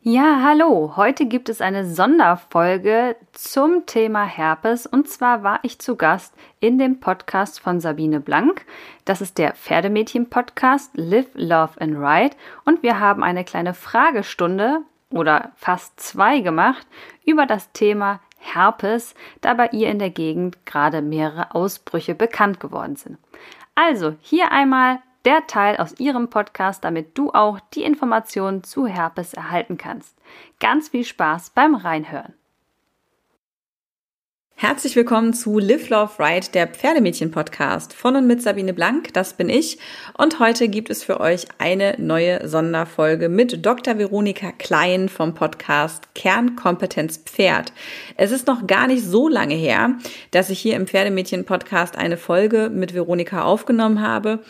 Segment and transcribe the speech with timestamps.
[0.00, 0.92] Ja, hallo.
[0.94, 6.78] Heute gibt es eine Sonderfolge zum Thema Herpes und zwar war ich zu Gast in
[6.78, 8.64] dem Podcast von Sabine Blank.
[9.04, 15.50] Das ist der Pferdemädchen-Podcast Live, Love and Ride und wir haben eine kleine Fragestunde oder
[15.56, 16.86] fast zwei gemacht
[17.26, 22.94] über das Thema Herpes, da bei ihr in der Gegend gerade mehrere Ausbrüche bekannt geworden
[22.94, 23.18] sind.
[23.74, 29.34] Also hier einmal der Teil aus ihrem Podcast, damit du auch die Informationen zu Herpes
[29.34, 30.16] erhalten kannst.
[30.58, 32.32] Ganz viel Spaß beim Reinhören.
[34.54, 39.50] Herzlich willkommen zu Live Love Ride, der Pferdemädchen-Podcast von und mit Sabine Blank, das bin
[39.50, 39.78] ich.
[40.16, 43.98] Und heute gibt es für euch eine neue Sonderfolge mit Dr.
[43.98, 47.74] Veronika Klein vom Podcast Kernkompetenz Pferd.
[48.16, 49.98] Es ist noch gar nicht so lange her,
[50.30, 54.40] dass ich hier im Pferdemädchen-Podcast eine Folge mit Veronika aufgenommen habe.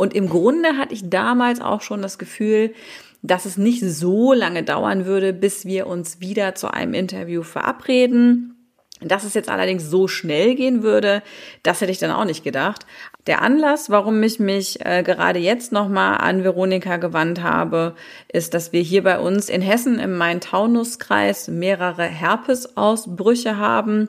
[0.00, 2.72] Und im Grunde hatte ich damals auch schon das Gefühl,
[3.20, 8.56] dass es nicht so lange dauern würde, bis wir uns wieder zu einem Interview verabreden.
[9.02, 11.22] Dass es jetzt allerdings so schnell gehen würde,
[11.62, 12.86] das hätte ich dann auch nicht gedacht.
[13.26, 17.94] Der Anlass, warum ich mich äh, gerade jetzt nochmal an Veronika gewandt habe,
[18.32, 24.08] ist, dass wir hier bei uns in Hessen im Main-Taunus-Kreis mehrere Herpesausbrüche haben.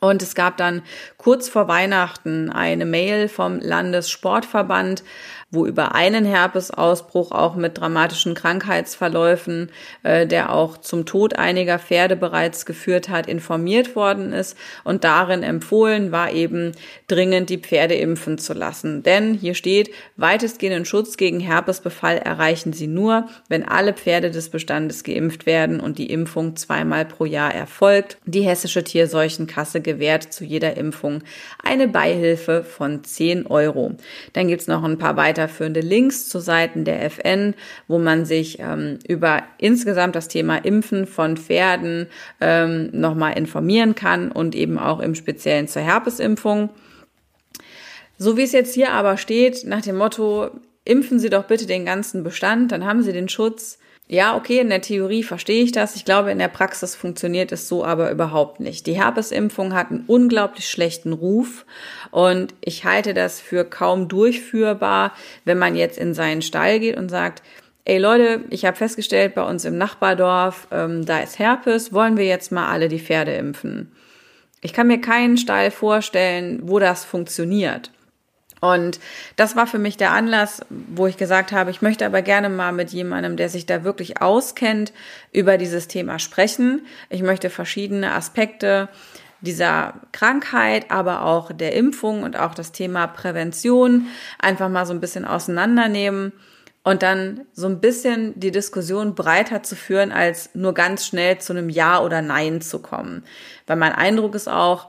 [0.00, 0.82] Und es gab dann
[1.18, 5.04] kurz vor Weihnachten eine Mail vom Landessportverband,
[5.50, 9.70] wo über einen Herpesausbruch auch mit dramatischen Krankheitsverläufen,
[10.04, 14.56] äh, der auch zum Tod einiger Pferde bereits geführt hat, informiert worden ist.
[14.84, 16.72] Und darin empfohlen war eben
[17.08, 19.02] dringend die Pferde impfen zu lassen.
[19.02, 25.02] Denn hier steht, weitestgehenden Schutz gegen Herpesbefall erreichen sie nur, wenn alle Pferde des Bestandes
[25.02, 28.18] geimpft werden und die Impfung zweimal pro Jahr erfolgt.
[28.24, 31.22] Die Hessische Tierseuchenkasse gewährt zu jeder Impfung
[31.62, 33.96] eine Beihilfe von 10 Euro.
[34.34, 37.54] Dann gibt's noch ein paar weitere weiterführende Links zu Seiten der FN,
[37.88, 42.06] wo man sich ähm, über insgesamt das Thema Impfen von Pferden
[42.40, 46.70] ähm, nochmal informieren kann und eben auch im Speziellen zur Herpesimpfung.
[48.18, 50.50] So wie es jetzt hier aber steht, nach dem Motto,
[50.84, 53.78] impfen Sie doch bitte den ganzen Bestand, dann haben Sie den Schutz.
[54.12, 55.94] Ja, okay, in der Theorie verstehe ich das.
[55.94, 58.88] Ich glaube, in der Praxis funktioniert es so aber überhaupt nicht.
[58.88, 61.64] Die Herpesimpfung hat einen unglaublich schlechten Ruf
[62.10, 65.12] und ich halte das für kaum durchführbar,
[65.44, 67.44] wenn man jetzt in seinen Stall geht und sagt,
[67.84, 72.26] ey Leute, ich habe festgestellt, bei uns im Nachbardorf, ähm, da ist Herpes, wollen wir
[72.26, 73.92] jetzt mal alle die Pferde impfen?
[74.60, 77.92] Ich kann mir keinen Stall vorstellen, wo das funktioniert.
[78.60, 79.00] Und
[79.36, 82.72] das war für mich der Anlass, wo ich gesagt habe, ich möchte aber gerne mal
[82.72, 84.92] mit jemandem, der sich da wirklich auskennt,
[85.32, 86.86] über dieses Thema sprechen.
[87.08, 88.88] Ich möchte verschiedene Aspekte
[89.40, 95.00] dieser Krankheit, aber auch der Impfung und auch das Thema Prävention einfach mal so ein
[95.00, 96.32] bisschen auseinandernehmen
[96.82, 101.52] und dann so ein bisschen die Diskussion breiter zu führen, als nur ganz schnell zu
[101.52, 103.24] einem Ja oder Nein zu kommen.
[103.66, 104.88] Weil mein Eindruck ist auch,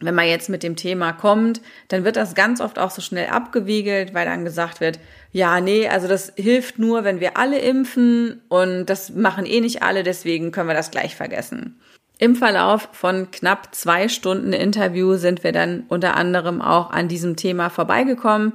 [0.00, 3.28] wenn man jetzt mit dem Thema kommt, dann wird das ganz oft auch so schnell
[3.28, 4.98] abgewiegelt, weil dann gesagt wird,
[5.32, 9.82] ja, nee, also das hilft nur, wenn wir alle impfen und das machen eh nicht
[9.82, 11.78] alle, deswegen können wir das gleich vergessen.
[12.18, 17.36] Im Verlauf von knapp zwei Stunden Interview sind wir dann unter anderem auch an diesem
[17.36, 18.52] Thema vorbeigekommen.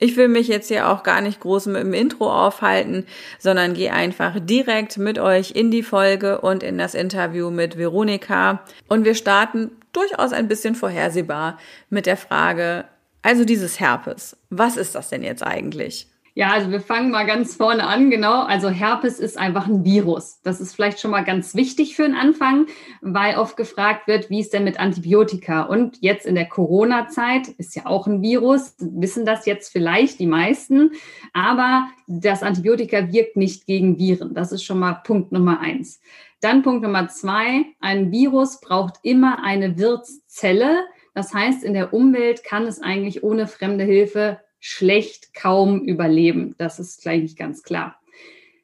[0.00, 3.04] Ich will mich jetzt hier auch gar nicht groß mit dem Intro aufhalten,
[3.38, 8.62] sondern gehe einfach direkt mit euch in die Folge und in das Interview mit Veronika.
[8.86, 11.58] Und wir starten durchaus ein bisschen vorhersehbar
[11.90, 12.84] mit der Frage,
[13.22, 16.06] also dieses Herpes, was ist das denn jetzt eigentlich?
[16.34, 18.42] Ja, also wir fangen mal ganz vorne an, genau.
[18.42, 20.40] Also Herpes ist einfach ein Virus.
[20.42, 22.66] Das ist vielleicht schon mal ganz wichtig für den Anfang,
[23.00, 25.62] weil oft gefragt wird, wie ist denn mit Antibiotika?
[25.62, 30.26] Und jetzt in der Corona-Zeit ist ja auch ein Virus, wissen das jetzt vielleicht die
[30.26, 30.92] meisten,
[31.32, 34.34] aber das Antibiotika wirkt nicht gegen Viren.
[34.34, 36.00] Das ist schon mal Punkt Nummer eins.
[36.40, 40.86] Dann Punkt Nummer zwei, ein Virus braucht immer eine Wirtszelle.
[41.14, 46.54] Das heißt, in der Umwelt kann es eigentlich ohne fremde Hilfe schlecht kaum überleben.
[46.58, 48.00] Das ist eigentlich ganz klar.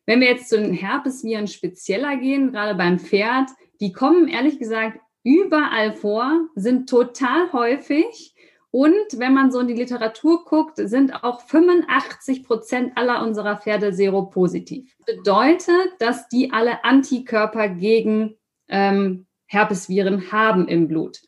[0.07, 3.49] Wenn wir jetzt zu den Herpesviren spezieller gehen, gerade beim Pferd,
[3.81, 8.35] die kommen ehrlich gesagt überall vor, sind total häufig.
[8.71, 13.93] Und wenn man so in die Literatur guckt, sind auch 85 Prozent aller unserer Pferde
[13.93, 14.95] seropositiv.
[15.07, 18.37] Bedeutet, dass die alle Antikörper gegen
[18.69, 21.23] ähm, Herpesviren haben im Blut.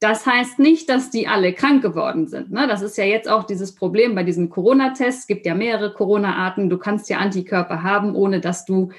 [0.00, 2.52] Das heißt nicht, dass die alle krank geworden sind.
[2.52, 2.68] Ne?
[2.68, 5.20] Das ist ja jetzt auch dieses Problem bei diesem Corona-Test.
[5.20, 6.70] Es gibt ja mehrere Corona-Arten.
[6.70, 8.90] Du kannst ja Antikörper haben, ohne dass du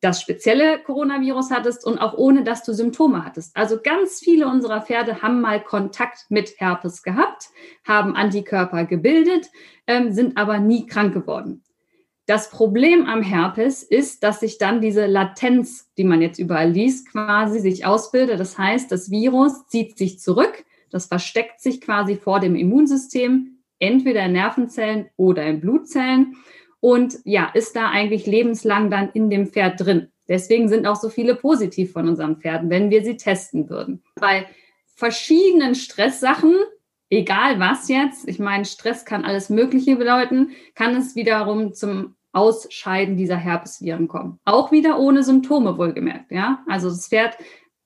[0.00, 3.56] das spezielle Coronavirus hattest und auch ohne, dass du Symptome hattest.
[3.56, 7.48] Also ganz viele unserer Pferde haben mal Kontakt mit Herpes gehabt,
[7.86, 9.48] haben Antikörper gebildet,
[9.86, 11.62] ähm, sind aber nie krank geworden.
[12.26, 17.10] Das Problem am Herpes ist, dass sich dann diese Latenz, die man jetzt überall liest,
[17.10, 18.38] quasi sich ausbildet.
[18.38, 24.26] Das heißt, das Virus zieht sich zurück, das versteckt sich quasi vor dem Immunsystem, entweder
[24.26, 26.36] in Nervenzellen oder in Blutzellen
[26.80, 30.08] und ja, ist da eigentlich lebenslang dann in dem Pferd drin.
[30.28, 34.02] Deswegen sind auch so viele positiv von unseren Pferden, wenn wir sie testen würden.
[34.14, 34.46] Bei
[34.94, 36.54] verschiedenen Stresssachen,
[37.10, 43.16] egal was jetzt, ich meine, Stress kann alles Mögliche bedeuten, kann es wiederum zum Ausscheiden
[43.16, 44.38] dieser Herpesviren kommen.
[44.44, 46.64] Auch wieder ohne Symptome wohlgemerkt, ja.
[46.68, 47.36] Also das Pferd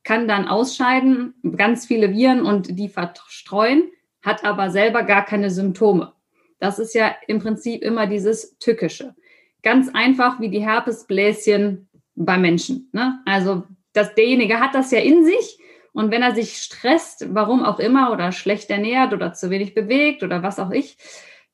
[0.02, 3.90] kann dann ausscheiden, ganz viele Viren und die verstreuen,
[4.22, 6.12] hat aber selber gar keine Symptome.
[6.58, 9.14] Das ist ja im Prinzip immer dieses Tückische.
[9.62, 12.90] Ganz einfach wie die Herpesbläschen bei Menschen.
[12.92, 13.20] Ne?
[13.24, 15.58] Also dass derjenige hat das ja in sich
[15.94, 20.24] und wenn er sich stresst, warum auch immer, oder schlecht ernährt oder zu wenig bewegt
[20.24, 20.98] oder was auch ich,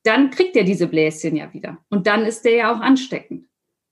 [0.02, 1.76] dann kriegt er diese Bläschen ja wieder.
[1.90, 3.46] Und dann ist der ja auch ansteckend.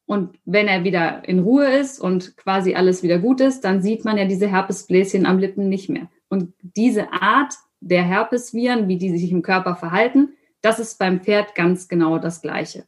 [0.06, 4.06] Und wenn er wieder in Ruhe ist und quasi alles wieder gut ist, dann sieht
[4.06, 6.08] man ja diese Herpesbläschen am Lippen nicht mehr.
[6.30, 10.30] Und diese Art der Herpesviren, wie die sich im Körper verhalten,
[10.62, 12.86] das ist beim Pferd ganz genau das Gleiche.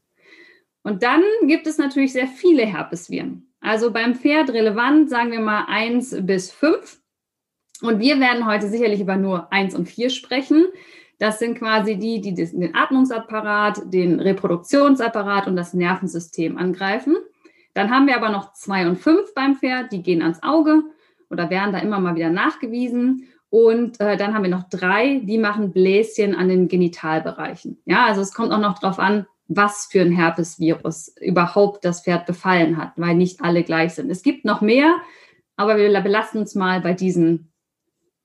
[0.82, 3.52] Und dann gibt es natürlich sehr viele Herpesviren.
[3.60, 6.99] Also beim Pferd relevant, sagen wir mal eins bis fünf.
[7.82, 10.66] Und wir werden heute sicherlich über nur eins und vier sprechen.
[11.18, 17.16] Das sind quasi die, die den Atmungsapparat, den Reproduktionsapparat und das Nervensystem angreifen.
[17.74, 20.82] Dann haben wir aber noch zwei und fünf beim Pferd, die gehen ans Auge
[21.30, 23.28] oder werden da immer mal wieder nachgewiesen.
[23.50, 27.78] Und äh, dann haben wir noch drei, die machen Bläschen an den Genitalbereichen.
[27.84, 32.26] Ja, also es kommt auch noch darauf an, was für ein Herpesvirus überhaupt das Pferd
[32.26, 34.08] befallen hat, weil nicht alle gleich sind.
[34.08, 34.94] Es gibt noch mehr,
[35.56, 37.49] aber wir belassen uns mal bei diesen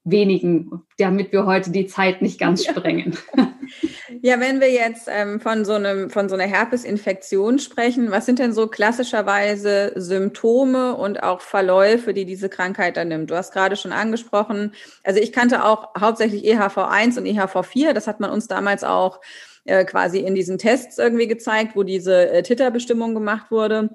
[0.06, 3.18] wenigen, damit wir heute die Zeit nicht ganz sprengen.
[4.22, 8.38] Ja, wenn wir jetzt ähm, von so einem von so einer Herpesinfektion sprechen, was sind
[8.38, 13.32] denn so klassischerweise Symptome und auch Verläufe, die diese Krankheit dann nimmt?
[13.32, 14.74] Du hast gerade schon angesprochen,
[15.04, 19.20] also ich kannte auch hauptsächlich EHV1 und EHV4, das hat man uns damals auch
[19.66, 23.90] äh, quasi in diesen Tests irgendwie gezeigt, wo diese äh, Titerbestimmung gemacht wurde.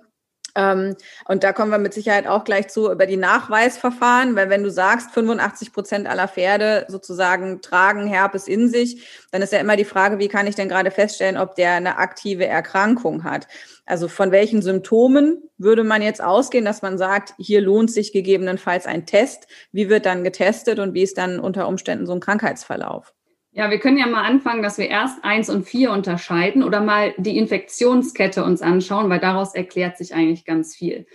[0.54, 4.62] Ähm, und da kommen wir mit Sicherheit auch gleich zu über die Nachweisverfahren, weil wenn
[4.62, 9.76] du sagst, 85 Prozent aller Pferde sozusagen tragen Herpes in sich, dann ist ja immer
[9.76, 13.46] die Frage, wie kann ich denn gerade feststellen, ob der eine aktive Erkrankung hat?
[13.86, 18.86] Also von welchen Symptomen würde man jetzt ausgehen, dass man sagt, hier lohnt sich gegebenenfalls
[18.86, 19.46] ein Test?
[19.72, 23.12] Wie wird dann getestet und wie ist dann unter Umständen so ein Krankheitsverlauf?
[23.52, 27.14] Ja, wir können ja mal anfangen, dass wir erst eins und vier unterscheiden oder mal
[27.18, 31.06] die Infektionskette uns anschauen, weil daraus erklärt sich eigentlich ganz viel.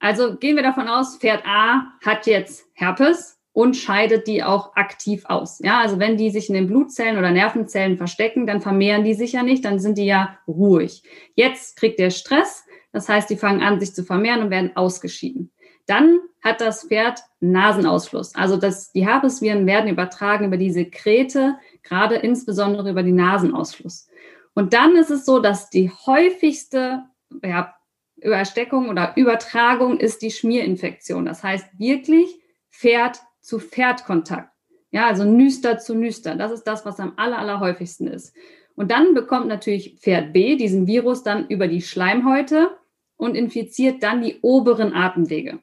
[0.00, 5.24] Also gehen wir davon aus, Pferd A hat jetzt Herpes und scheidet die auch aktiv
[5.26, 5.60] aus.
[5.62, 9.32] Ja, also wenn die sich in den Blutzellen oder Nervenzellen verstecken, dann vermehren die sich
[9.32, 11.02] ja nicht, dann sind die ja ruhig.
[11.34, 15.52] Jetzt kriegt der Stress, das heißt, die fangen an, sich zu vermehren und werden ausgeschieden.
[15.86, 18.34] Dann hat das Pferd Nasenausfluss.
[18.34, 24.08] Also das, die Herpesviren werden übertragen über diese Krete, gerade insbesondere über die Nasenausfluss.
[24.54, 27.04] Und dann ist es so, dass die häufigste
[27.42, 27.74] ja,
[28.16, 31.24] Übersteckung oder Übertragung ist die Schmierinfektion.
[31.24, 32.40] Das heißt wirklich
[32.70, 34.50] Pferd zu Pferdkontakt.
[34.90, 36.34] Ja, also Nüster zu Nüster.
[36.34, 38.34] Das ist das, was am aller, aller häufigsten ist.
[38.74, 42.70] Und dann bekommt natürlich Pferd B diesen Virus dann über die Schleimhäute
[43.16, 45.58] und infiziert dann die oberen Atemwege.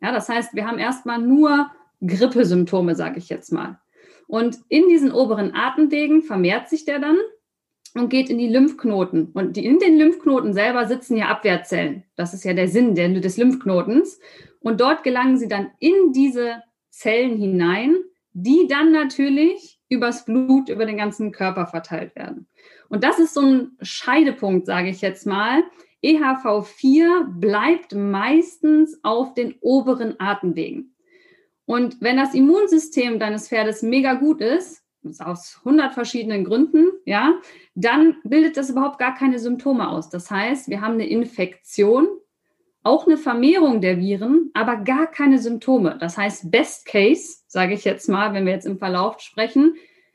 [0.00, 1.70] Ja, das heißt, wir haben erstmal nur
[2.04, 3.78] Grippesymptome, sage ich jetzt mal.
[4.26, 7.18] Und in diesen oberen Atemwegen vermehrt sich der dann
[7.94, 9.30] und geht in die Lymphknoten.
[9.32, 12.04] Und die, in den Lymphknoten selber sitzen ja Abwehrzellen.
[12.16, 14.20] Das ist ja der Sinn der, des Lymphknotens.
[14.60, 17.96] Und dort gelangen sie dann in diese Zellen hinein,
[18.32, 22.48] die dann natürlich übers Blut über den ganzen Körper verteilt werden.
[22.88, 25.62] Und das ist so ein Scheidepunkt, sage ich jetzt mal.
[26.04, 30.95] EHV4 bleibt meistens auf den oberen Atemwegen.
[31.66, 34.82] Und wenn das Immunsystem deines Pferdes mega gut ist,
[35.20, 37.34] aus 100 verschiedenen Gründen, ja,
[37.74, 40.08] dann bildet das überhaupt gar keine Symptome aus.
[40.08, 42.08] Das heißt, wir haben eine Infektion,
[42.82, 45.96] auch eine Vermehrung der Viren, aber gar keine Symptome.
[45.98, 49.74] Das heißt, Best Case, sage ich jetzt mal, wenn wir jetzt im Verlauf sprechen,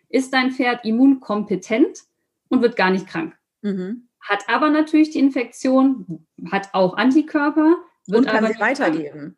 [0.09, 2.03] ist dein Pferd immunkompetent
[2.49, 3.35] und wird gar nicht krank.
[3.61, 4.07] Mhm.
[4.21, 7.75] Hat aber natürlich die Infektion, hat auch Antikörper,
[8.07, 9.37] wird und kann aber sie weitergeben.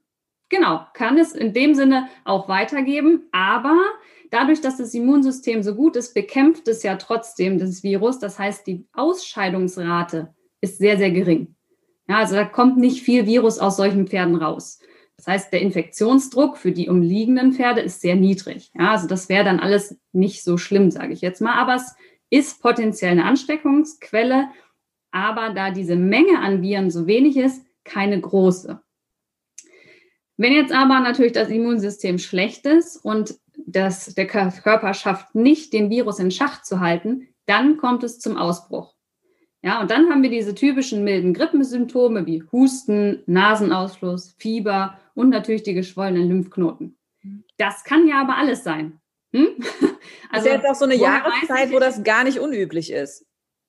[0.53, 3.75] Genau, kann es in dem Sinne auch weitergeben, aber
[4.29, 8.19] dadurch, dass das Immunsystem so gut ist, bekämpft es ja trotzdem das Virus.
[8.19, 10.31] Das heißt, die Ausscheidungsrate
[10.61, 11.55] ist sehr, sehr gering.
[12.07, 14.77] Ja, also da kommt nicht viel Virus aus solchen Pferden raus.
[15.17, 18.69] Das heißt, der Infektionsdruck für die umliegenden Pferde ist sehr niedrig.
[18.77, 21.55] Ja, also das wäre dann alles nicht so schlimm, sage ich jetzt mal.
[21.55, 21.95] Aber es
[22.29, 24.49] ist potenziell eine Ansteckungsquelle.
[25.09, 28.82] aber da diese Menge an Viren so wenig ist, keine große.
[30.37, 33.35] Wenn jetzt aber natürlich das Immunsystem schlecht ist und
[33.65, 38.37] das, der Körper schafft nicht, den Virus in Schach zu halten, dann kommt es zum
[38.37, 38.93] Ausbruch.
[39.61, 45.63] Ja, und dann haben wir diese typischen milden Grippensymptome wie Husten, Nasenausfluss, Fieber und natürlich
[45.63, 46.97] die geschwollenen Lymphknoten.
[47.57, 48.99] Das kann ja aber alles sein.
[49.33, 49.47] Hm?
[50.29, 53.25] Also ist ja jetzt auch so eine Jahreszeit, wo das gar nicht unüblich ist.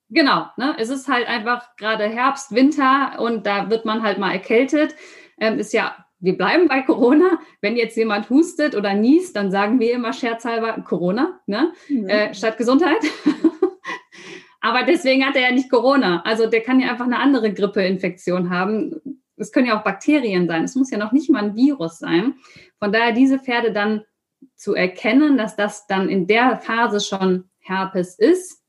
[0.09, 0.75] Genau, ne?
[0.79, 4.95] es ist halt einfach gerade Herbst, Winter und da wird man halt mal erkältet.
[5.39, 7.39] Ähm, ist ja, wir bleiben bei Corona.
[7.61, 11.73] Wenn jetzt jemand hustet oder niest, dann sagen wir immer scherzhalber Corona, ne?
[11.87, 12.09] Mhm.
[12.09, 12.97] Äh, statt Gesundheit.
[14.61, 16.23] Aber deswegen hat er ja nicht Corona.
[16.23, 19.21] Also der kann ja einfach eine andere Grippeinfektion haben.
[19.37, 20.63] Es können ja auch Bakterien sein.
[20.63, 22.33] Es muss ja noch nicht mal ein Virus sein.
[22.79, 24.03] Von daher diese Pferde dann
[24.55, 28.63] zu erkennen, dass das dann in der Phase schon Herpes ist,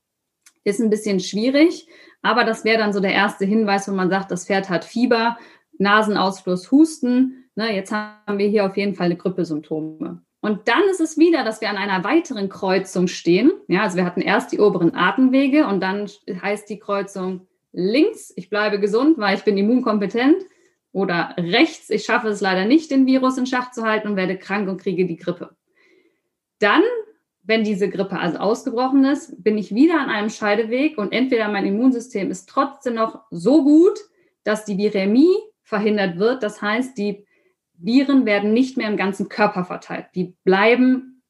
[0.63, 1.87] ist ein bisschen schwierig,
[2.21, 5.37] aber das wäre dann so der erste Hinweis, wenn man sagt, das Pferd hat Fieber,
[5.77, 7.46] Nasenausfluss, Husten.
[7.57, 10.21] Ne, jetzt haben wir hier auf jeden Fall eine Grippesymptome.
[10.41, 13.51] Und dann ist es wieder, dass wir an einer weiteren Kreuzung stehen.
[13.67, 18.51] Ja, also wir hatten erst die oberen Atemwege und dann heißt die Kreuzung links, ich
[18.51, 20.43] bleibe gesund, weil ich bin immunkompetent.
[20.91, 24.37] Oder rechts, ich schaffe es leider nicht, den Virus in Schach zu halten und werde
[24.37, 25.55] krank und kriege die Grippe.
[26.59, 26.83] Dann
[27.43, 31.65] wenn diese Grippe also ausgebrochen ist, bin ich wieder an einem Scheideweg und entweder mein
[31.65, 33.97] Immunsystem ist trotzdem noch so gut,
[34.43, 35.33] dass die Viremie
[35.63, 36.43] verhindert wird.
[36.43, 37.25] Das heißt, die
[37.77, 40.07] Viren werden nicht mehr im ganzen Körper verteilt.
[40.15, 41.21] Die bleiben,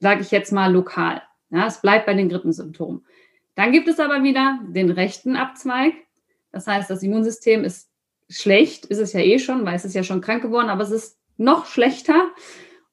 [0.00, 1.22] sage ich jetzt mal, lokal.
[1.50, 3.04] Ja, es bleibt bei den Grippensymptomen.
[3.54, 5.94] Dann gibt es aber wieder den rechten Abzweig.
[6.50, 7.90] Das heißt, das Immunsystem ist
[8.28, 10.90] schlecht, ist es ja eh schon, weil es ist ja schon krank geworden, aber es
[10.90, 12.30] ist noch schlechter.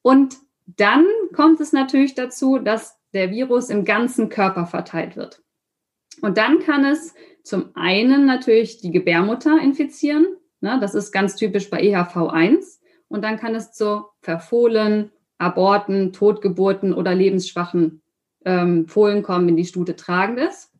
[0.02, 5.42] Und dann kommt es natürlich dazu, dass der Virus im ganzen Körper verteilt wird.
[6.20, 10.26] Und dann kann es zum einen natürlich die Gebärmutter infizieren.
[10.60, 12.78] Das ist ganz typisch bei EHV1.
[13.12, 18.00] Und dann kann es zu Verfohlen, Aborten, Totgeburten oder lebensschwachen
[18.46, 20.70] ähm, Fohlen kommen, wenn die Stute tragend ist.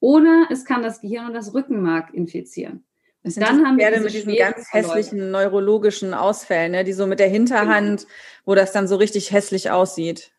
[0.00, 2.84] Oder es kann das Gehirn und das Rückenmark infizieren.
[3.22, 5.30] Das sind dann haben Pferde wir mit diesen ganz hässlichen Leute.
[5.30, 6.82] neurologischen Ausfällen, ne?
[6.82, 8.12] die so mit der Hinterhand, genau.
[8.46, 10.32] wo das dann so richtig hässlich aussieht.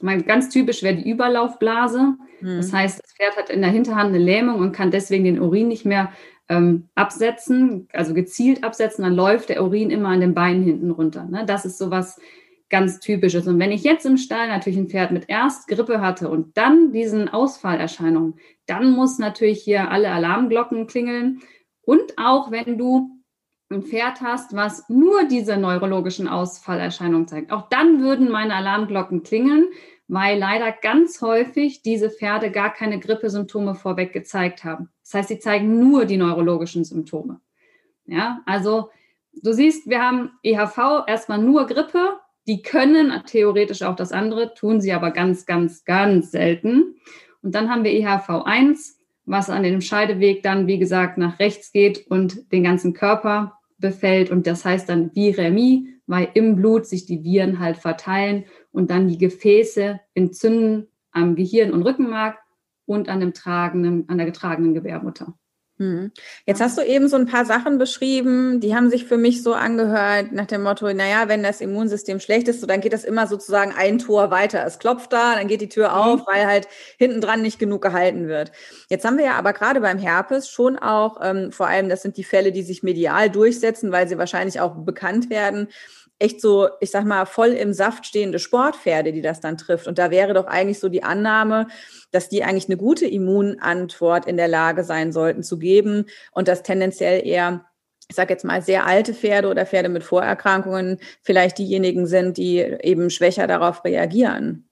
[0.00, 2.16] Mein, ganz typisch wäre die Überlaufblase.
[2.40, 2.56] Hm.
[2.58, 5.68] Das heißt, das Pferd hat in der Hinterhand eine Lähmung und kann deswegen den Urin
[5.68, 6.12] nicht mehr
[6.48, 9.04] ähm, absetzen, also gezielt absetzen.
[9.04, 11.24] Dann läuft der Urin immer an den Beinen hinten runter.
[11.24, 11.44] Ne?
[11.46, 12.20] Das ist sowas
[12.70, 13.46] ganz typisches.
[13.46, 16.92] Und wenn ich jetzt im Stall natürlich ein Pferd mit erst Grippe hatte und dann
[16.92, 18.34] diesen Ausfallerscheinungen,
[18.66, 21.40] dann muss natürlich hier alle Alarmglocken klingeln
[21.82, 23.10] und auch wenn du
[23.70, 29.68] ein Pferd hast, was nur diese neurologischen Ausfallerscheinungen zeigt, auch dann würden meine Alarmglocken klingeln,
[30.08, 34.90] weil leider ganz häufig diese Pferde gar keine Grippesymptome vorweg gezeigt haben.
[35.02, 37.40] Das heißt, sie zeigen nur die neurologischen Symptome.
[38.06, 38.90] Ja, also
[39.42, 42.18] du siehst, wir haben EHV erstmal nur Grippe.
[42.46, 46.96] Die können theoretisch auch das andere, tun sie aber ganz, ganz, ganz selten.
[47.42, 52.06] Und dann haben wir EHV1, was an dem Scheideweg dann, wie gesagt, nach rechts geht
[52.08, 54.30] und den ganzen Körper befällt.
[54.30, 59.08] Und das heißt dann Viremie, weil im Blut sich die Viren halt verteilen und dann
[59.08, 62.38] die Gefäße entzünden am Gehirn und Rückenmark
[62.86, 65.32] und an dem tragenden, an der getragenen Gebärmutter.
[65.78, 66.12] Hm.
[66.46, 69.54] Jetzt hast du eben so ein paar Sachen beschrieben, die haben sich für mich so
[69.54, 73.26] angehört, nach dem Motto, naja, wenn das Immunsystem schlecht ist, so, dann geht das immer
[73.26, 74.64] sozusagen ein Tor weiter.
[74.64, 76.24] Es klopft da, dann geht die Tür auf, mhm.
[76.26, 78.52] weil halt hinten dran nicht genug gehalten wird.
[78.88, 82.16] Jetzt haben wir ja aber gerade beim Herpes schon auch, ähm, vor allem, das sind
[82.16, 85.68] die Fälle, die sich medial durchsetzen, weil sie wahrscheinlich auch bekannt werden,
[86.24, 89.86] echt so, ich sag mal, voll im Saft stehende Sportpferde, die das dann trifft.
[89.86, 91.68] Und da wäre doch eigentlich so die Annahme,
[92.10, 96.62] dass die eigentlich eine gute Immunantwort in der Lage sein sollten zu geben und dass
[96.62, 97.66] tendenziell eher
[98.08, 102.58] ich sage jetzt mal, sehr alte Pferde oder Pferde mit Vorerkrankungen vielleicht diejenigen sind, die
[102.58, 104.68] eben schwächer darauf reagieren.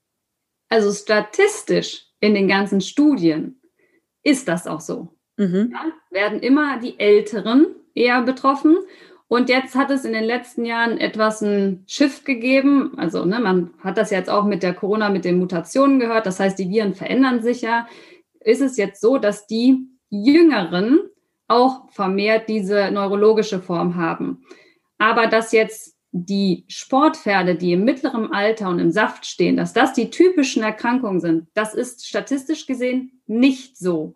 [0.68, 3.58] Also statistisch in den ganzen Studien
[4.22, 5.16] ist das auch so.
[5.38, 5.72] Mhm.
[5.72, 8.76] Ja, werden immer die Älteren eher betroffen
[9.32, 12.92] und jetzt hat es in den letzten Jahren etwas ein Shift gegeben.
[12.98, 16.26] Also ne, man hat das jetzt auch mit der Corona, mit den Mutationen gehört.
[16.26, 17.88] Das heißt, die Viren verändern sich ja.
[18.40, 21.00] Ist es jetzt so, dass die Jüngeren
[21.48, 24.44] auch vermehrt diese neurologische Form haben.
[24.98, 29.94] Aber dass jetzt die Sportpferde, die im mittleren Alter und im Saft stehen, dass das
[29.94, 34.14] die typischen Erkrankungen sind, das ist statistisch gesehen nicht so.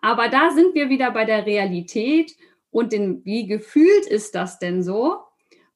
[0.00, 2.32] Aber da sind wir wieder bei der Realität
[2.78, 5.18] und den, wie gefühlt ist das denn so?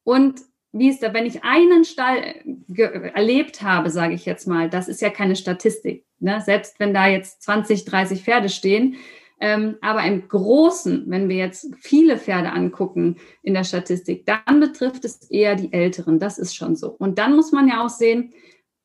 [0.03, 0.41] Und
[0.71, 2.35] wie ist da, wenn ich einen Stall
[3.13, 6.05] erlebt habe, sage ich jetzt mal, das ist ja keine Statistik.
[6.19, 6.41] Ne?
[6.41, 8.95] Selbst wenn da jetzt 20, 30 Pferde stehen,
[9.39, 15.03] Ähm, aber im Großen, wenn wir jetzt viele Pferde angucken in der Statistik, dann betrifft
[15.03, 16.17] es eher die Älteren.
[16.17, 16.91] Das ist schon so.
[16.91, 18.31] Und dann muss man ja auch sehen,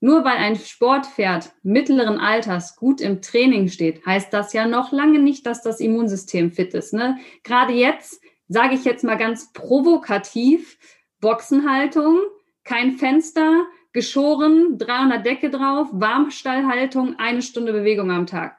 [0.01, 5.19] nur weil ein Sportpferd mittleren Alters gut im Training steht, heißt das ja noch lange
[5.19, 6.93] nicht, dass das Immunsystem fit ist.
[6.93, 7.17] Ne?
[7.43, 10.79] Gerade jetzt sage ich jetzt mal ganz provokativ,
[11.21, 12.19] Boxenhaltung,
[12.65, 18.57] kein Fenster, geschoren, 300 Decke drauf, Warmstallhaltung, eine Stunde Bewegung am Tag.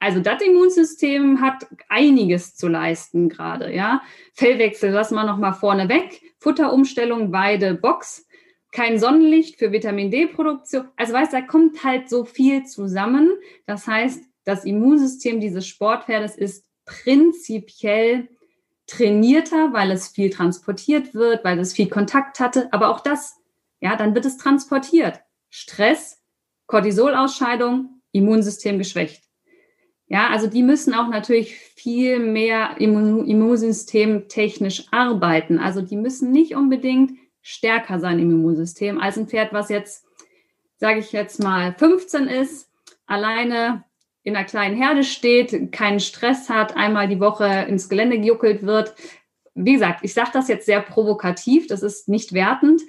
[0.00, 4.02] Also das Immunsystem hat einiges zu leisten gerade, ja.
[4.34, 8.27] Fellwechsel lassen wir noch mal vorne weg, Futterumstellung, Weide, Box,
[8.70, 10.88] kein Sonnenlicht für Vitamin D-Produktion.
[10.96, 13.30] Also weißt, da kommt halt so viel zusammen.
[13.66, 18.28] Das heißt, das Immunsystem dieses Sportpferdes ist prinzipiell
[18.86, 22.72] trainierter, weil es viel transportiert wird, weil es viel Kontakt hatte.
[22.72, 23.36] Aber auch das,
[23.80, 25.20] ja, dann wird es transportiert.
[25.50, 26.22] Stress,
[26.66, 29.22] Cortisolausscheidung, Immunsystem geschwächt.
[30.06, 35.58] Ja, also die müssen auch natürlich viel mehr Immunsystem technisch arbeiten.
[35.58, 40.06] Also die müssen nicht unbedingt stärker sein im Immunsystem als ein Pferd, was jetzt,
[40.76, 42.70] sage ich jetzt mal, 15 ist,
[43.06, 43.84] alleine
[44.22, 48.94] in einer kleinen Herde steht, keinen Stress hat, einmal die Woche ins Gelände gejuckelt wird.
[49.54, 52.82] Wie gesagt, ich sage das jetzt sehr provokativ, das ist nicht wertend,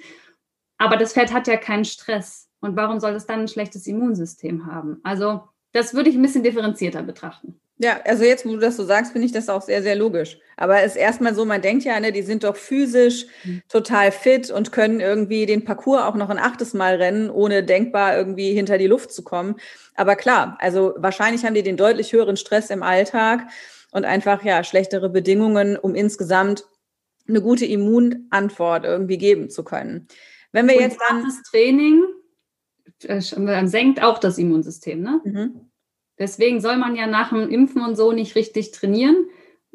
[0.78, 2.48] aber das Pferd hat ja keinen Stress.
[2.60, 5.00] Und warum soll es dann ein schlechtes Immunsystem haben?
[5.02, 5.42] Also
[5.72, 7.60] das würde ich ein bisschen differenzierter betrachten.
[7.82, 10.38] Ja, also jetzt, wo du das so sagst, finde ich das auch sehr, sehr logisch.
[10.58, 13.62] Aber es ist erstmal so, man denkt ja, ne, die sind doch physisch mhm.
[13.70, 18.18] total fit und können irgendwie den Parcours auch noch ein achtes Mal rennen, ohne denkbar
[18.18, 19.56] irgendwie hinter die Luft zu kommen.
[19.94, 23.46] Aber klar, also wahrscheinlich haben die den deutlich höheren Stress im Alltag
[23.92, 26.66] und einfach ja schlechtere Bedingungen, um insgesamt
[27.26, 30.06] eine gute Immunantwort irgendwie geben zu können.
[30.52, 32.04] Wenn wir und jetzt dann das Training
[33.04, 35.20] äh, senkt auch das Immunsystem, ne?
[35.24, 35.69] Mhm.
[36.20, 39.26] Deswegen soll man ja nach dem Impfen und so nicht richtig trainieren,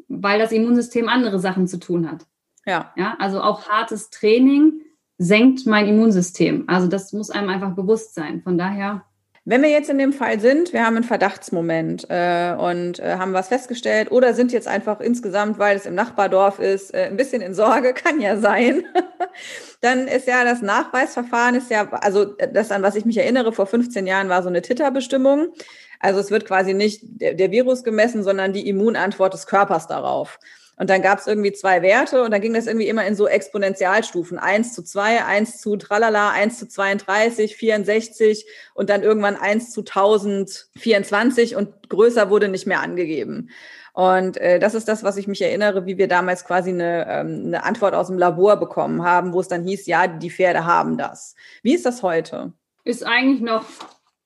[0.08, 2.24] weil das Immunsystem andere Sachen zu tun hat.
[2.64, 2.92] Ja.
[2.96, 4.80] ja also auch hartes Training
[5.18, 6.64] senkt mein Immunsystem.
[6.68, 8.42] Also das muss einem einfach bewusst sein.
[8.42, 9.02] Von daher.
[9.44, 13.32] Wenn wir jetzt in dem Fall sind, wir haben einen Verdachtsmoment äh, und äh, haben
[13.32, 17.42] was festgestellt oder sind jetzt einfach insgesamt, weil es im Nachbardorf ist, äh, ein bisschen
[17.42, 18.84] in Sorge, kann ja sein,
[19.80, 23.66] dann ist ja das Nachweisverfahren ist ja, also das, an was ich mich erinnere, vor
[23.66, 25.52] 15 Jahren war so eine Titerbestimmung.
[26.00, 30.38] Also es wird quasi nicht der, der Virus gemessen, sondern die Immunantwort des Körpers darauf.
[30.78, 33.26] Und dann gab es irgendwie zwei Werte und dann ging das irgendwie immer in so
[33.26, 34.38] Exponentialstufen.
[34.38, 39.80] eins zu zwei, eins zu tralala, eins zu 32, 64 und dann irgendwann eins zu
[39.80, 43.48] 1024 und größer wurde nicht mehr angegeben.
[43.94, 47.44] Und äh, das ist das, was ich mich erinnere, wie wir damals quasi eine, ähm,
[47.46, 50.98] eine Antwort aus dem Labor bekommen haben, wo es dann hieß, ja, die Pferde haben
[50.98, 51.34] das.
[51.62, 52.52] Wie ist das heute?
[52.84, 53.64] Ist eigentlich noch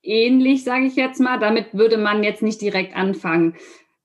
[0.03, 1.39] ähnlich, sage ich jetzt mal.
[1.39, 3.55] Damit würde man jetzt nicht direkt anfangen.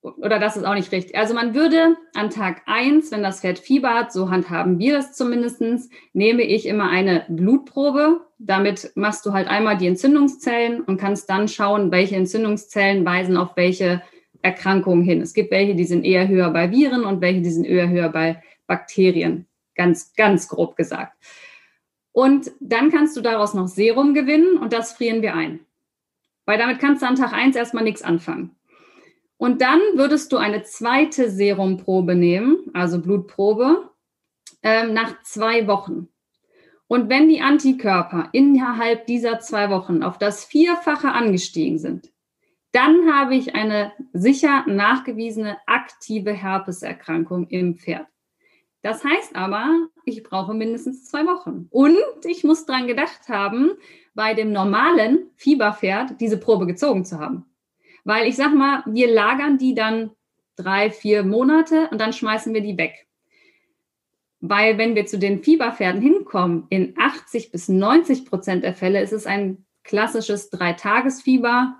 [0.02, 1.16] Oder das ist auch nicht richtig.
[1.16, 5.14] Also man würde an Tag eins, wenn das Pferd Fieber hat, so handhaben wir das
[5.14, 8.20] zumindestens, nehme ich immer eine Blutprobe.
[8.38, 13.56] Damit machst du halt einmal die Entzündungszellen und kannst dann schauen, welche Entzündungszellen weisen auf
[13.56, 14.02] welche
[14.42, 15.20] Erkrankungen hin.
[15.20, 18.10] Es gibt welche, die sind eher höher bei Viren und welche, die sind eher höher
[18.10, 19.46] bei Bakterien.
[19.74, 21.16] Ganz, ganz grob gesagt.
[22.12, 25.65] Und dann kannst du daraus noch Serum gewinnen und das frieren wir ein.
[26.46, 28.56] Weil damit kannst du an Tag 1 erstmal nichts anfangen.
[29.36, 33.90] Und dann würdest du eine zweite Serumprobe nehmen, also Blutprobe,
[34.62, 36.08] ähm, nach zwei Wochen.
[36.88, 42.12] Und wenn die Antikörper innerhalb dieser zwei Wochen auf das Vierfache angestiegen sind,
[42.72, 48.06] dann habe ich eine sicher nachgewiesene aktive Herpeserkrankung im Pferd.
[48.86, 51.66] Das heißt aber, ich brauche mindestens zwei Wochen.
[51.70, 53.72] Und ich muss dran gedacht haben,
[54.14, 57.46] bei dem normalen Fieberpferd diese Probe gezogen zu haben.
[58.04, 60.12] Weil ich sag mal, wir lagern die dann
[60.54, 63.08] drei, vier Monate und dann schmeißen wir die weg.
[64.38, 69.12] Weil wenn wir zu den Fieberpferden hinkommen, in 80 bis 90 Prozent der Fälle ist
[69.12, 71.74] es ein klassisches Dreitagesfieber.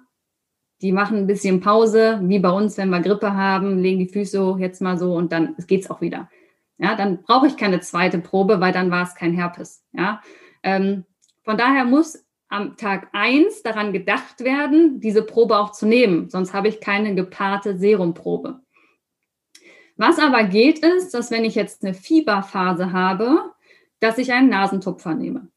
[0.83, 4.57] Die machen ein bisschen Pause, wie bei uns, wenn wir Grippe haben, legen die Füße
[4.59, 6.29] jetzt mal so und dann geht's auch wieder.
[6.79, 9.83] Ja, dann brauche ich keine zweite Probe, weil dann war es kein Herpes.
[9.93, 10.21] Ja,
[10.63, 11.05] ähm,
[11.43, 16.29] von daher muss am Tag eins daran gedacht werden, diese Probe auch zu nehmen.
[16.31, 18.61] Sonst habe ich keine gepaarte Serumprobe.
[19.97, 23.53] Was aber geht, ist, dass wenn ich jetzt eine Fieberphase habe,
[24.01, 25.49] dass ich einen Nasentupfer nehme.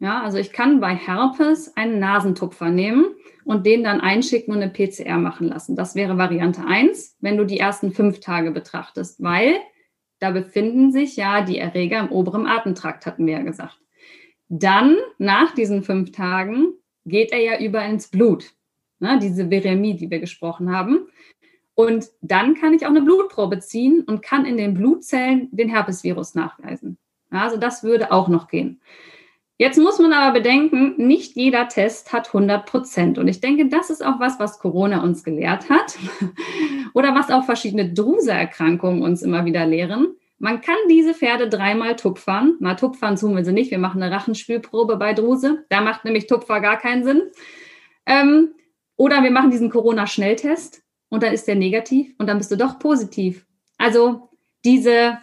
[0.00, 3.06] Ja, also ich kann bei Herpes einen Nasentupfer nehmen
[3.44, 5.74] und den dann einschicken und eine PCR machen lassen.
[5.74, 9.56] Das wäre Variante eins, wenn du die ersten fünf Tage betrachtest, weil
[10.20, 13.78] da befinden sich ja die Erreger im oberen Atemtrakt, hatten wir ja gesagt.
[14.48, 16.72] Dann, nach diesen fünf Tagen,
[17.04, 18.52] geht er ja über ins Blut.
[19.00, 21.06] Ne, diese Viremie, die wir gesprochen haben.
[21.74, 26.34] Und dann kann ich auch eine Blutprobe ziehen und kann in den Blutzellen den Herpesvirus
[26.34, 26.98] nachweisen.
[27.30, 28.80] Also das würde auch noch gehen.
[29.60, 33.18] Jetzt muss man aber bedenken, nicht jeder Test hat 100 Prozent.
[33.18, 35.98] Und ich denke, das ist auch was, was Corona uns gelehrt hat
[36.94, 40.14] oder was auch verschiedene Druseerkrankungen uns immer wieder lehren.
[40.38, 42.54] Man kann diese Pferde dreimal tupfern.
[42.60, 43.72] Na, tupfern tun wir sie nicht.
[43.72, 45.64] Wir machen eine Rachenspülprobe bei Druse.
[45.70, 47.22] Da macht nämlich Tupfer gar keinen Sinn.
[48.06, 48.54] Ähm,
[48.96, 52.78] oder wir machen diesen Corona-Schnelltest und dann ist der negativ und dann bist du doch
[52.78, 53.44] positiv.
[53.76, 54.30] Also
[54.64, 55.18] diese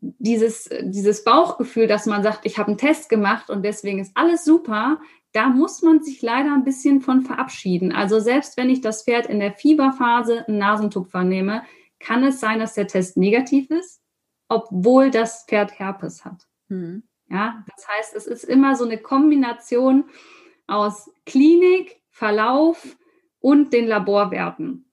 [0.00, 4.44] dieses, dieses Bauchgefühl, dass man sagt, ich habe einen Test gemacht und deswegen ist alles
[4.44, 5.00] super,
[5.32, 7.92] da muss man sich leider ein bisschen von verabschieden.
[7.92, 11.62] Also selbst wenn ich das Pferd in der Fieberphase einen Nasentupfer nehme,
[12.00, 14.00] kann es sein, dass der Test negativ ist,
[14.48, 16.46] obwohl das Pferd Herpes hat.
[16.68, 17.04] Mhm.
[17.28, 20.04] Ja, das heißt, es ist immer so eine Kombination
[20.66, 22.96] aus Klinik, Verlauf
[23.38, 24.89] und den Laborwerten.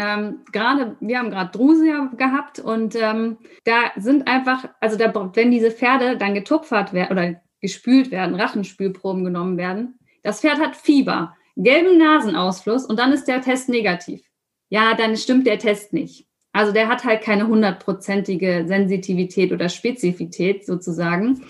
[0.00, 5.50] Ähm, gerade, wir haben gerade Druse gehabt und ähm, da sind einfach, also da, wenn
[5.50, 11.34] diese Pferde dann getupfert werden oder gespült werden, Rachenspülproben genommen werden, das Pferd hat Fieber,
[11.56, 14.22] gelben Nasenausfluss und dann ist der Test negativ.
[14.68, 16.28] Ja, dann stimmt der Test nicht.
[16.52, 21.42] Also der hat halt keine hundertprozentige Sensitivität oder Spezifität sozusagen.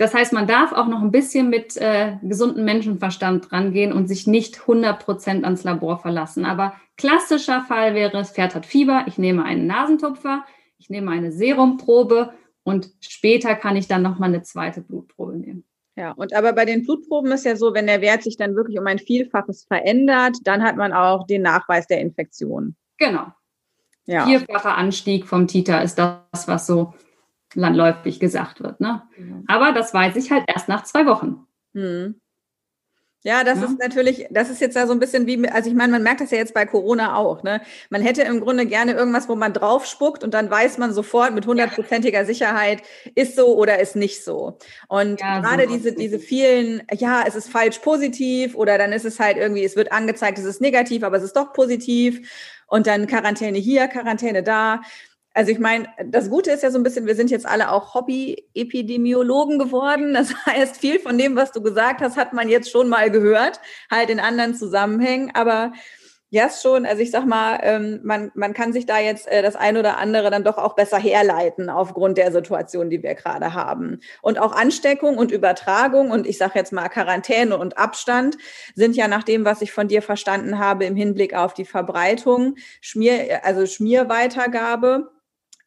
[0.00, 4.26] Das heißt, man darf auch noch ein bisschen mit äh, gesundem Menschenverstand rangehen und sich
[4.26, 6.46] nicht 100 Prozent ans Labor verlassen.
[6.46, 10.46] Aber klassischer Fall wäre, das Pferd hat Fieber, ich nehme einen Nasentupfer,
[10.78, 12.32] ich nehme eine Serumprobe
[12.62, 15.64] und später kann ich dann nochmal eine zweite Blutprobe nehmen.
[15.96, 18.78] Ja, und aber bei den Blutproben ist ja so, wenn der Wert sich dann wirklich
[18.78, 22.74] um ein Vielfaches verändert, dann hat man auch den Nachweis der Infektion.
[22.96, 23.26] Genau.
[24.06, 24.24] Ja.
[24.24, 26.94] Vierfacher Anstieg vom Titer ist das, was so
[27.54, 28.80] landläufig gesagt wird.
[28.80, 29.02] Ne?
[29.16, 29.44] Mhm.
[29.46, 31.46] Aber das weiß ich halt erst nach zwei Wochen.
[31.72, 32.20] Mhm.
[33.22, 33.66] Ja, das ja.
[33.66, 36.22] ist natürlich, das ist jetzt ja so ein bisschen wie, also ich meine, man merkt
[36.22, 37.60] das ja jetzt bei Corona auch, ne?
[37.90, 41.34] Man hätte im Grunde gerne irgendwas, wo man drauf spuckt und dann weiß man sofort
[41.34, 42.82] mit hundertprozentiger Sicherheit,
[43.14, 44.56] ist so oder ist nicht so.
[44.88, 49.04] Und ja, gerade so diese, diese vielen, ja, es ist falsch positiv oder dann ist
[49.04, 52.26] es halt irgendwie, es wird angezeigt, es ist negativ, aber es ist doch positiv
[52.68, 54.80] und dann Quarantäne hier, Quarantäne da.
[55.32, 57.94] Also ich meine, das Gute ist ja so ein bisschen, wir sind jetzt alle auch
[57.94, 60.14] Hobby-Epidemiologen geworden.
[60.14, 63.60] Das heißt, viel von dem, was du gesagt hast, hat man jetzt schon mal gehört,
[63.90, 65.30] halt in anderen Zusammenhängen.
[65.34, 65.72] Aber
[66.32, 69.42] ja, ist schon, also ich sag mal, ähm, man, man kann sich da jetzt äh,
[69.42, 73.52] das ein oder andere dann doch auch besser herleiten aufgrund der Situation, die wir gerade
[73.52, 73.98] haben.
[74.22, 78.36] Und auch Ansteckung und Übertragung und ich sage jetzt mal Quarantäne und Abstand
[78.76, 82.54] sind ja nach dem, was ich von dir verstanden habe, im Hinblick auf die Verbreitung,
[82.80, 85.10] Schmier, also Schmierweitergabe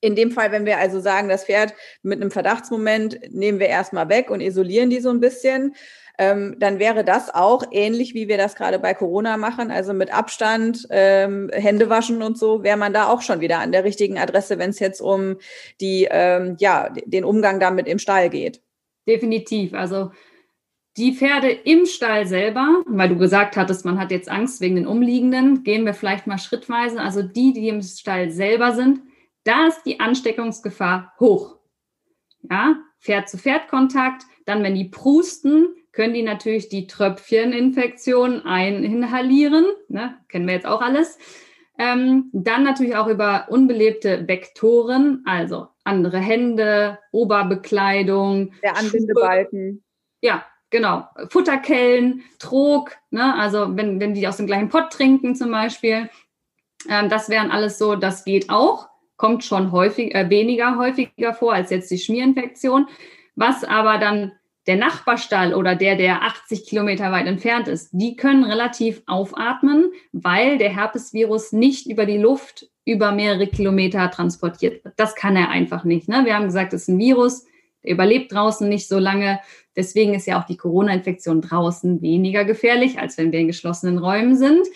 [0.04, 4.10] in dem Fall, wenn wir also sagen, das Pferd mit einem Verdachtsmoment nehmen wir erstmal
[4.10, 5.76] weg und isolieren die so ein bisschen,
[6.20, 10.14] ähm, dann wäre das auch ähnlich, wie wir das gerade bei Corona machen, also mit
[10.14, 14.20] Abstand, ähm, Hände waschen und so, wäre man da auch schon wieder an der richtigen
[14.20, 15.38] Adresse, wenn es jetzt um
[15.80, 18.62] die, ähm, ja, den Umgang damit im Stall geht.
[19.08, 19.74] Definitiv.
[19.74, 20.12] Also
[20.98, 24.86] die Pferde im Stall selber, weil du gesagt hattest, man hat jetzt Angst wegen den
[24.86, 27.00] Umliegenden, gehen wir vielleicht mal schrittweise.
[27.00, 29.00] Also die, die im Stall selber sind,
[29.44, 31.58] da ist die Ansteckungsgefahr hoch.
[32.50, 34.24] Ja, Pferd-zu-Pferd-Kontakt.
[34.46, 39.66] Dann, wenn die prusten, können die natürlich die Tröpfcheninfektion eininhalieren.
[39.88, 40.18] Ne?
[40.28, 41.18] Kennen wir jetzt auch alles.
[41.78, 48.54] Ähm, dann natürlich auch über unbelebte Vektoren, also andere Hände, Oberbekleidung.
[48.62, 49.84] Der Anbindebalken.
[50.22, 51.08] Ja, genau.
[51.30, 53.36] Futterkellen, Trog, ne?
[53.36, 56.10] also wenn, wenn die aus dem gleichen Pott trinken zum Beispiel.
[56.90, 61.54] Ähm, das wären alles so, das geht auch kommt schon häufig, äh, weniger häufiger vor
[61.54, 62.88] als jetzt die Schmierinfektion.
[63.36, 64.34] Was aber dann
[64.68, 70.58] der Nachbarstall oder der, der 80 Kilometer weit entfernt ist, die können relativ aufatmen, weil
[70.58, 74.96] der Herpesvirus nicht über die Luft über mehrere Kilometer transportiert wird.
[74.98, 76.08] Das kann er einfach nicht.
[76.10, 76.24] Ne?
[76.26, 77.46] Wir haben gesagt, es ist ein Virus,
[77.84, 79.40] der überlebt draußen nicht so lange.
[79.76, 84.36] Deswegen ist ja auch die Corona-Infektion draußen weniger gefährlich, als wenn wir in geschlossenen Räumen
[84.36, 84.68] sind.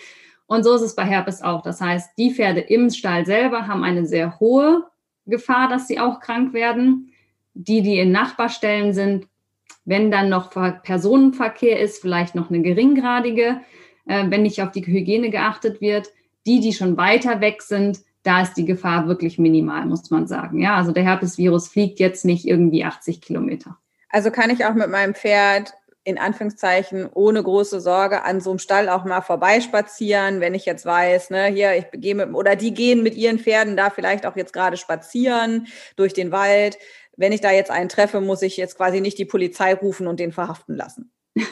[0.48, 1.60] Und so ist es bei Herpes auch.
[1.62, 4.84] Das heißt, die Pferde im Stall selber haben eine sehr hohe
[5.26, 7.12] Gefahr, dass sie auch krank werden.
[7.52, 9.26] Die, die in Nachbarstellen sind,
[9.84, 13.60] wenn dann noch Personenverkehr ist, vielleicht noch eine geringgradige,
[14.06, 16.08] äh, wenn nicht auf die Hygiene geachtet wird.
[16.46, 20.60] Die, die schon weiter weg sind, da ist die Gefahr wirklich minimal, muss man sagen.
[20.60, 23.76] Ja, also der Herpesvirus fliegt jetzt nicht irgendwie 80 Kilometer.
[24.08, 25.74] Also kann ich auch mit meinem Pferd
[26.08, 30.86] in Anführungszeichen ohne große Sorge an so einem Stall auch mal vorbeispazieren, wenn ich jetzt
[30.86, 34.36] weiß, ne, hier, ich gehe mit, oder die gehen mit ihren Pferden da vielleicht auch
[34.36, 35.66] jetzt gerade spazieren
[35.96, 36.78] durch den Wald.
[37.16, 40.18] Wenn ich da jetzt einen treffe, muss ich jetzt quasi nicht die Polizei rufen und
[40.18, 41.12] den verhaften lassen.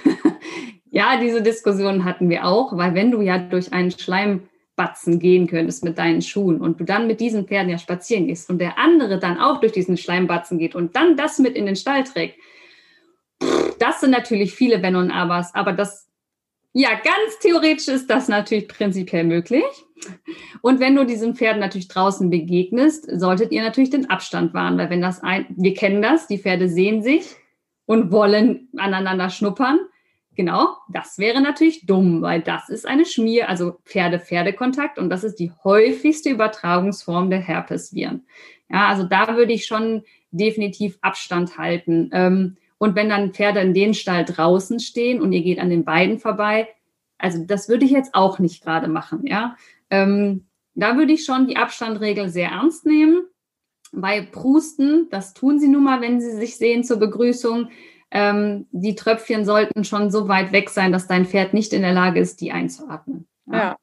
[0.90, 5.46] ja, diese Diskussion hatten wir auch, weil wenn du ja durch einen Schleim Schleimbatzen gehen
[5.46, 8.78] könntest mit deinen Schuhen und du dann mit diesen Pferden ja spazieren gehst und der
[8.78, 12.38] andere dann auch durch diesen Schleimbatzen geht und dann das mit in den Stall trägt,
[13.96, 16.06] das sind natürlich viele Wenn und Abers, aber das,
[16.74, 19.64] ja, ganz theoretisch ist das natürlich prinzipiell möglich.
[20.60, 24.90] Und wenn du diesen Pferden natürlich draußen begegnest, solltet ihr natürlich den Abstand wahren, weil
[24.90, 27.36] wenn das ein, wir kennen das, die Pferde sehen sich
[27.86, 29.78] und wollen aneinander schnuppern.
[30.34, 35.36] Genau, das wäre natürlich dumm, weil das ist eine Schmier, also Pferde-Pferde-Kontakt und das ist
[35.36, 38.26] die häufigste Übertragungsform der Herpesviren.
[38.68, 42.10] Ja, also da würde ich schon definitiv Abstand halten.
[42.12, 45.84] Ähm, und wenn dann Pferde in den Stall draußen stehen und ihr geht an den
[45.84, 46.68] beiden vorbei,
[47.18, 49.56] also das würde ich jetzt auch nicht gerade machen, ja.
[49.90, 53.24] Ähm, da würde ich schon die Abstandregel sehr ernst nehmen.
[53.92, 57.70] Bei Prusten, das tun sie nun mal, wenn sie sich sehen zur Begrüßung.
[58.10, 61.94] Ähm, die Tröpfchen sollten schon so weit weg sein, dass dein Pferd nicht in der
[61.94, 63.26] Lage ist, die einzuatmen.
[63.46, 63.56] Ja.
[63.56, 63.76] ja.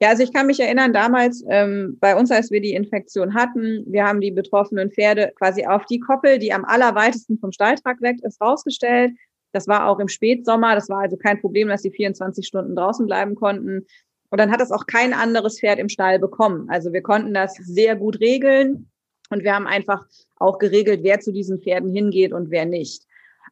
[0.00, 3.84] Ja, also ich kann mich erinnern, damals ähm, bei uns, als wir die Infektion hatten,
[3.86, 8.18] wir haben die betroffenen Pferde quasi auf die Koppel, die am allerweitesten vom Stalltrakt weg
[8.22, 9.12] ist, rausgestellt.
[9.52, 10.76] Das war auch im Spätsommer.
[10.76, 13.86] Das war also kein Problem, dass sie 24 Stunden draußen bleiben konnten.
[14.30, 16.68] Und dann hat das auch kein anderes Pferd im Stall bekommen.
[16.70, 18.90] Also wir konnten das sehr gut regeln.
[19.30, 20.06] Und wir haben einfach
[20.36, 23.07] auch geregelt, wer zu diesen Pferden hingeht und wer nicht.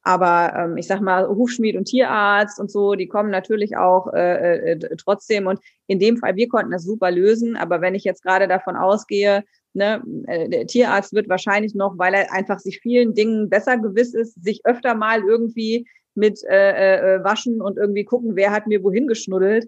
[0.07, 4.75] Aber ähm, ich sag mal, Hufschmied und Tierarzt und so, die kommen natürlich auch äh,
[4.75, 5.49] äh, trotzdem.
[5.49, 7.57] Und in dem Fall, wir konnten das super lösen.
[7.57, 9.43] Aber wenn ich jetzt gerade davon ausgehe,
[9.73, 14.15] ne, äh, der Tierarzt wird wahrscheinlich noch, weil er einfach sich vielen Dingen besser gewiss
[14.15, 18.85] ist, sich öfter mal irgendwie mit äh, äh, waschen und irgendwie gucken, wer hat mir
[18.85, 19.67] wohin geschnuddelt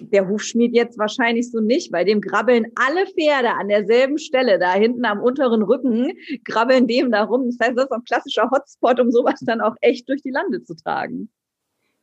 [0.00, 4.72] der Hufschmied jetzt wahrscheinlich so nicht, weil dem grabbeln alle Pferde an derselben Stelle, da
[4.74, 6.12] hinten am unteren Rücken,
[6.44, 7.46] grabbeln dem da rum.
[7.46, 10.62] Das heißt, das ist ein klassischer Hotspot, um sowas dann auch echt durch die Lande
[10.62, 11.28] zu tragen.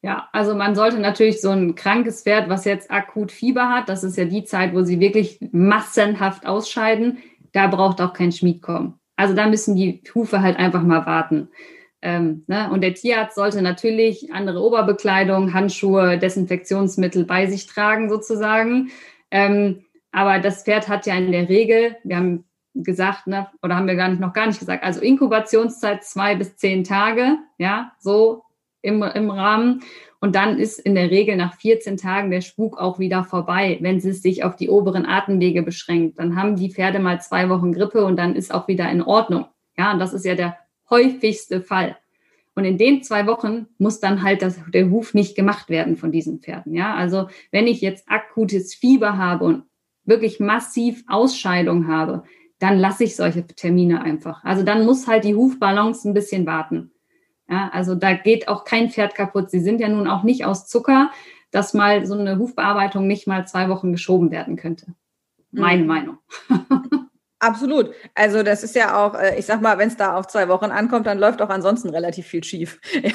[0.01, 4.03] Ja, also man sollte natürlich so ein krankes Pferd, was jetzt akut Fieber hat, das
[4.03, 7.19] ist ja die Zeit, wo sie wirklich massenhaft ausscheiden,
[7.53, 8.99] da braucht auch kein Schmied kommen.
[9.15, 11.49] Also da müssen die Hufe halt einfach mal warten.
[12.03, 12.69] Ähm, ne?
[12.69, 18.91] Und der Tierarzt sollte natürlich andere Oberbekleidung, Handschuhe, Desinfektionsmittel bei sich tragen sozusagen.
[19.31, 22.43] Ähm, aber das Pferd hat ja in der Regel, wir haben
[22.75, 26.57] gesagt, ne, oder haben wir gar nicht, noch gar nicht gesagt, also Inkubationszeit zwei bis
[26.57, 28.43] zehn Tage, ja, so
[28.81, 29.81] im, im Rahmen.
[30.19, 33.97] Und dann ist in der Regel nach 14 Tagen der Spuk auch wieder vorbei, wenn
[33.97, 36.19] es sich auf die oberen Atemwege beschränkt.
[36.19, 39.45] Dann haben die Pferde mal zwei Wochen Grippe und dann ist auch wieder in Ordnung.
[39.77, 40.57] Ja, und das ist ja der
[40.93, 41.97] häufigste Fall.
[42.55, 46.11] Und in den zwei Wochen muss dann halt das, der Huf nicht gemacht werden von
[46.11, 46.75] diesen Pferden.
[46.75, 49.63] Ja, also wenn ich jetzt akutes Fieber habe und
[50.05, 52.23] wirklich massiv Ausscheidung habe,
[52.59, 54.43] dann lasse ich solche Termine einfach.
[54.43, 56.91] Also dann muss halt die Hufbalance ein bisschen warten.
[57.49, 59.49] Ja, also da geht auch kein Pferd kaputt.
[59.49, 61.09] Sie sind ja nun auch nicht aus Zucker,
[61.51, 64.93] dass mal so eine Hufbearbeitung nicht mal zwei Wochen geschoben werden könnte.
[65.51, 65.87] Meine mhm.
[65.87, 66.17] Meinung.
[67.43, 67.93] Absolut.
[68.15, 70.71] Also das ist ja auch, äh, ich sag mal, wenn es da auf zwei Wochen
[70.71, 72.79] ankommt, dann läuft auch ansonsten relativ viel schief.
[73.03, 73.11] Ja,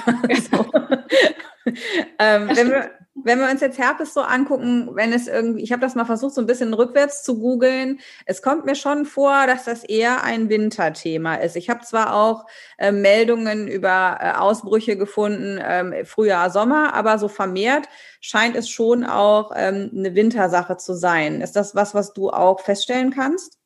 [0.51, 0.67] so.
[2.19, 5.81] ähm, wenn, wir, wenn wir uns jetzt Herpes so angucken, wenn es irgendwie, ich habe
[5.81, 9.65] das mal versucht, so ein bisschen rückwärts zu googeln, es kommt mir schon vor, dass
[9.65, 11.57] das eher ein Winterthema ist.
[11.57, 12.45] Ich habe zwar auch
[12.77, 17.89] äh, Meldungen über äh, Ausbrüche gefunden, ähm, Frühjahr, Sommer, aber so vermehrt
[18.21, 21.41] scheint es schon auch ähm, eine Wintersache zu sein.
[21.41, 23.58] Ist das was, was du auch feststellen kannst?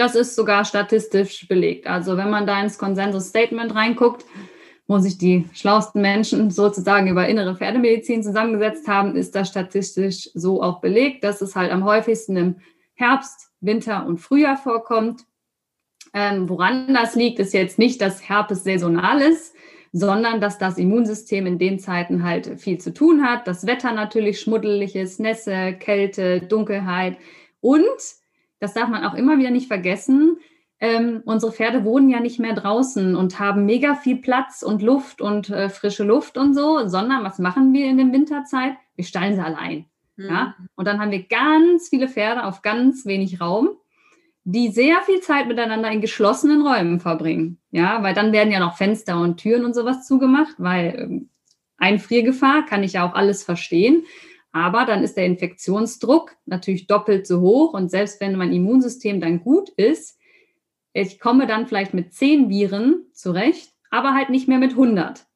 [0.00, 1.86] Das ist sogar statistisch belegt.
[1.86, 4.24] Also wenn man da ins Consensus Statement reinguckt,
[4.86, 10.62] wo sich die schlauesten Menschen sozusagen über innere Pferdemedizin zusammengesetzt haben, ist das statistisch so
[10.62, 12.56] auch belegt, dass es halt am häufigsten im
[12.94, 15.26] Herbst, Winter und Frühjahr vorkommt.
[16.14, 19.54] Ähm, woran das liegt, ist jetzt nicht, dass Herpes saisonal ist,
[19.92, 23.46] sondern dass das Immunsystem in den Zeiten halt viel zu tun hat.
[23.46, 27.18] Das Wetter natürlich schmuddelig ist, Nässe, Kälte, Dunkelheit
[27.60, 27.84] und
[28.60, 30.38] das darf man auch immer wieder nicht vergessen.
[30.78, 35.20] Ähm, unsere Pferde wohnen ja nicht mehr draußen und haben mega viel Platz und Luft
[35.20, 38.74] und äh, frische Luft und so, sondern was machen wir in der Winterzeit?
[38.96, 39.86] Wir stallen sie allein.
[40.16, 40.26] Mhm.
[40.26, 40.54] Ja?
[40.76, 43.70] Und dann haben wir ganz viele Pferde auf ganz wenig Raum,
[44.44, 47.58] die sehr viel Zeit miteinander in geschlossenen Räumen verbringen.
[47.70, 51.28] Ja, weil dann werden ja noch Fenster und Türen und sowas zugemacht, weil ähm,
[51.76, 54.04] Einfriergefahr kann ich ja auch alles verstehen.
[54.52, 59.40] Aber dann ist der Infektionsdruck natürlich doppelt so hoch und selbst wenn mein Immunsystem dann
[59.40, 60.18] gut ist,
[60.92, 65.26] ich komme dann vielleicht mit zehn Viren zurecht, aber halt nicht mehr mit 100.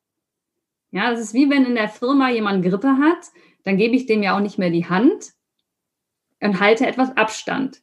[0.91, 3.31] Ja, das ist wie wenn in der Firma jemand Grippe hat,
[3.65, 5.33] dann gebe ich dem ja auch nicht mehr die Hand
[6.41, 7.83] und halte etwas Abstand.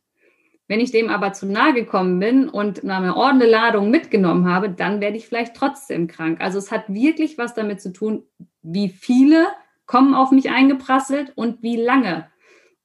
[0.68, 5.02] Wenn ich dem aber zu nahe gekommen bin und eine ordentliche Ladung mitgenommen habe, dann
[5.02, 6.40] werde ich vielleicht trotzdem krank.
[6.40, 8.24] Also es hat wirklich was damit zu tun,
[8.62, 9.48] wie viele
[9.92, 12.28] kommen auf mich eingeprasselt und wie lange.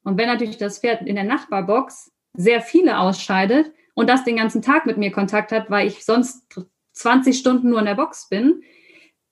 [0.02, 4.60] Und wenn natürlich das Pferd in der Nachbarbox sehr viele ausscheidet und das den ganzen
[4.60, 6.42] Tag mit mir Kontakt hat, weil ich sonst
[6.94, 8.60] 20 Stunden nur in der Box bin,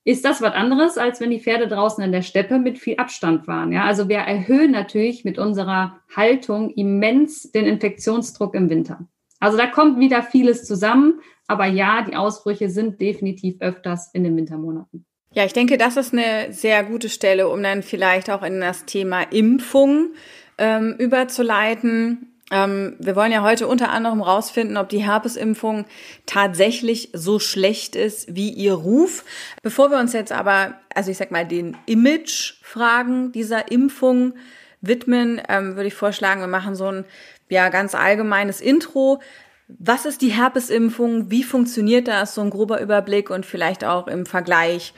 [0.04, 3.48] ist das was anderes, als wenn die Pferde draußen in der Steppe mit viel Abstand
[3.48, 3.72] waren.
[3.72, 9.08] Ja, also wir erhöhen natürlich mit unserer Haltung immens den Infektionsdruck im Winter.
[9.40, 11.20] Also da kommt wieder vieles zusammen.
[11.48, 15.06] Aber ja, die Ausbrüche sind definitiv öfters in den Wintermonaten.
[15.34, 18.84] Ja, ich denke, das ist eine sehr gute Stelle, um dann vielleicht auch in das
[18.84, 20.10] Thema Impfung
[20.58, 22.32] ähm, überzuleiten.
[22.52, 25.86] Ähm, wir wollen ja heute unter anderem rausfinden, ob die Herpesimpfung
[26.24, 29.24] tatsächlich so schlecht ist wie ihr Ruf.
[29.62, 34.34] Bevor wir uns jetzt aber, also ich sag mal, den Image-Fragen dieser Impfung
[34.82, 37.04] widmen, ähm, würde ich vorschlagen, wir machen so ein
[37.48, 39.20] ja ganz allgemeines Intro.
[39.66, 41.30] Was ist die Herpesimpfung?
[41.30, 42.34] Wie funktioniert das?
[42.34, 44.92] So ein grober Überblick und vielleicht auch im Vergleich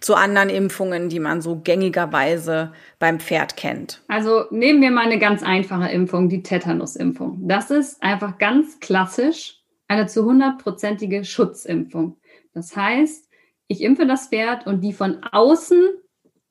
[0.00, 4.02] zu anderen Impfungen, die man so gängigerweise beim Pferd kennt.
[4.08, 7.46] Also nehmen wir mal eine ganz einfache Impfung, die Tetanusimpfung.
[7.46, 12.16] Das ist einfach ganz klassisch eine zu hundertprozentige Schutzimpfung.
[12.54, 13.28] Das heißt,
[13.66, 15.90] ich impfe das Pferd und die von außen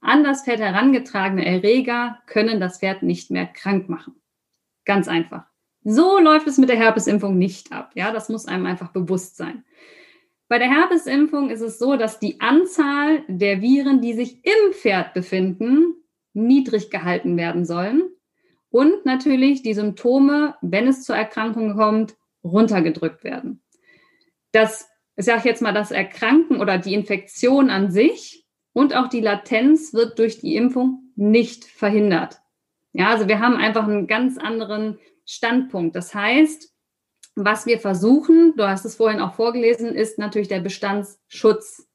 [0.01, 4.15] an das Pferd herangetragene Erreger können das Pferd nicht mehr krank machen.
[4.85, 5.45] Ganz einfach.
[5.83, 7.91] So läuft es mit der Herpesimpfung nicht ab.
[7.95, 9.63] Ja, das muss einem einfach bewusst sein.
[10.49, 15.13] Bei der Herpesimpfung ist es so, dass die Anzahl der Viren, die sich im Pferd
[15.13, 15.93] befinden,
[16.33, 18.09] niedrig gehalten werden sollen
[18.71, 23.61] und natürlich die Symptome, wenn es zur Erkrankung kommt, runtergedrückt werden.
[24.51, 29.21] Das, ich sage jetzt mal, das Erkranken oder die Infektion an sich und auch die
[29.21, 32.39] Latenz wird durch die Impfung nicht verhindert.
[32.93, 35.95] Ja, also wir haben einfach einen ganz anderen Standpunkt.
[35.95, 36.73] Das heißt,
[37.45, 41.87] was wir versuchen, du hast es vorhin auch vorgelesen, ist natürlich der Bestandsschutz.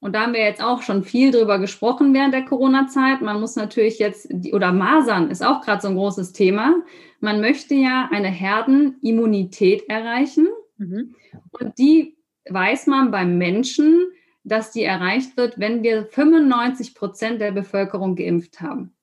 [0.00, 3.22] Und da haben wir jetzt auch schon viel drüber gesprochen während der Corona-Zeit.
[3.22, 6.74] Man muss natürlich jetzt, oder Masern ist auch gerade so ein großes Thema.
[7.20, 10.48] Man möchte ja eine Herdenimmunität erreichen.
[10.76, 11.14] Mhm.
[11.52, 12.16] Und die
[12.50, 14.06] weiß man beim Menschen,
[14.42, 18.94] dass die erreicht wird, wenn wir 95 Prozent der Bevölkerung geimpft haben.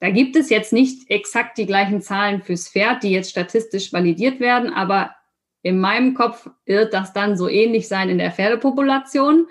[0.00, 4.40] Da gibt es jetzt nicht exakt die gleichen Zahlen fürs Pferd, die jetzt statistisch validiert
[4.40, 5.14] werden, aber
[5.62, 9.46] in meinem Kopf wird das dann so ähnlich sein in der Pferdepopulation,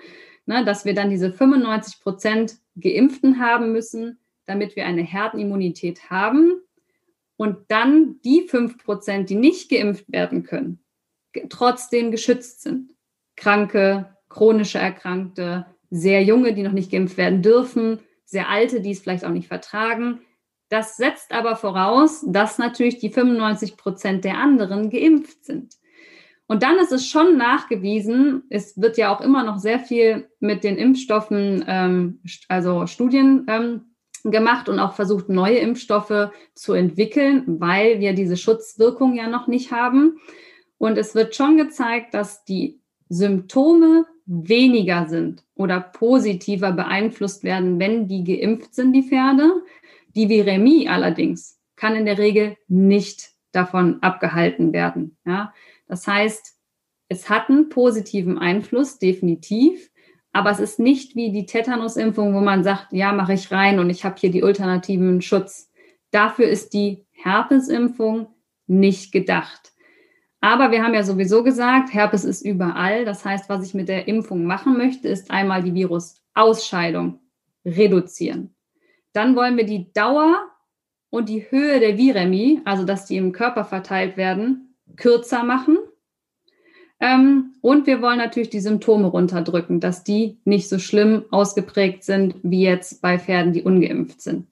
[0.46, 6.60] ne, dass wir dann diese 95 Prozent Geimpften haben müssen, damit wir eine Herdenimmunität haben
[7.36, 10.80] und dann die 5 Prozent, die nicht geimpft werden können,
[11.48, 12.92] trotzdem geschützt sind.
[13.36, 19.00] Kranke, chronische Erkrankte, sehr junge, die noch nicht geimpft werden dürfen, sehr alte, die es
[19.00, 20.20] vielleicht auch nicht vertragen.
[20.70, 25.74] Das setzt aber voraus, dass natürlich die 95 Prozent der anderen geimpft sind.
[26.46, 30.64] Und dann ist es schon nachgewiesen, es wird ja auch immer noch sehr viel mit
[30.64, 33.82] den Impfstoffen, ähm, also Studien ähm,
[34.24, 39.72] gemacht und auch versucht, neue Impfstoffe zu entwickeln, weil wir diese Schutzwirkung ja noch nicht
[39.72, 40.18] haben.
[40.78, 48.06] Und es wird schon gezeigt, dass die Symptome weniger sind oder positiver beeinflusst werden, wenn
[48.06, 49.62] die geimpft sind, die Pferde,
[50.14, 55.16] die Viremie allerdings kann in der Regel nicht davon abgehalten werden.
[55.24, 55.52] Ja?
[55.86, 56.56] Das heißt,
[57.08, 59.90] es hat einen positiven Einfluss, definitiv,
[60.32, 63.90] aber es ist nicht wie die Tetanusimpfung, wo man sagt, ja, mache ich rein und
[63.90, 65.70] ich habe hier die ultimativen Schutz.
[66.12, 68.28] Dafür ist die Herpesimpfung
[68.66, 69.72] nicht gedacht.
[70.40, 73.04] Aber wir haben ja sowieso gesagt, Herpes ist überall.
[73.04, 77.20] Das heißt, was ich mit der Impfung machen möchte, ist einmal die Virusausscheidung
[77.64, 78.54] reduzieren.
[79.12, 80.50] Dann wollen wir die Dauer
[81.10, 85.78] und die Höhe der Viremie, also dass die im Körper verteilt werden, kürzer machen.
[87.00, 92.36] Ähm, und wir wollen natürlich die Symptome runterdrücken, dass die nicht so schlimm ausgeprägt sind
[92.42, 94.48] wie jetzt bei Pferden, die ungeimpft sind.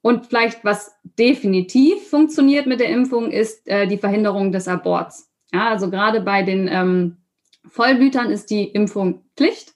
[0.00, 5.30] Und vielleicht, was definitiv funktioniert mit der Impfung, ist äh, die Verhinderung des Aborts.
[5.52, 7.16] Ja, also gerade bei den ähm,
[7.66, 9.74] Vollblütern ist die Impfung Pflicht.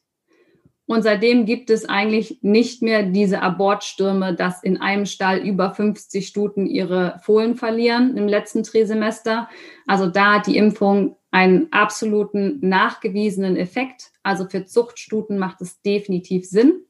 [0.86, 6.26] Und seitdem gibt es eigentlich nicht mehr diese Abortstürme, dass in einem Stall über 50
[6.26, 9.48] Stuten ihre Fohlen verlieren im letzten Trisemester.
[9.86, 14.10] Also da hat die Impfung einen absoluten nachgewiesenen Effekt.
[14.22, 16.82] Also für Zuchtstuten macht es definitiv Sinn.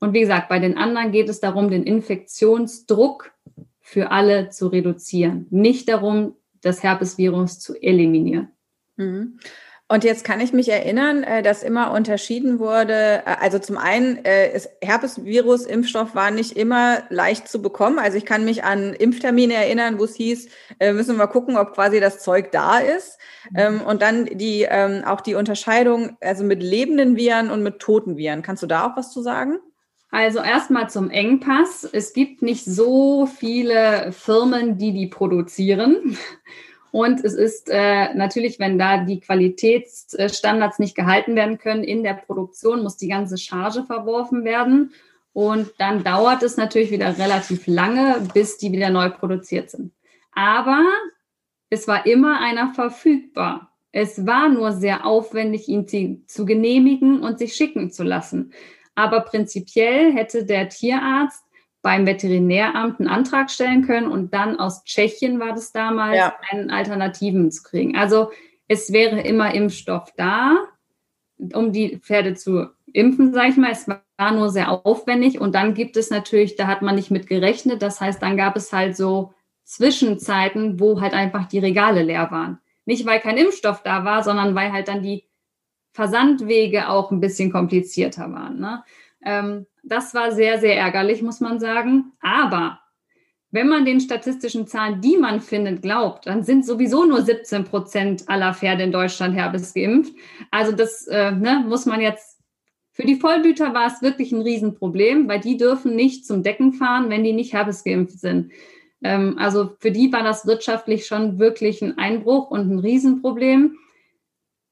[0.00, 3.32] Und wie gesagt, bei den anderen geht es darum, den Infektionsdruck
[3.80, 8.48] für alle zu reduzieren, nicht darum, das Herpesvirus zu eliminieren.
[8.96, 9.38] Mhm.
[9.88, 14.24] Und jetzt kann ich mich erinnern, äh, dass immer unterschieden wurde, äh, also zum einen,
[14.24, 18.00] äh, Herpesvirus-Impfstoff war nicht immer leicht zu bekommen.
[18.00, 20.48] Also ich kann mich an Impftermine erinnern, wo es hieß,
[20.92, 23.18] müssen wir gucken, ob quasi das Zeug da ist.
[23.50, 23.58] Mhm.
[23.58, 28.16] Ähm, und dann die, ähm, auch die Unterscheidung, also mit lebenden Viren und mit toten
[28.16, 28.42] Viren.
[28.42, 29.58] Kannst du da auch was zu sagen?
[30.10, 31.88] Also erstmal zum Engpass.
[31.90, 36.16] Es gibt nicht so viele Firmen, die die produzieren.
[36.96, 42.14] Und es ist äh, natürlich, wenn da die Qualitätsstandards nicht gehalten werden können in der
[42.14, 44.94] Produktion, muss die ganze Charge verworfen werden.
[45.34, 49.92] Und dann dauert es natürlich wieder relativ lange, bis die wieder neu produziert sind.
[50.32, 50.86] Aber
[51.68, 53.76] es war immer einer verfügbar.
[53.92, 58.54] Es war nur sehr aufwendig, ihn zu, zu genehmigen und sich schicken zu lassen.
[58.94, 61.44] Aber prinzipiell hätte der Tierarzt
[61.86, 66.34] beim Veterinäramt einen Antrag stellen können und dann aus Tschechien war das damals, ja.
[66.50, 67.96] einen Alternativen zu kriegen.
[67.96, 68.32] Also
[68.66, 70.64] es wäre immer Impfstoff da,
[71.38, 73.70] um die Pferde zu impfen, sage ich mal.
[73.70, 77.28] Es war nur sehr aufwendig und dann gibt es natürlich, da hat man nicht mit
[77.28, 77.82] gerechnet.
[77.82, 79.32] Das heißt, dann gab es halt so
[79.62, 82.58] Zwischenzeiten, wo halt einfach die Regale leer waren.
[82.84, 85.22] Nicht, weil kein Impfstoff da war, sondern weil halt dann die
[85.92, 88.58] Versandwege auch ein bisschen komplizierter waren.
[88.58, 88.82] Ne?
[89.24, 92.12] Ähm, das war sehr, sehr ärgerlich, muss man sagen.
[92.20, 92.80] Aber
[93.50, 98.28] wenn man den statistischen Zahlen, die man findet, glaubt, dann sind sowieso nur 17 Prozent
[98.28, 100.12] aller Pferde in Deutschland Herpes geimpft.
[100.50, 102.40] Also das äh, ne, muss man jetzt,
[102.90, 107.08] für die Vollblüter war es wirklich ein Riesenproblem, weil die dürfen nicht zum Decken fahren,
[107.08, 108.52] wenn die nicht Herpes geimpft sind.
[109.02, 113.76] Ähm, also für die war das wirtschaftlich schon wirklich ein Einbruch und ein Riesenproblem.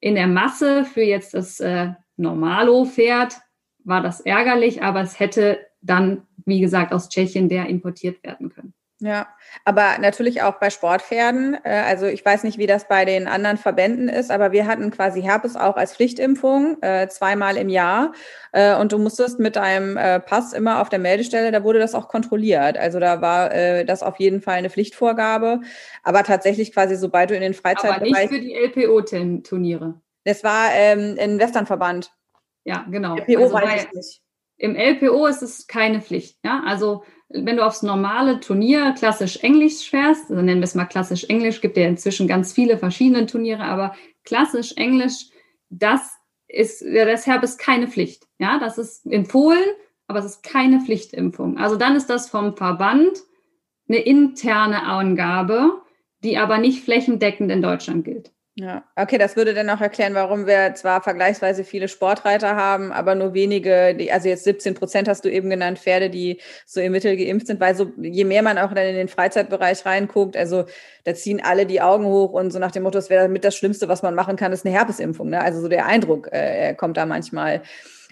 [0.01, 3.37] In der Masse für jetzt das äh, Normalo-Pferd
[3.85, 8.73] war das ärgerlich, aber es hätte dann, wie gesagt, aus Tschechien der importiert werden können.
[9.01, 9.27] Ja,
[9.65, 11.57] aber natürlich auch bei Sportpferden.
[11.65, 14.89] Äh, also ich weiß nicht, wie das bei den anderen Verbänden ist, aber wir hatten
[14.89, 18.13] quasi Herpes auch als Pflichtimpfung äh, zweimal im Jahr.
[18.53, 22.07] Äh, und du musstest mit deinem Pass immer auf der Meldestelle, da wurde das auch
[22.07, 22.77] kontrolliert.
[22.77, 23.49] Also da war
[23.83, 25.61] das auf jeden Fall eine Pflichtvorgabe.
[26.03, 28.13] Aber tatsächlich quasi, sobald du in den Freizeitbereich...
[28.13, 29.95] Aber nicht für die LPO-Turniere.
[30.23, 32.11] Das war ähm, ein Westernverband.
[32.65, 33.15] Ja, genau.
[33.15, 34.21] LPO also weiß ich nicht.
[34.57, 36.37] Im LPO ist es keine Pflicht.
[36.43, 40.85] Ja, also wenn du aufs normale Turnier klassisch Englisch fährst, also nennen wir es mal
[40.85, 45.29] klassisch Englisch, gibt ja inzwischen ganz viele verschiedene Turniere, aber klassisch Englisch,
[45.69, 46.11] das
[46.47, 48.27] ist, ja, deshalb ist keine Pflicht.
[48.39, 49.65] Ja, das ist empfohlen,
[50.07, 51.57] aber es ist keine Pflichtimpfung.
[51.57, 53.19] Also dann ist das vom Verband
[53.87, 55.81] eine interne Angabe,
[56.23, 58.31] die aber nicht flächendeckend in Deutschland gilt.
[58.57, 63.13] Ja, okay, das würde dann auch erklären, warum wir zwar vergleichsweise viele Sportreiter haben, aber
[63.13, 66.93] nur wenige, die, also jetzt 17 Prozent hast du eben genannt, Pferde, die so im
[66.93, 70.63] Mittel geimpft sind, weil so, je mehr man auch dann in den Freizeitbereich reinguckt, also
[71.03, 73.57] da ziehen alle die Augen hoch und so nach dem Motto, es wäre mit das
[73.57, 75.41] Schlimmste, was man machen kann, ist eine Herpesimpfung, ne?
[75.41, 77.61] Also so der Eindruck äh, kommt da manchmal.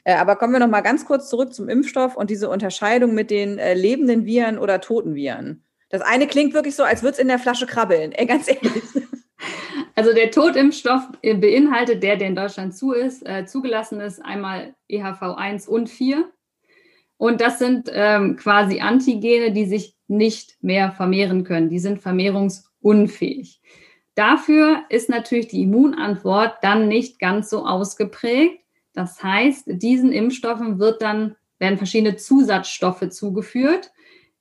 [0.03, 3.31] Äh, aber kommen wir noch mal ganz kurz zurück zum Impfstoff und diese Unterscheidung mit
[3.31, 5.63] den äh, lebenden Viren oder toten Viren.
[5.87, 8.83] Das eine klingt wirklich so, als würde es in der Flasche krabbeln, ey, ganz ehrlich.
[9.95, 15.21] Also der Totimpfstoff beinhaltet, der, der in Deutschland zu ist, äh, zugelassen ist, einmal EHV
[15.35, 16.29] 1 und 4.
[17.17, 21.69] Und das sind ähm, quasi Antigene, die sich nicht mehr vermehren können.
[21.69, 23.61] Die sind vermehrungsunfähig.
[24.15, 28.59] Dafür ist natürlich die Immunantwort dann nicht ganz so ausgeprägt.
[28.93, 33.91] Das heißt, diesen Impfstoffen wird dann, werden verschiedene Zusatzstoffe zugeführt,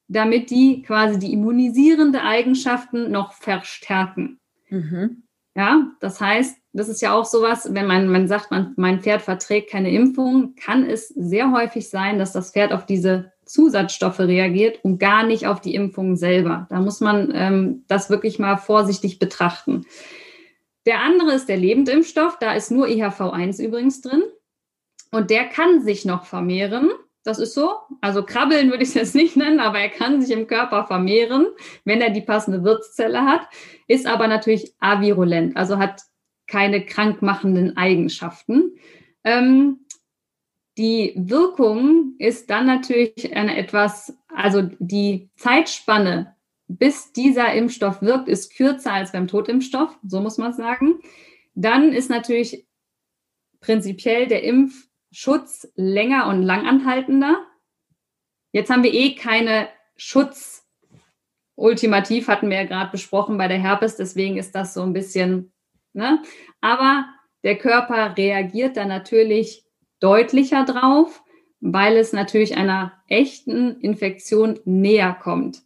[0.08, 4.40] damit die quasi die immunisierende Eigenschaften noch verstärken.
[4.72, 5.22] Mhm.
[5.54, 9.20] Ja, das heißt, das ist ja auch sowas, wenn man, man sagt, man, mein Pferd
[9.20, 14.82] verträgt keine Impfung, kann es sehr häufig sein, dass das Pferd auf diese Zusatzstoffe reagiert
[14.82, 16.66] und gar nicht auf die Impfung selber.
[16.70, 19.84] Da muss man ähm, das wirklich mal vorsichtig betrachten.
[20.86, 24.22] Der andere ist der Lebendimpfstoff, da ist nur IHV1 übrigens drin.
[25.10, 26.90] Und der kann sich noch vermehren.
[27.24, 27.74] Das ist so.
[28.00, 31.46] Also krabbeln würde ich es jetzt nicht nennen, aber er kann sich im Körper vermehren,
[31.84, 33.48] wenn er die passende Wirtszelle hat,
[33.86, 36.02] ist aber natürlich avirulent, also hat
[36.48, 38.76] keine krankmachenden Eigenschaften.
[39.24, 39.86] Ähm,
[40.78, 46.34] die Wirkung ist dann natürlich eine etwas, also die Zeitspanne,
[46.66, 51.00] bis dieser Impfstoff wirkt, ist kürzer als beim Totimpfstoff, so muss man sagen.
[51.54, 52.66] Dann ist natürlich
[53.60, 57.46] prinzipiell der Impf Schutz länger und langanhaltender.
[58.50, 60.66] Jetzt haben wir eh keine Schutz.
[61.54, 65.52] Ultimativ hatten wir ja gerade besprochen bei der Herpes, deswegen ist das so ein bisschen,
[65.92, 66.22] ne?
[66.60, 67.06] Aber
[67.44, 69.64] der Körper reagiert da natürlich
[70.00, 71.22] deutlicher drauf,
[71.60, 75.62] weil es natürlich einer echten Infektion näher kommt.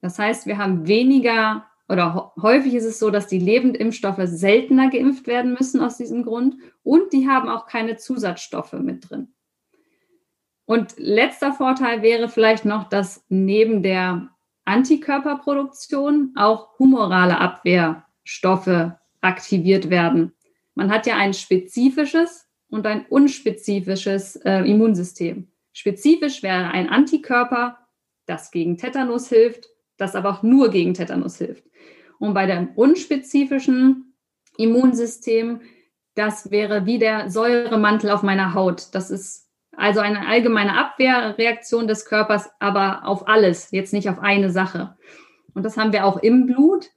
[0.00, 5.26] Das heißt, wir haben weniger oder häufig ist es so, dass die Lebendimpfstoffe seltener geimpft
[5.26, 9.34] werden müssen aus diesem Grund und die haben auch keine Zusatzstoffe mit drin.
[10.66, 14.30] Und letzter Vorteil wäre vielleicht noch, dass neben der
[14.64, 20.32] Antikörperproduktion auch humorale Abwehrstoffe aktiviert werden.
[20.74, 25.48] Man hat ja ein spezifisches und ein unspezifisches äh, Immunsystem.
[25.72, 27.78] Spezifisch wäre ein Antikörper,
[28.26, 31.64] das gegen Tetanus hilft, das aber auch nur gegen Tetanus hilft.
[32.18, 34.14] Und bei dem unspezifischen
[34.56, 35.60] Immunsystem,
[36.14, 38.94] das wäre wie der Säuremantel auf meiner Haut.
[38.94, 44.50] Das ist also eine allgemeine Abwehrreaktion des Körpers, aber auf alles, jetzt nicht auf eine
[44.50, 44.96] Sache.
[45.54, 46.90] Und das haben wir auch im Blut.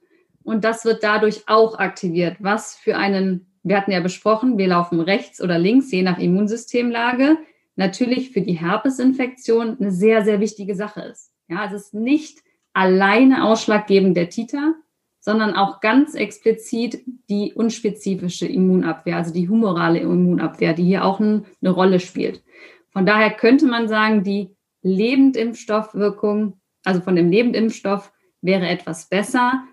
[0.44, 5.00] Und das wird dadurch auch aktiviert, was für einen, wir hatten ja besprochen, wir laufen
[5.00, 7.36] rechts oder links, je nach Immunsystemlage,
[7.76, 11.32] natürlich für die Herpesinfektion eine sehr, sehr wichtige Sache ist.
[11.48, 12.38] Ja, es ist nicht
[12.78, 14.76] alleine ausschlaggebend der Titer,
[15.18, 21.42] sondern auch ganz explizit die unspezifische Immunabwehr, also die humorale Immunabwehr, die hier auch eine
[21.64, 22.44] Rolle spielt.
[22.90, 28.12] Von daher könnte man sagen, die Lebendimpfstoffwirkung, also von dem Lebendimpfstoff,
[28.42, 29.64] wäre etwas besser.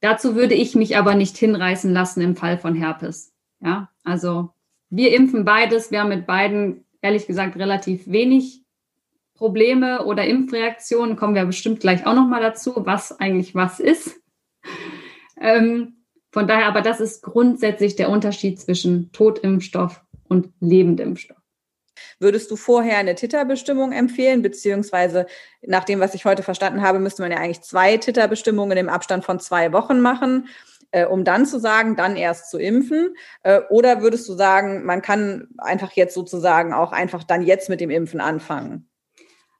[0.00, 3.34] Dazu würde ich mich aber nicht hinreißen lassen im Fall von Herpes.
[3.60, 4.54] Ja, also
[4.88, 5.90] wir impfen beides.
[5.90, 8.63] Wir haben mit beiden, ehrlich gesagt, relativ wenig
[9.34, 11.16] Probleme oder Impfreaktionen.
[11.16, 14.16] Kommen wir bestimmt gleich auch nochmal dazu, was eigentlich was ist.
[15.40, 21.36] Ähm, von daher, aber das ist grundsätzlich der Unterschied zwischen Totimpfstoff und Lebendimpfstoff.
[22.18, 25.26] Würdest du vorher eine Titerbestimmung empfehlen, beziehungsweise
[25.62, 29.24] nach dem, was ich heute verstanden habe, müsste man ja eigentlich zwei Titerbestimmungen im Abstand
[29.24, 30.48] von zwei Wochen machen,
[30.90, 33.14] äh, um dann zu sagen, dann erst zu impfen?
[33.42, 37.80] Äh, oder würdest du sagen, man kann einfach jetzt sozusagen auch einfach dann jetzt mit
[37.80, 38.88] dem Impfen anfangen?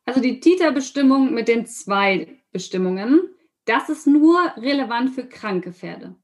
[0.05, 3.21] Also die Titerbestimmung mit den zwei Bestimmungen,
[3.65, 6.17] das ist nur relevant für kranke Pferde.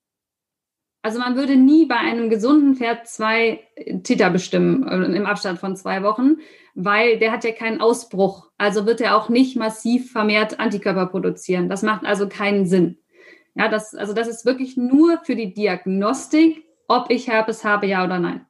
[1.02, 3.66] Also man würde nie bei einem gesunden Pferd zwei
[4.02, 6.36] Titer bestimmen äh, im Abstand von zwei Wochen,
[6.74, 8.50] weil der hat ja keinen Ausbruch.
[8.58, 11.70] Also wird er auch nicht massiv vermehrt Antikörper produzieren.
[11.70, 12.98] Das macht also keinen Sinn.
[13.54, 18.04] Ja, das, also das ist wirklich nur für die Diagnostik, ob ich Herpes habe, ja
[18.04, 18.46] oder nein.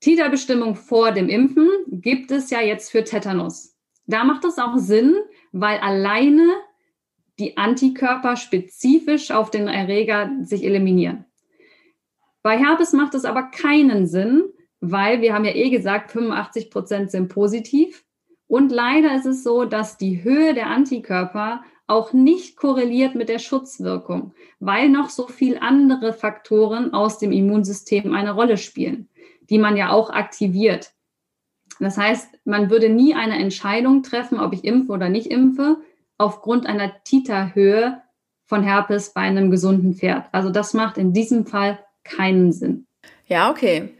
[0.00, 3.75] Titerbestimmung vor dem Impfen gibt es ja jetzt für Tetanus.
[4.06, 5.16] Da macht es auch Sinn,
[5.52, 6.48] weil alleine
[7.38, 11.26] die Antikörper spezifisch auf den Erreger sich eliminieren.
[12.42, 14.44] Bei Herpes macht es aber keinen Sinn,
[14.80, 18.04] weil wir haben ja eh gesagt, 85 Prozent sind positiv.
[18.46, 23.38] Und leider ist es so, dass die Höhe der Antikörper auch nicht korreliert mit der
[23.38, 29.08] Schutzwirkung, weil noch so viel andere Faktoren aus dem Immunsystem eine Rolle spielen,
[29.50, 30.92] die man ja auch aktiviert.
[31.80, 35.76] Das heißt, man würde nie eine Entscheidung treffen, ob ich impfe oder nicht impfe,
[36.18, 38.00] aufgrund einer Titerhöhe
[38.46, 40.26] von Herpes bei einem gesunden Pferd.
[40.32, 42.86] Also das macht in diesem Fall keinen Sinn.
[43.26, 43.90] Ja, okay.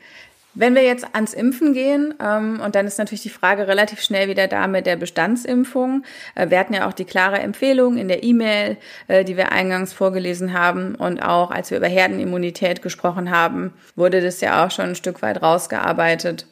[0.59, 4.29] Wenn wir jetzt ans Impfen gehen, ähm, und dann ist natürlich die Frage relativ schnell
[4.29, 6.05] wieder da mit der Bestandsimpfung.
[6.35, 9.93] Äh, wir hatten ja auch die klare Empfehlung in der E-Mail, äh, die wir eingangs
[9.93, 10.95] vorgelesen haben.
[10.95, 15.21] Und auch als wir über Herdenimmunität gesprochen haben, wurde das ja auch schon ein Stück
[15.21, 16.47] weit rausgearbeitet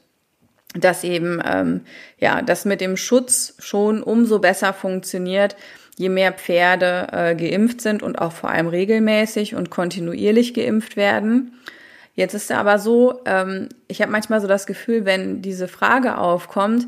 [0.75, 1.83] dass eben ähm,
[2.19, 5.57] ja das mit dem Schutz schon umso besser funktioniert,
[5.97, 11.53] je mehr Pferde äh, geimpft sind und auch vor allem regelmäßig und kontinuierlich geimpft werden.
[12.15, 16.19] Jetzt ist es aber so, ähm, ich habe manchmal so das Gefühl, wenn diese Frage
[16.19, 16.87] aufkommt,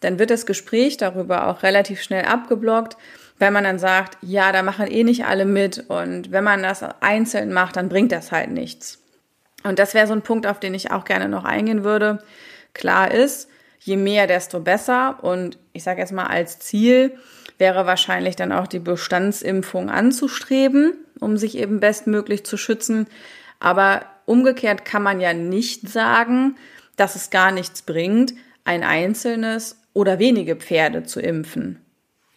[0.00, 2.96] dann wird das Gespräch darüber auch relativ schnell abgeblockt,
[3.38, 6.82] weil man dann sagt, ja, da machen eh nicht alle mit und wenn man das
[7.00, 9.02] einzeln macht, dann bringt das halt nichts.
[9.64, 12.22] Und das wäre so ein Punkt, auf den ich auch gerne noch eingehen würde.
[12.76, 13.48] Klar ist,
[13.80, 15.24] je mehr, desto besser.
[15.24, 17.16] Und ich sage jetzt mal als Ziel,
[17.56, 23.06] wäre wahrscheinlich dann auch die Bestandsimpfung anzustreben, um sich eben bestmöglich zu schützen.
[23.60, 26.56] Aber umgekehrt kann man ja nicht sagen,
[26.96, 31.80] dass es gar nichts bringt, ein einzelnes oder wenige Pferde zu impfen.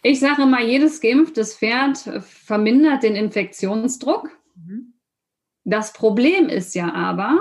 [0.02, 4.30] Ich sage mal, jedes geimpftes Pferd vermindert den Infektionsdruck.
[4.54, 4.94] Mhm.
[5.64, 7.36] Das Problem ist ja aber,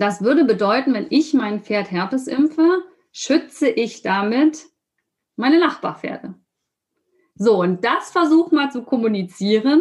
[0.00, 2.82] das würde bedeuten, wenn ich mein Pferd Herpes impfe,
[3.12, 4.66] schütze ich damit
[5.36, 6.34] meine Nachbarpferde.
[7.34, 9.80] So, und das versucht mal zu kommunizieren,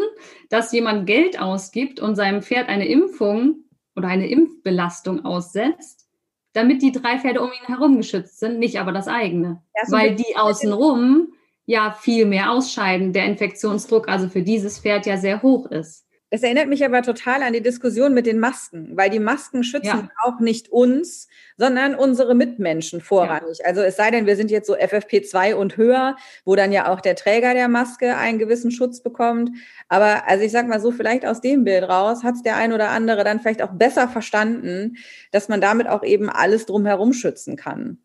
[0.49, 3.65] dass jemand Geld ausgibt und seinem Pferd eine Impfung
[3.95, 6.07] oder eine Impfbelastung aussetzt,
[6.53, 9.61] damit die drei Pferde um ihn herum geschützt sind, nicht aber das eigene.
[9.76, 11.34] Ja, so Weil die außenrum
[11.65, 16.09] ja viel mehr ausscheiden, der Infektionsdruck also für dieses Pferd ja sehr hoch ist.
[16.32, 19.88] Das erinnert mich aber total an die Diskussion mit den Masken, weil die Masken schützen
[19.88, 20.10] ja.
[20.24, 21.28] auch nicht uns,
[21.58, 23.60] sondern unsere Mitmenschen vorrangig.
[23.60, 23.66] Ja.
[23.66, 27.02] Also es sei denn, wir sind jetzt so FFP2 und höher, wo dann ja auch
[27.02, 29.50] der Träger der Maske einen gewissen Schutz bekommt.
[29.88, 32.74] Aber also ich sag mal so, vielleicht aus dem Bild raus hat es der ein
[32.74, 34.98] oder andere dann vielleicht auch besser verstanden,
[35.32, 37.98] dass man damit auch eben alles drumherum schützen kann.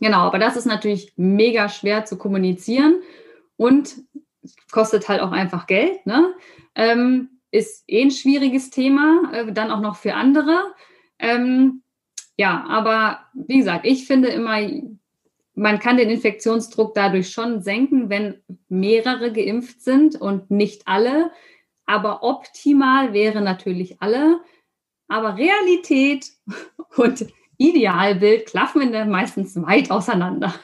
[0.00, 3.00] Genau, aber das ist natürlich mega schwer zu kommunizieren
[3.56, 3.96] und
[4.72, 6.04] kostet halt auch einfach Geld.
[6.06, 6.34] Ne?
[6.74, 10.74] Ähm, ist eh ein schwieriges Thema, äh, dann auch noch für andere.
[11.18, 11.82] Ähm,
[12.36, 14.58] ja, aber wie gesagt, ich finde immer,
[15.54, 21.32] man kann den Infektionsdruck dadurch schon senken, wenn mehrere geimpft sind und nicht alle.
[21.86, 24.40] Aber optimal wäre natürlich alle.
[25.08, 26.30] Aber Realität
[26.96, 27.26] und
[27.58, 30.54] Idealbild klaffen wir meistens weit auseinander.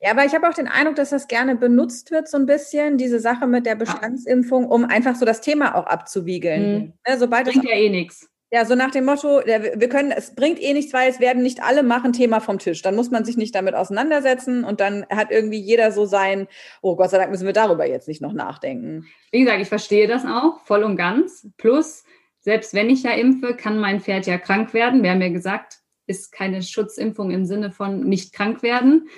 [0.00, 2.96] Ja, aber ich habe auch den Eindruck, dass das gerne benutzt wird, so ein bisschen,
[2.96, 6.72] diese Sache mit der Bestandsimpfung, um einfach so das Thema auch abzuwiegeln.
[6.72, 6.92] Mhm.
[7.06, 8.30] Ne, sobald Bringt ja eh nichts.
[8.52, 11.62] Ja, so nach dem Motto, wir können, es bringt eh nichts, weil es werden nicht
[11.62, 12.82] alle machen Thema vom Tisch.
[12.82, 16.48] Dann muss man sich nicht damit auseinandersetzen und dann hat irgendwie jeder so sein,
[16.82, 19.06] oh Gott sei Dank müssen wir darüber jetzt nicht noch nachdenken.
[19.30, 21.46] Wie gesagt, ich verstehe das auch voll und ganz.
[21.58, 22.02] Plus,
[22.40, 25.04] selbst wenn ich ja impfe, kann mein Pferd ja krank werden.
[25.04, 25.78] Wir haben ja gesagt,
[26.08, 29.08] ist keine Schutzimpfung im Sinne von nicht krank werden.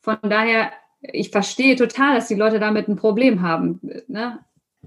[0.00, 3.80] Von daher, ich verstehe total, dass die Leute damit ein Problem haben.
[4.08, 4.38] Ne?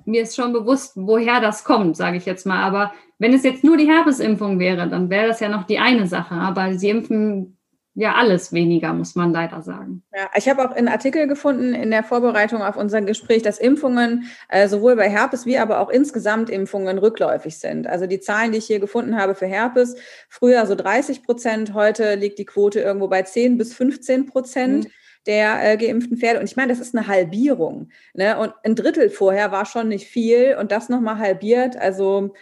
[0.06, 2.64] mir ist schon bewusst, woher das kommt, sage ich jetzt mal.
[2.64, 6.08] Aber wenn es jetzt nur die Herpesimpfung wäre, dann wäre das ja noch die eine
[6.08, 6.36] Sache.
[6.36, 7.58] Aber sie impfen
[7.96, 10.02] ja alles weniger, muss man leider sagen.
[10.16, 14.26] Ja, ich habe auch einen Artikel gefunden in der Vorbereitung auf unser Gespräch, dass Impfungen
[14.50, 17.86] äh, sowohl bei Herpes wie aber auch insgesamt Impfungen rückläufig sind.
[17.86, 19.96] Also die Zahlen, die ich hier gefunden habe für Herpes,
[20.28, 24.86] früher so 30 Prozent, heute liegt die Quote irgendwo bei 10 bis 15 Prozent.
[24.86, 24.92] Mhm
[25.26, 26.40] der äh, geimpften Pferde.
[26.40, 27.90] Und ich meine, das ist eine Halbierung.
[28.14, 28.38] Ne?
[28.38, 31.78] Und ein Drittel vorher war schon nicht viel und das nochmal halbiert.
[31.78, 32.34] Also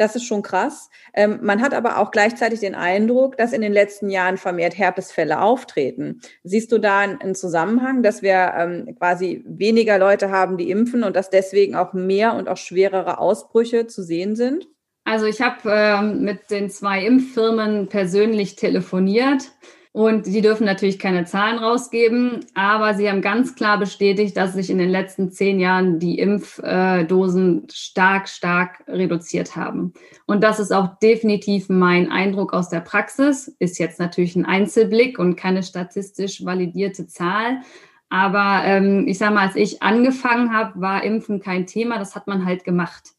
[0.00, 0.88] das ist schon krass.
[1.12, 5.42] Ähm, man hat aber auch gleichzeitig den Eindruck, dass in den letzten Jahren vermehrt Herpesfälle
[5.42, 6.22] auftreten.
[6.42, 11.16] Siehst du da einen Zusammenhang, dass wir ähm, quasi weniger Leute haben, die impfen und
[11.16, 14.66] dass deswegen auch mehr und auch schwerere Ausbrüche zu sehen sind?
[15.04, 19.50] Also ich habe ähm, mit den zwei Impffirmen persönlich telefoniert.
[19.92, 24.70] Und sie dürfen natürlich keine Zahlen rausgeben, aber sie haben ganz klar bestätigt, dass sich
[24.70, 29.92] in den letzten zehn Jahren die Impfdosen stark, stark reduziert haben.
[30.26, 33.48] Und das ist auch definitiv mein Eindruck aus der Praxis.
[33.58, 37.62] Ist jetzt natürlich ein Einzelblick und keine statistisch validierte Zahl.
[38.10, 41.98] Aber ähm, ich sage mal, als ich angefangen habe, war Impfen kein Thema.
[41.98, 43.10] Das hat man halt gemacht.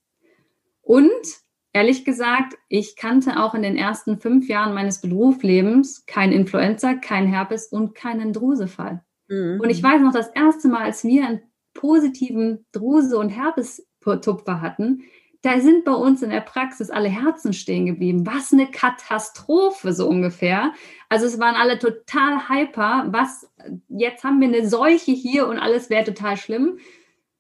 [0.82, 1.10] Und
[1.74, 7.28] Ehrlich gesagt, ich kannte auch in den ersten fünf Jahren meines Berufslebens kein Influenza, kein
[7.28, 9.04] Herpes und keinen Drusefall.
[9.30, 9.60] Mhm.
[9.62, 11.42] Und ich weiß noch, das erste Mal, als wir einen
[11.74, 15.04] positiven Druse- und Herpes-Tupfer hatten,
[15.44, 18.28] da sind bei uns in der Praxis alle Herzen stehen geblieben.
[18.28, 20.74] Was eine Katastrophe, so ungefähr.
[21.10, 23.08] Also es waren alle total hyper.
[23.08, 23.50] Was,
[23.88, 26.78] jetzt haben wir eine Seuche hier und alles wäre total schlimm.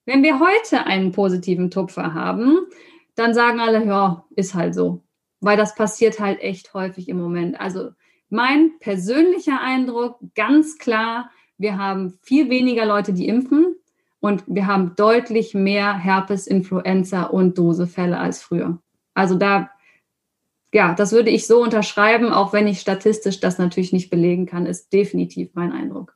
[0.05, 2.57] Wenn wir heute einen positiven Tupfer haben,
[3.15, 5.03] dann sagen alle, ja, ist halt so.
[5.39, 7.59] Weil das passiert halt echt häufig im Moment.
[7.59, 7.91] Also
[8.29, 13.75] mein persönlicher Eindruck, ganz klar, wir haben viel weniger Leute, die impfen
[14.19, 18.79] und wir haben deutlich mehr Herpes, Influenza und Dosefälle als früher.
[19.13, 19.69] Also da,
[20.73, 24.65] ja, das würde ich so unterschreiben, auch wenn ich statistisch das natürlich nicht belegen kann,
[24.65, 26.15] ist definitiv mein Eindruck.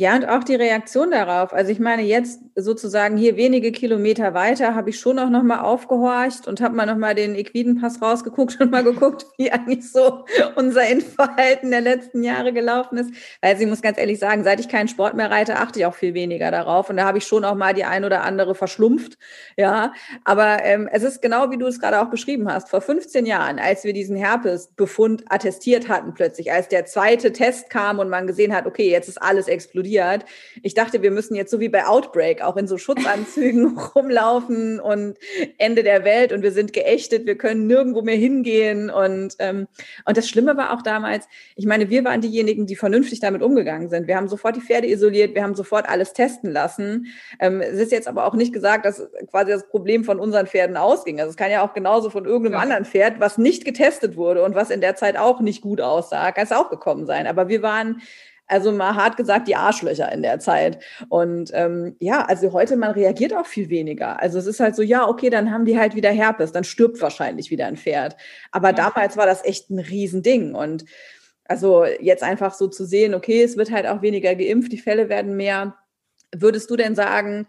[0.00, 1.52] Ja, und auch die Reaktion darauf.
[1.52, 6.48] Also ich meine, jetzt sozusagen hier wenige Kilometer weiter habe ich schon auch nochmal aufgehorcht
[6.48, 10.24] und habe mal nochmal den Equidenpass rausgeguckt und mal geguckt, wie eigentlich so
[10.54, 13.12] unser Impfverhalten der letzten Jahre gelaufen ist.
[13.42, 15.94] Weil ich muss ganz ehrlich sagen, seit ich keinen Sport mehr reite, achte ich auch
[15.94, 16.88] viel weniger darauf.
[16.88, 19.18] Und da habe ich schon auch mal die ein oder andere verschlumpft.
[19.58, 19.92] Ja,
[20.24, 22.70] aber ähm, es ist genau wie du es gerade auch beschrieben hast.
[22.70, 27.98] Vor 15 Jahren, als wir diesen Herpesbefund attestiert hatten plötzlich, als der zweite Test kam
[27.98, 30.24] und man gesehen hat, okay, jetzt ist alles explodiert explodiert.
[30.62, 35.16] Ich dachte, wir müssen jetzt so wie bei Outbreak auch in so Schutzanzügen rumlaufen und
[35.58, 38.90] Ende der Welt und wir sind geächtet, wir können nirgendwo mehr hingehen.
[38.90, 39.66] Und, ähm,
[40.04, 41.26] und das Schlimme war auch damals,
[41.56, 44.06] ich meine, wir waren diejenigen, die vernünftig damit umgegangen sind.
[44.06, 47.06] Wir haben sofort die Pferde isoliert, wir haben sofort alles testen lassen.
[47.38, 50.76] Ähm, es ist jetzt aber auch nicht gesagt, dass quasi das Problem von unseren Pferden
[50.76, 51.20] ausging.
[51.20, 52.60] Also es kann ja auch genauso von irgendeinem ja.
[52.60, 56.32] anderen Pferd, was nicht getestet wurde und was in der Zeit auch nicht gut aussah,
[56.32, 57.26] kann es auch gekommen sein.
[57.26, 58.02] Aber wir waren
[58.50, 60.82] also mal hart gesagt, die Arschlöcher in der Zeit.
[61.08, 64.20] Und ähm, ja, also heute, man reagiert auch viel weniger.
[64.20, 67.00] Also es ist halt so, ja, okay, dann haben die halt wieder Herpes, dann stirbt
[67.00, 68.16] wahrscheinlich wieder ein Pferd.
[68.50, 70.54] Aber damals war das echt ein Riesending.
[70.54, 70.84] Und
[71.44, 75.08] also jetzt einfach so zu sehen, okay, es wird halt auch weniger geimpft, die Fälle
[75.08, 75.76] werden mehr.
[76.34, 77.46] Würdest du denn sagen,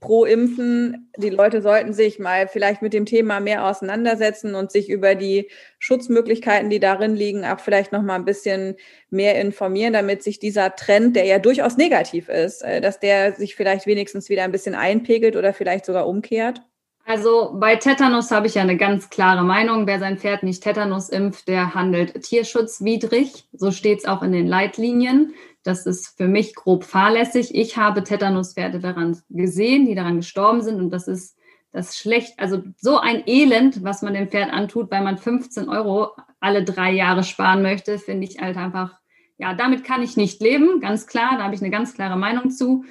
[0.00, 4.88] pro Impfen, die Leute sollten sich mal vielleicht mit dem Thema mehr auseinandersetzen und sich
[4.88, 8.76] über die Schutzmöglichkeiten, die darin liegen, auch vielleicht noch mal ein bisschen
[9.10, 13.54] mehr informieren, damit sich dieser Trend, der ja durchaus negativ ist, äh, dass der sich
[13.54, 16.62] vielleicht wenigstens wieder ein bisschen einpegelt oder vielleicht sogar umkehrt?
[17.06, 19.86] Also bei Tetanus habe ich ja eine ganz klare Meinung.
[19.86, 23.44] Wer sein Pferd nicht Tetanus impft, der handelt tierschutzwidrig.
[23.52, 25.34] So steht es auch in den Leitlinien.
[25.64, 27.54] Das ist für mich grob fahrlässig.
[27.54, 30.78] Ich habe Tetanuspferde daran gesehen, die daran gestorben sind.
[30.78, 31.36] Und das ist
[31.72, 36.12] das schlecht, also so ein Elend, was man dem Pferd antut, weil man 15 Euro
[36.38, 39.00] alle drei Jahre sparen möchte, finde ich halt einfach
[39.38, 42.50] Ja, damit kann ich nicht leben, ganz klar, da habe ich eine ganz klare Meinung
[42.50, 42.84] zu.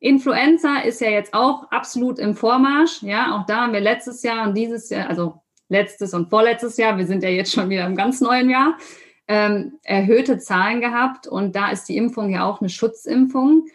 [0.00, 3.02] Influenza ist ja jetzt auch absolut im Vormarsch.
[3.02, 6.98] Ja, auch da haben wir letztes Jahr und dieses Jahr, also letztes und vorletztes Jahr,
[6.98, 8.76] wir sind ja jetzt schon wieder im ganz neuen Jahr,
[9.28, 11.26] ähm, erhöhte Zahlen gehabt.
[11.26, 13.66] Und da ist die Impfung ja auch eine Schutzimpfung.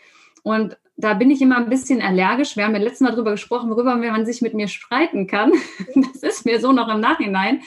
[0.44, 2.56] Und da bin ich immer ein bisschen allergisch.
[2.56, 5.52] Wir haben ja letztes Mal darüber gesprochen, worüber man sich mit mir streiten kann.
[5.96, 7.62] Das ist mir so noch im Nachhinein.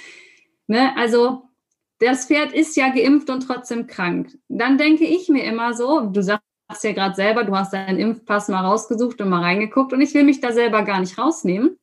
[0.66, 0.96] Ne?
[0.96, 1.48] Also
[1.98, 4.36] das Pferd ist ja geimpft und trotzdem krank.
[4.48, 6.44] Dann denke ich mir immer so, du sagst
[6.82, 10.24] ja gerade selber, du hast deinen Impfpass mal rausgesucht und mal reingeguckt und ich will
[10.24, 11.76] mich da selber gar nicht rausnehmen.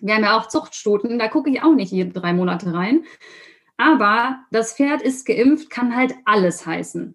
[0.00, 3.04] Wir haben ja auch Zuchtstuten, da gucke ich auch nicht jede drei Monate rein.
[3.78, 7.14] Aber das Pferd ist geimpft, kann halt alles heißen.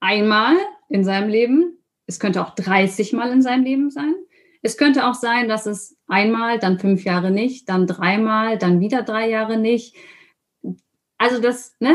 [0.00, 0.56] Einmal
[0.88, 4.14] in seinem Leben, es könnte auch 30 Mal in seinem Leben sein.
[4.62, 9.02] Es könnte auch sein, dass es einmal, dann fünf Jahre nicht, dann dreimal, dann wieder
[9.02, 9.94] drei Jahre nicht.
[11.18, 11.94] Also das, ne?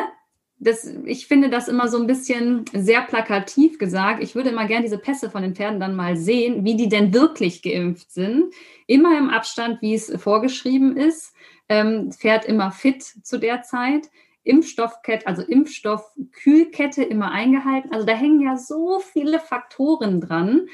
[0.59, 4.23] Das, ich finde das immer so ein bisschen sehr plakativ gesagt.
[4.23, 7.13] Ich würde immer gerne diese Pässe von den Pferden dann mal sehen, wie die denn
[7.13, 8.53] wirklich geimpft sind.
[8.87, 11.33] Immer im Abstand, wie es vorgeschrieben ist.
[11.69, 14.09] Ähm, Pferd immer fit zu der Zeit.
[14.43, 17.93] Impfstoffkette, also Impfstoffkühlkette immer eingehalten.
[17.93, 20.67] Also da hängen ja so viele Faktoren dran.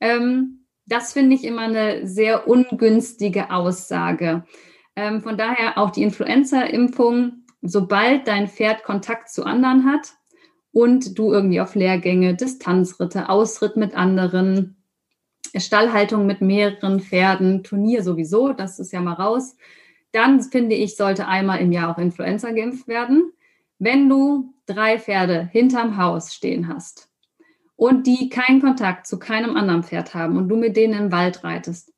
[0.00, 4.44] Ähm, das finde ich immer eine sehr ungünstige Aussage.
[4.94, 10.14] Ähm, von daher auch die Influenza-Impfung sobald dein Pferd Kontakt zu anderen hat
[10.72, 14.76] und du irgendwie auf Lehrgänge, Distanzritte, Ausritt mit anderen,
[15.56, 19.56] Stallhaltung mit mehreren Pferden, Turnier sowieso, das ist ja mal raus,
[20.12, 23.32] dann finde ich, sollte einmal im Jahr auch Influenza geimpft werden.
[23.78, 27.10] Wenn du drei Pferde hinterm Haus stehen hast
[27.76, 31.44] und die keinen Kontakt zu keinem anderen Pferd haben und du mit denen im Wald
[31.44, 31.92] reitest,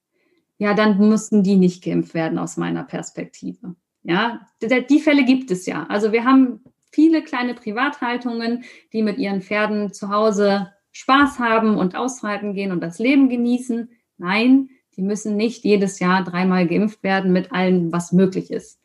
[0.59, 3.77] ja, dann müssten die nicht geimpft werden aus meiner Perspektive.
[4.03, 5.87] Ja, die Fälle gibt es ja.
[5.89, 11.95] Also wir haben viele kleine Privathaltungen, die mit ihren Pferden zu Hause Spaß haben und
[11.95, 13.91] ausreiten gehen und das Leben genießen.
[14.17, 18.81] Nein, die müssen nicht jedes Jahr dreimal geimpft werden mit allem, was möglich ist.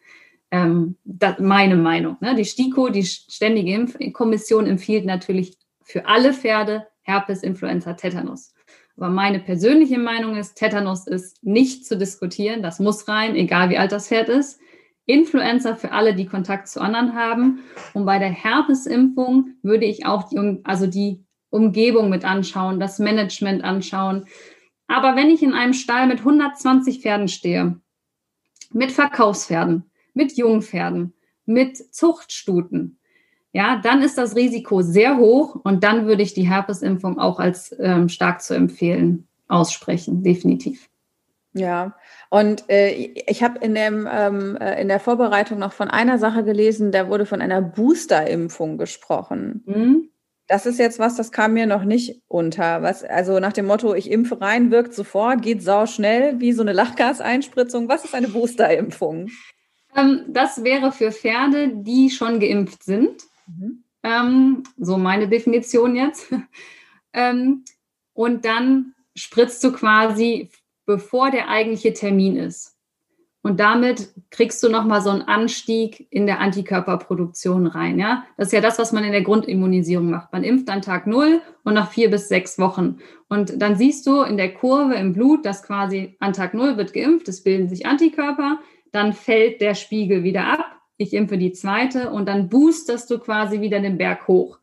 [0.52, 0.96] Ähm,
[1.40, 2.18] meine Meinung.
[2.22, 2.36] Ne?
[2.36, 8.54] Die STIKO, die Ständige Impfkommission, empfiehlt natürlich für alle Pferde Herpes, Influenza, Tetanus.
[8.96, 12.62] Aber meine persönliche Meinung ist, Tetanus ist nicht zu diskutieren.
[12.62, 14.60] Das muss rein, egal wie alt das Pferd ist.
[15.08, 17.64] Influencer für alle, die Kontakt zu anderen haben.
[17.94, 23.64] Und bei der Herpesimpfung würde ich auch die, also die Umgebung mit anschauen, das Management
[23.64, 24.26] anschauen.
[24.94, 27.80] Aber wenn ich in einem Stall mit 120 Pferden stehe,
[28.72, 31.14] mit Verkaufspferden, mit Jungpferden,
[31.48, 33.00] mit Zuchtstuten,
[33.54, 37.76] ja, dann ist das Risiko sehr hoch und dann würde ich die Herpesimpfung auch als
[37.80, 40.90] ähm, stark zu empfehlen aussprechen, definitiv.
[41.54, 41.96] Ja,
[42.30, 46.44] und äh, ich habe in, dem, ähm, äh, in der Vorbereitung noch von einer Sache
[46.44, 49.64] gelesen, da wurde von einer Booster-Impfung gesprochen.
[49.66, 50.10] Mhm.
[50.48, 52.82] Das ist jetzt was, das kam mir noch nicht unter.
[52.82, 56.62] Was, also nach dem Motto, ich impfe rein, wirkt sofort, geht sau schnell, wie so
[56.62, 57.88] eine Lachgaseinspritzung.
[57.88, 59.30] Was ist eine Booster-Impfung?
[59.96, 63.24] Ähm, das wäre für Pferde, die schon geimpft sind.
[63.48, 63.84] Mhm.
[64.04, 66.34] Ähm, so meine Definition jetzt.
[67.14, 67.64] ähm,
[68.14, 70.50] und dann spritzt du quasi
[70.86, 72.73] bevor der eigentliche Termin ist.
[73.44, 78.00] Und damit kriegst du nochmal so einen Anstieg in der Antikörperproduktion rein.
[78.00, 78.24] Ja?
[78.38, 80.32] Das ist ja das, was man in der Grundimmunisierung macht.
[80.32, 83.00] Man impft an Tag null und nach vier bis sechs Wochen.
[83.28, 86.94] Und dann siehst du in der Kurve im Blut, dass quasi an Tag null wird
[86.94, 88.60] geimpft, es bilden sich Antikörper,
[88.94, 90.66] dann fällt der Spiegel wieder ab.
[90.96, 94.60] Ich impfe die zweite und dann boosterst du quasi wieder den Berg hoch.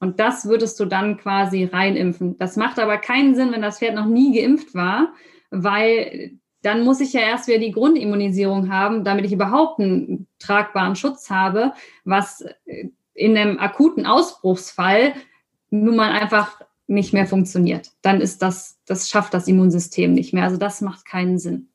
[0.00, 2.36] Und das würdest du dann quasi reinimpfen.
[2.38, 5.12] Das macht aber keinen Sinn, wenn das Pferd noch nie geimpft war,
[5.50, 6.38] weil
[6.68, 11.30] dann muss ich ja erst wieder die Grundimmunisierung haben, damit ich überhaupt einen tragbaren Schutz
[11.30, 11.72] habe,
[12.04, 12.44] was
[13.14, 15.14] in einem akuten Ausbruchsfall
[15.70, 17.92] nun mal einfach nicht mehr funktioniert.
[18.02, 20.44] Dann ist das, das schafft das Immunsystem nicht mehr.
[20.44, 21.70] Also das macht keinen Sinn.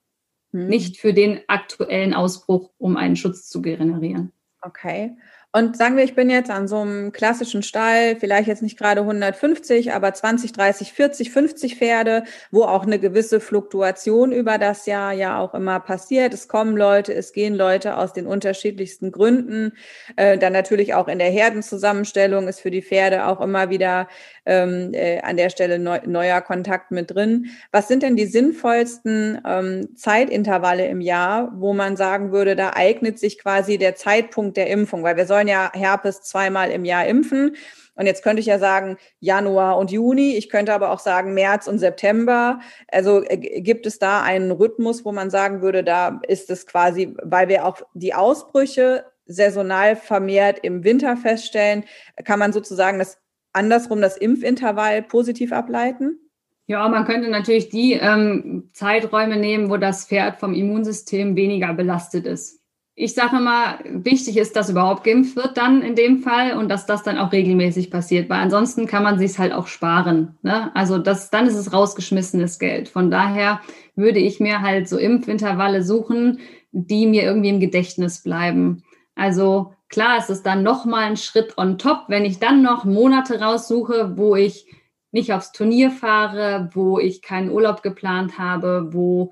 [0.52, 0.68] Hm.
[0.68, 4.32] Nicht für den aktuellen Ausbruch, um einen Schutz zu generieren.
[4.62, 5.18] Okay.
[5.56, 9.02] Und sagen wir, ich bin jetzt an so einem klassischen Stall, vielleicht jetzt nicht gerade
[9.02, 15.14] 150, aber 20, 30, 40, 50 Pferde, wo auch eine gewisse Fluktuation über das Jahr
[15.14, 16.34] ja auch immer passiert.
[16.34, 19.74] Es kommen Leute, es gehen Leute aus den unterschiedlichsten Gründen.
[20.16, 24.08] Äh, dann natürlich auch in der Herdenzusammenstellung ist für die Pferde auch immer wieder
[24.48, 27.52] ähm, äh, an der Stelle neu, neuer Kontakt mit drin.
[27.72, 33.20] Was sind denn die sinnvollsten ähm, Zeitintervalle im Jahr, wo man sagen würde, da eignet
[33.20, 35.04] sich quasi der Zeitpunkt der Impfung?
[35.04, 37.56] Weil wir sollen ja Herpes zweimal im Jahr impfen.
[37.96, 40.36] Und jetzt könnte ich ja sagen Januar und Juni.
[40.36, 42.60] Ich könnte aber auch sagen März und September.
[42.88, 47.16] Also äh, gibt es da einen Rhythmus, wo man sagen würde, da ist es quasi,
[47.22, 51.86] weil wir auch die Ausbrüche saisonal vermehrt im Winter feststellen,
[52.26, 53.20] kann man sozusagen das
[53.54, 56.20] andersrum das Impfintervall positiv ableiten?
[56.66, 62.26] Ja, man könnte natürlich die ähm, Zeiträume nehmen, wo das Pferd vom Immunsystem weniger belastet
[62.26, 62.63] ist.
[62.96, 66.86] Ich sage immer, wichtig ist, dass überhaupt geimpft wird dann in dem Fall und dass
[66.86, 70.38] das dann auch regelmäßig passiert, weil ansonsten kann man sich halt auch sparen.
[70.44, 70.70] Ne?
[70.76, 72.90] Also das, dann ist es rausgeschmissenes Geld.
[72.90, 73.62] Von daher
[73.96, 76.40] würde ich mir halt so Impfintervalle suchen,
[76.72, 78.84] die mir irgendwie im Gedächtnis bleiben.
[79.16, 83.42] Also klar ist es dann nochmal ein Schritt on top, wenn ich dann noch Monate
[83.42, 84.68] raussuche, wo ich
[85.12, 89.32] nicht aufs Turnier fahre, wo ich keinen Urlaub geplant habe, wo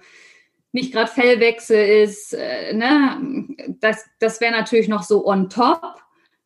[0.71, 3.47] nicht gerade Fellwechsel ist, äh, ne?
[3.79, 5.81] das, das wäre natürlich noch so on top.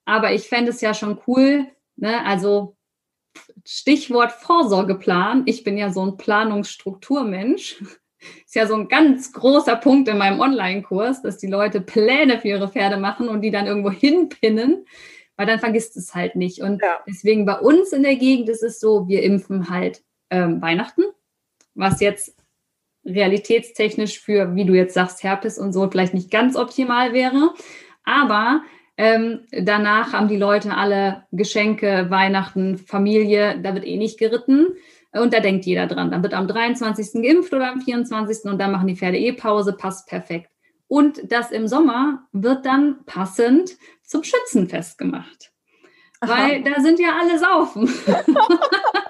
[0.05, 2.23] Aber ich fände es ja schon cool, ne?
[2.25, 2.75] also
[3.65, 5.43] Stichwort Vorsorgeplan.
[5.45, 7.81] Ich bin ja so ein Planungsstrukturmensch.
[8.45, 12.47] Ist ja so ein ganz großer Punkt in meinem Online-Kurs, dass die Leute Pläne für
[12.47, 14.85] ihre Pferde machen und die dann irgendwo hinpinnen,
[15.35, 16.61] weil dann vergisst es halt nicht.
[16.61, 16.99] Und ja.
[17.07, 21.03] deswegen bei uns in der Gegend ist es so, wir impfen halt ähm, Weihnachten,
[21.75, 22.34] was jetzt
[23.05, 27.53] realitätstechnisch für, wie du jetzt sagst, Herpes und so vielleicht nicht ganz optimal wäre.
[28.03, 28.61] Aber
[28.97, 34.67] ähm, danach haben die Leute alle Geschenke, Weihnachten, Familie, da wird eh nicht geritten.
[35.11, 36.11] Und da denkt jeder dran.
[36.11, 37.21] Dann wird am 23.
[37.21, 38.45] geimpft oder am 24.
[38.45, 40.49] und dann machen die Pferde eh Pause, passt perfekt.
[40.87, 43.71] Und das im Sommer wird dann passend
[44.03, 45.51] zum Schützenfest gemacht.
[46.19, 46.31] Aha.
[46.31, 47.89] Weil da sind ja alle saufen.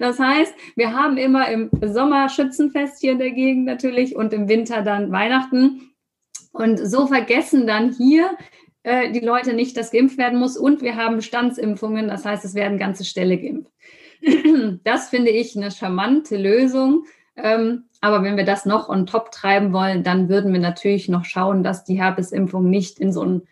[0.00, 4.48] Das heißt, wir haben immer im Sommer Schützenfest hier in der Gegend natürlich und im
[4.48, 5.90] Winter dann Weihnachten.
[6.52, 8.30] Und so vergessen dann hier
[8.82, 10.56] äh, die Leute nicht, dass geimpft werden muss.
[10.56, 13.72] Und wir haben Bestandsimpfungen, das heißt, es werden ganze Ställe geimpft.
[14.84, 17.04] Das finde ich eine charmante Lösung.
[17.36, 21.24] Ähm, aber wenn wir das noch on top treiben wollen, dann würden wir natürlich noch
[21.24, 23.42] schauen, dass die Herpesimpfung nicht in so ein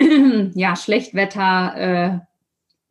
[0.54, 2.18] ja, Schlechtwetter äh,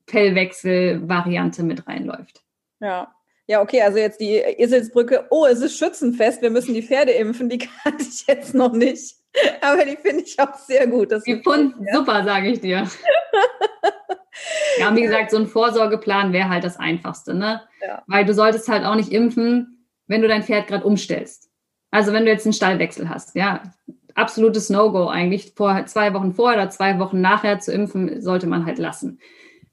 [0.10, 2.44] Fellwechsel-Variante mit reinläuft.
[2.80, 3.14] Ja.
[3.50, 5.28] Ja, okay, also jetzt die Eselsbrücke.
[5.30, 7.48] Oh, es ist Schützenfest, wir müssen die Pferde impfen.
[7.48, 9.16] Die kannte ich jetzt noch nicht.
[9.62, 11.12] Aber die finde ich auch sehr gut.
[11.12, 12.88] Das die Pfund, super, sage ich dir.
[14.80, 17.62] ja, und wie gesagt, so ein Vorsorgeplan wäre halt das Einfachste, ne?
[17.82, 18.04] Ja.
[18.08, 21.50] Weil du solltest halt auch nicht impfen, wenn du dein Pferd gerade umstellst.
[21.92, 23.64] Also wenn du jetzt einen Stallwechsel hast, ja,
[24.16, 25.54] absolutes No-Go eigentlich.
[25.56, 29.20] Vor, zwei Wochen vorher oder zwei Wochen nachher zu impfen, sollte man halt lassen.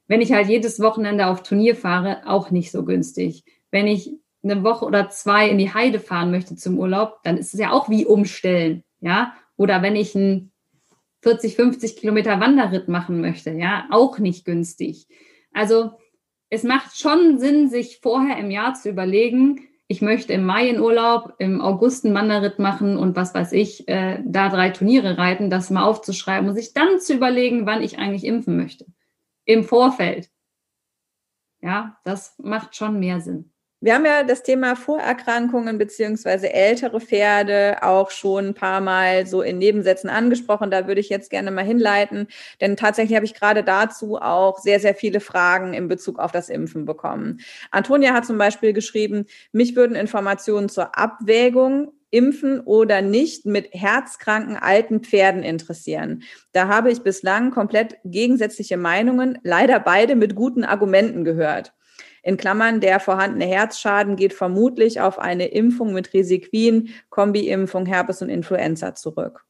[0.07, 3.45] Wenn ich halt jedes Wochenende auf Turnier fahre, auch nicht so günstig.
[3.71, 7.55] Wenn ich eine Woche oder zwei in die Heide fahren möchte zum Urlaub, dann ist
[7.55, 9.33] es ja auch wie umstellen, ja.
[9.57, 10.53] Oder wenn ich einen
[11.23, 15.07] 40, 50 Kilometer Wanderritt machen möchte, ja, auch nicht günstig.
[15.53, 15.93] Also
[16.51, 20.81] es macht schon Sinn, sich vorher im Jahr zu überlegen, ich möchte im Mai in
[20.81, 25.51] Urlaub, im August einen Wanderritt machen und was weiß ich, äh, da drei Turniere reiten,
[25.51, 28.87] das mal aufzuschreiben und sich dann zu überlegen, wann ich eigentlich impfen möchte
[29.45, 30.31] im Vorfeld.
[31.61, 33.51] Ja, das macht schon mehr Sinn.
[33.85, 39.43] Wir haben ja das Thema Vorerkrankungen beziehungsweise ältere Pferde auch schon ein paar Mal so
[39.43, 40.71] in Nebensätzen angesprochen.
[40.71, 42.29] Da würde ich jetzt gerne mal hinleiten,
[42.63, 46.49] denn tatsächlich habe ich gerade dazu auch sehr, sehr viele Fragen in Bezug auf das
[46.49, 47.41] Impfen bekommen.
[47.71, 54.57] Antonia hat zum Beispiel geschrieben, mich würden Informationen zur Abwägung Impfen oder nicht mit herzkranken
[54.57, 56.23] alten Pferden interessieren.
[56.53, 61.73] Da habe ich bislang komplett gegensätzliche Meinungen, leider beide mit guten Argumenten gehört.
[62.23, 68.31] In Klammern, der vorhandene Herzschaden geht vermutlich auf eine Impfung mit Resiquin, Kombi-Impfung, Herpes und
[68.31, 69.45] Influenza zurück.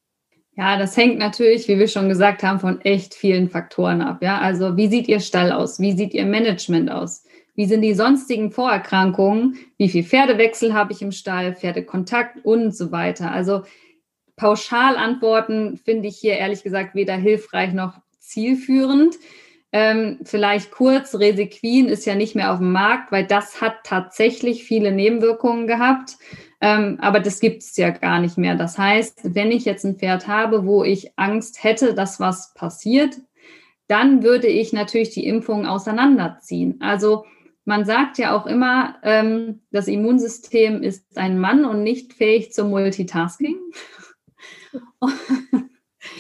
[0.57, 4.19] Ja, das hängt natürlich, wie wir schon gesagt haben, von echt vielen Faktoren ab.
[4.23, 5.81] Ja, also wie sieht Ihr Stall aus?
[5.81, 7.24] Wie sieht Ihr Management aus?
[7.55, 9.59] Wie sind die sonstigen Vorerkrankungen?
[9.77, 11.55] Wie viel Pferdewechsel habe ich im Stall?
[11.55, 13.31] Pferdekontakt und so weiter.
[13.31, 13.63] Also
[14.37, 19.17] pauschal antworten finde ich hier ehrlich gesagt weder hilfreich noch zielführend.
[19.71, 24.65] Ähm, vielleicht kurz, Resequin ist ja nicht mehr auf dem Markt, weil das hat tatsächlich
[24.65, 26.17] viele Nebenwirkungen gehabt.
[26.61, 28.55] Ähm, aber das gibt es ja gar nicht mehr.
[28.55, 33.17] Das heißt, wenn ich jetzt ein Pferd habe, wo ich Angst hätte, dass was passiert,
[33.89, 36.81] dann würde ich natürlich die Impfung auseinanderziehen.
[36.81, 37.25] Also
[37.65, 42.71] man sagt ja auch immer, ähm, das Immunsystem ist ein Mann und nicht fähig zum
[42.71, 43.57] Multitasking.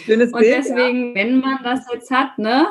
[0.04, 1.14] Schönes und Bild, deswegen, ja.
[1.14, 2.66] wenn man das jetzt hat, ne,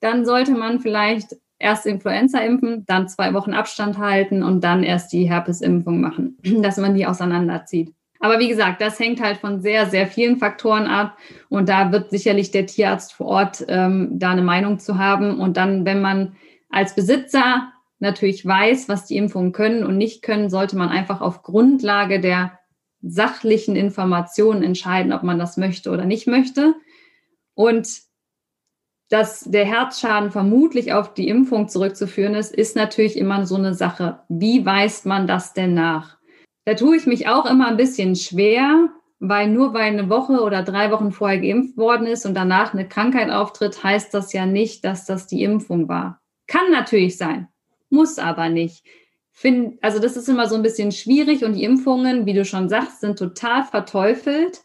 [0.00, 5.12] dann sollte man vielleicht erst Influenza impfen, dann zwei Wochen Abstand halten und dann erst
[5.12, 7.94] die Herpesimpfung machen, dass man die auseinanderzieht.
[8.22, 11.16] Aber wie gesagt, das hängt halt von sehr, sehr vielen Faktoren ab.
[11.48, 15.40] Und da wird sicherlich der Tierarzt vor Ort ähm, da eine Meinung zu haben.
[15.40, 16.36] Und dann, wenn man
[16.68, 21.42] als Besitzer natürlich weiß, was die Impfungen können und nicht können, sollte man einfach auf
[21.42, 22.58] Grundlage der
[23.02, 26.74] sachlichen Informationen entscheiden, ob man das möchte oder nicht möchte.
[27.54, 27.88] Und
[29.10, 34.20] dass der Herzschaden vermutlich auf die Impfung zurückzuführen ist, ist natürlich immer so eine Sache.
[34.28, 36.18] Wie weist man das denn nach?
[36.64, 40.62] Da tue ich mich auch immer ein bisschen schwer, weil nur weil eine Woche oder
[40.62, 44.84] drei Wochen vorher geimpft worden ist und danach eine Krankheit auftritt, heißt das ja nicht,
[44.84, 46.20] dass das die Impfung war.
[46.46, 47.48] Kann natürlich sein,
[47.90, 48.84] muss aber nicht.
[49.32, 52.68] Find, also das ist immer so ein bisschen schwierig und die Impfungen, wie du schon
[52.68, 54.60] sagst, sind total verteufelt.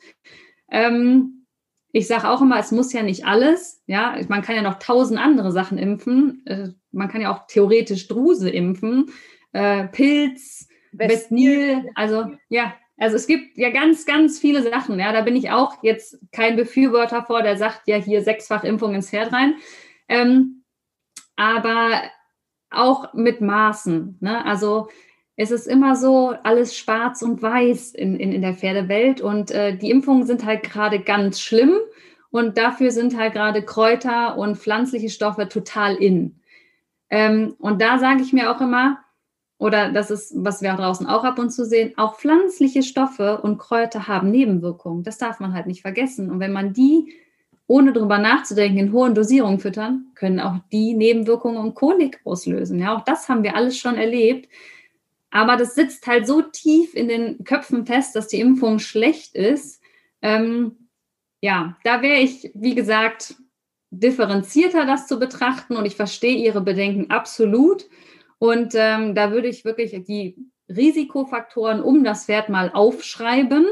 [0.69, 1.45] Ähm,
[1.91, 3.81] ich sage auch immer, es muss ja nicht alles.
[3.87, 6.45] Ja, man kann ja noch tausend andere Sachen impfen.
[6.45, 9.11] Äh, man kann ja auch theoretisch Druse impfen,
[9.53, 11.89] äh, Pilz, Westnil.
[11.95, 14.99] Also ja, also es gibt ja ganz, ganz viele Sachen.
[14.99, 18.93] Ja, da bin ich auch jetzt kein Befürworter vor, der sagt ja hier sechsfach Impfung
[18.93, 19.55] ins Pferd rein.
[20.07, 20.63] Ähm,
[21.35, 22.01] aber
[22.75, 24.17] auch mit Maßen.
[24.19, 24.45] Ne?
[24.45, 24.89] Also
[25.35, 29.77] es ist immer so alles schwarz und weiß in, in, in der Pferdewelt und äh,
[29.77, 31.77] die Impfungen sind halt gerade ganz schlimm
[32.31, 36.39] und dafür sind halt gerade Kräuter und pflanzliche Stoffe total in.
[37.09, 38.99] Ähm, und da sage ich mir auch immer,
[39.57, 43.57] oder das ist, was wir draußen auch ab und zu sehen, auch pflanzliche Stoffe und
[43.57, 45.03] Kräuter haben Nebenwirkungen.
[45.03, 46.29] Das darf man halt nicht vergessen.
[46.29, 47.13] Und wenn man die
[47.67, 52.79] ohne darüber nachzudenken, in hohen Dosierungen füttern, können auch die Nebenwirkungen und Kolik auslösen.
[52.79, 54.49] Ja, auch das haben wir alles schon erlebt.
[55.31, 59.81] Aber das sitzt halt so tief in den Köpfen fest, dass die Impfung schlecht ist.
[60.21, 60.89] Ähm,
[61.41, 63.35] ja, da wäre ich, wie gesagt,
[63.89, 67.85] differenzierter das zu betrachten und ich verstehe Ihre Bedenken absolut.
[68.37, 70.37] Und ähm, da würde ich wirklich die
[70.69, 73.65] Risikofaktoren um das Pferd mal aufschreiben.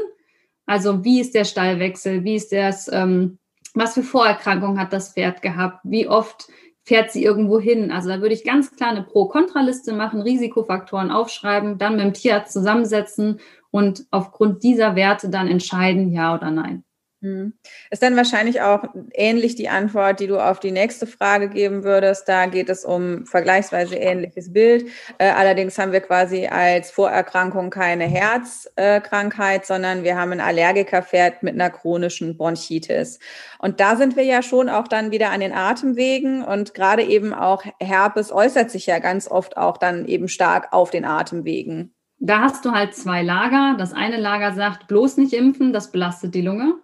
[0.66, 3.38] Also wie ist der Stallwechsel, wie ist das ähm,
[3.74, 6.48] was für Vorerkrankungen hat das Pferd gehabt, wie oft
[6.84, 7.90] fährt sie irgendwo hin.
[7.90, 12.52] Also da würde ich ganz klar eine Pro-Kontra-Liste machen, Risikofaktoren aufschreiben, dann mit dem Tierarzt
[12.52, 16.84] zusammensetzen und aufgrund dieser Werte dann entscheiden, ja oder nein.
[17.24, 17.54] Hm.
[17.90, 22.28] Ist dann wahrscheinlich auch ähnlich die Antwort, die du auf die nächste Frage geben würdest.
[22.28, 24.88] Da geht es um vergleichsweise ähnliches Bild.
[25.16, 31.54] Äh, allerdings haben wir quasi als Vorerkrankung keine Herzkrankheit, sondern wir haben ein Allergikerpferd mit
[31.54, 33.18] einer chronischen Bronchitis.
[33.58, 37.32] Und da sind wir ja schon auch dann wieder an den Atemwegen und gerade eben
[37.32, 41.94] auch Herpes äußert sich ja ganz oft auch dann eben stark auf den Atemwegen.
[42.18, 43.76] Da hast du halt zwei Lager.
[43.78, 46.74] Das eine Lager sagt, bloß nicht impfen, das belastet die Lunge.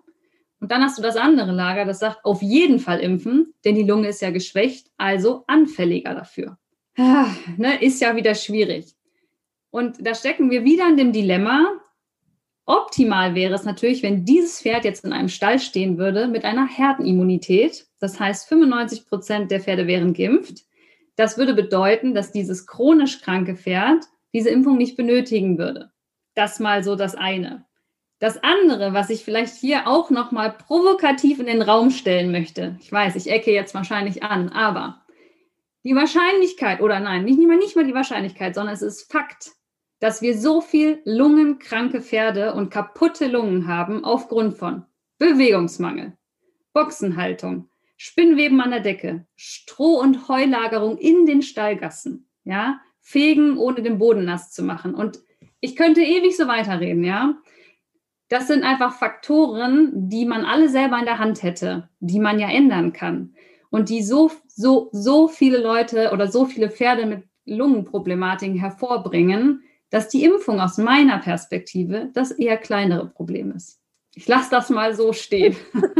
[0.61, 3.83] Und dann hast du das andere Lager, das sagt, auf jeden Fall impfen, denn die
[3.83, 6.59] Lunge ist ja geschwächt, also anfälliger dafür.
[6.99, 8.95] Ah, ne, ist ja wieder schwierig.
[9.71, 11.73] Und da stecken wir wieder in dem Dilemma.
[12.67, 16.69] Optimal wäre es natürlich, wenn dieses Pferd jetzt in einem Stall stehen würde mit einer
[16.69, 17.87] Herdenimmunität.
[17.99, 20.65] Das heißt, 95 Prozent der Pferde wären geimpft.
[21.17, 25.91] Das würde bedeuten, dass dieses chronisch kranke Pferd diese Impfung nicht benötigen würde.
[26.35, 27.65] Das mal so das eine.
[28.21, 32.93] Das andere, was ich vielleicht hier auch nochmal provokativ in den Raum stellen möchte, ich
[32.93, 35.01] weiß, ich ecke jetzt wahrscheinlich an, aber
[35.85, 39.53] die Wahrscheinlichkeit, oder nein, nicht, nicht mal die Wahrscheinlichkeit, sondern es ist Fakt,
[40.01, 44.85] dass wir so viel lungenkranke Pferde und kaputte Lungen haben aufgrund von
[45.19, 46.13] Bewegungsmangel,
[46.75, 53.99] Boxenhaltung, Spinnweben an der Decke, Stroh- und Heulagerung in den Stallgassen, ja, Fegen ohne den
[53.99, 54.95] Boden nass zu machen.
[54.95, 55.21] Und
[55.61, 57.35] ich könnte ewig so weiterreden, ja.
[58.31, 62.49] Das sind einfach Faktoren, die man alle selber in der Hand hätte, die man ja
[62.49, 63.35] ändern kann
[63.71, 70.09] und die so, so, so viele Leute oder so viele Pferde mit Lungenproblematiken hervorbringen, dass
[70.09, 73.81] die Impfung aus meiner Perspektive das eher kleinere Problem ist.
[74.15, 75.57] Ich lasse das mal so stehen.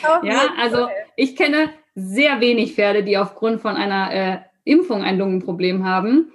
[0.22, 5.84] ja, also ich kenne sehr wenig Pferde, die aufgrund von einer äh, Impfung ein Lungenproblem
[5.84, 6.30] haben,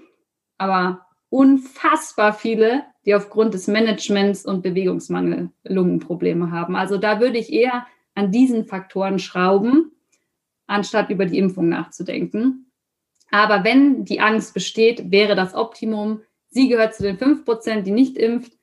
[0.57, 6.75] aber unfassbar viele, die aufgrund des Managements und Bewegungsmangel Lungenprobleme haben.
[6.75, 7.85] Also da würde ich eher
[8.15, 9.91] an diesen Faktoren schrauben,
[10.67, 12.71] anstatt über die Impfung nachzudenken.
[13.31, 17.91] Aber wenn die Angst besteht, wäre das Optimum, sie gehört zu den 5 Prozent, die
[17.91, 18.53] nicht impft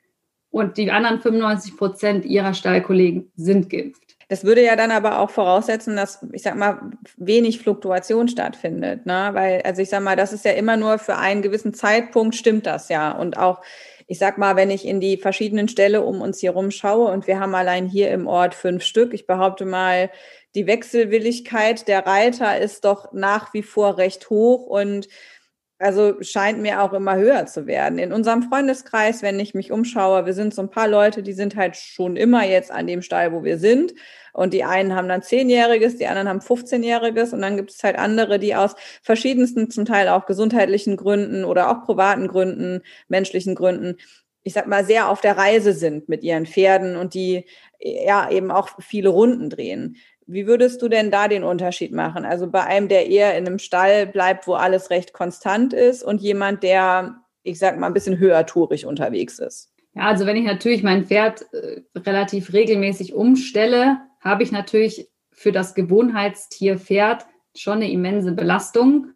[0.51, 4.11] und die anderen 95 Prozent ihrer Stallkollegen sind geimpft.
[4.29, 9.31] Das würde ja dann aber auch voraussetzen, dass, ich sag mal, wenig Fluktuation stattfindet, ne?
[9.33, 12.65] Weil, also ich sag mal, das ist ja immer nur für einen gewissen Zeitpunkt stimmt
[12.65, 13.11] das ja.
[13.11, 13.61] Und auch
[14.11, 17.39] ich sag mal, wenn ich in die verschiedenen Ställe um uns hier rumschaue und wir
[17.39, 20.11] haben allein hier im Ort fünf Stück, ich behaupte mal,
[20.57, 25.07] die Wechselwilligkeit der Reiter ist doch nach wie vor recht hoch und
[25.81, 27.99] also scheint mir auch immer höher zu werden.
[27.99, 31.57] In unserem Freundeskreis, wenn ich mich umschaue, wir sind so ein paar Leute, die sind
[31.57, 33.95] halt schon immer jetzt an dem Stall, wo wir sind.
[34.35, 37.99] Und die einen haben dann zehnjähriges, die anderen haben 15-jähriges und dann gibt es halt
[37.99, 43.97] andere, die aus verschiedensten, zum Teil auch gesundheitlichen Gründen oder auch privaten Gründen, menschlichen Gründen,
[44.43, 47.47] ich sag mal, sehr auf der Reise sind mit ihren Pferden und die
[47.81, 49.97] ja eben auch viele Runden drehen.
[50.33, 52.25] Wie würdest du denn da den Unterschied machen?
[52.25, 56.21] Also bei einem, der eher in einem Stall bleibt, wo alles recht konstant ist und
[56.21, 59.73] jemand, der, ich sag mal, ein bisschen höhertourig unterwegs ist?
[59.95, 65.51] Ja, also wenn ich natürlich mein Pferd äh, relativ regelmäßig umstelle, habe ich natürlich für
[65.51, 67.27] das Gewohnheitstier Pferd
[67.57, 69.09] schon eine immense Belastung.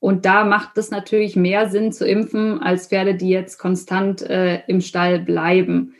[0.00, 4.62] Und da macht es natürlich mehr Sinn zu impfen als Pferde, die jetzt konstant äh,
[4.66, 5.94] im Stall bleiben.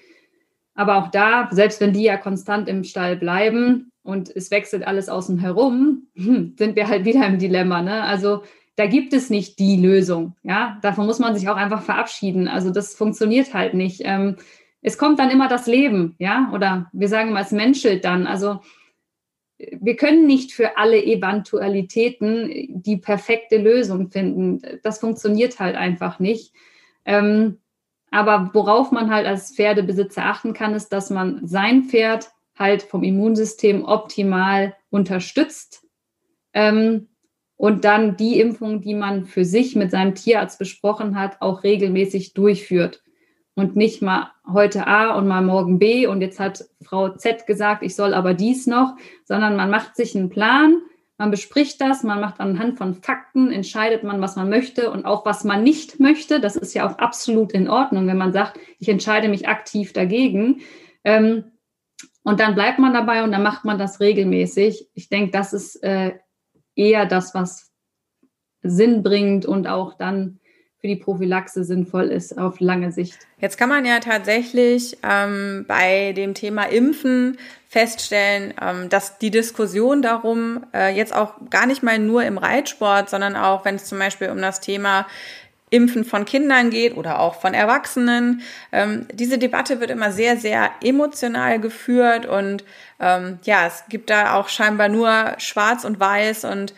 [0.75, 5.09] Aber auch da, selbst wenn die ja konstant im Stall bleiben und es wechselt alles
[5.09, 7.83] außen herum, sind wir halt wieder im Dilemma.
[7.83, 8.03] Ne?
[8.03, 8.43] Also
[8.77, 10.37] da gibt es nicht die Lösung.
[10.43, 12.47] Ja, davon muss man sich auch einfach verabschieden.
[12.47, 14.03] Also das funktioniert halt nicht.
[14.05, 14.37] Ähm,
[14.83, 18.27] es kommt dann immer das Leben, ja, oder wir sagen mal, es menschelt dann.
[18.27, 18.61] Also
[19.57, 24.61] wir können nicht für alle Eventualitäten die perfekte Lösung finden.
[24.83, 26.53] Das funktioniert halt einfach nicht.
[27.07, 27.59] Ähm,
[28.11, 33.03] aber worauf man halt als Pferdebesitzer achten kann, ist, dass man sein Pferd halt vom
[33.03, 35.87] Immunsystem optimal unterstützt
[36.53, 37.09] ähm,
[37.57, 42.35] und dann die Impfung, die man für sich mit seinem Tierarzt besprochen hat, auch regelmäßig
[42.35, 43.03] durchführt
[43.55, 47.83] und nicht mal heute A und mal morgen B und jetzt hat Frau Z gesagt,
[47.83, 50.83] ich soll aber dies noch, sondern man macht sich einen Plan,
[51.17, 55.25] man bespricht das, man macht anhand von Fakten, entscheidet man, was man möchte und auch
[55.25, 56.41] was man nicht möchte.
[56.41, 60.61] Das ist ja auch absolut in Ordnung, wenn man sagt, ich entscheide mich aktiv dagegen.
[61.05, 61.45] Ähm,
[62.25, 64.89] und dann bleibt man dabei und dann macht man das regelmäßig.
[64.95, 66.15] Ich denke, das ist äh,
[66.75, 67.71] eher das, was
[68.63, 70.41] Sinn bringt und auch dann
[70.81, 73.19] für die Prophylaxe sinnvoll ist auf lange Sicht.
[73.39, 80.03] Jetzt kann man ja tatsächlich ähm, bei dem Thema Impfen feststellen, ähm, dass die Diskussion
[80.03, 83.99] darum äh, jetzt auch gar nicht mal nur im Reitsport, sondern auch wenn es zum
[83.99, 85.07] Beispiel um das Thema
[85.75, 88.43] Impfen von Kindern geht oder auch von Erwachsenen.
[88.71, 92.65] Ähm, diese Debatte wird immer sehr, sehr emotional geführt und
[93.01, 96.75] ähm, ja, es gibt da auch scheinbar nur Schwarz und Weiß und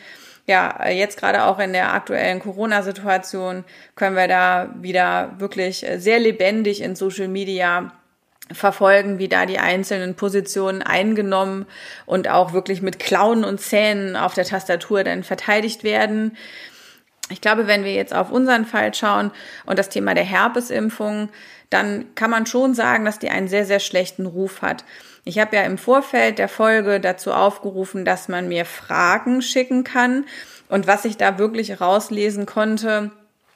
[0.47, 3.65] ja, jetzt gerade auch in der aktuellen Corona-Situation
[3.97, 7.93] können wir da wieder wirklich sehr lebendig in Social Media
[8.53, 11.67] verfolgen, wie da die einzelnen Positionen eingenommen
[12.07, 16.37] und auch wirklich mit Klauen und Zähnen auf der Tastatur dann verteidigt werden.
[17.31, 19.33] Ich glaube, wenn wir jetzt auf unseren Fall schauen
[19.65, 21.29] und das Thema der Herpesimpfung,
[21.71, 24.85] dann kann man schon sagen, dass die einen sehr, sehr schlechten Ruf hat.
[25.25, 30.25] Ich habe ja im Vorfeld der Folge dazu aufgerufen, dass man mir Fragen schicken kann.
[30.69, 33.11] Und was ich da wirklich rauslesen konnte,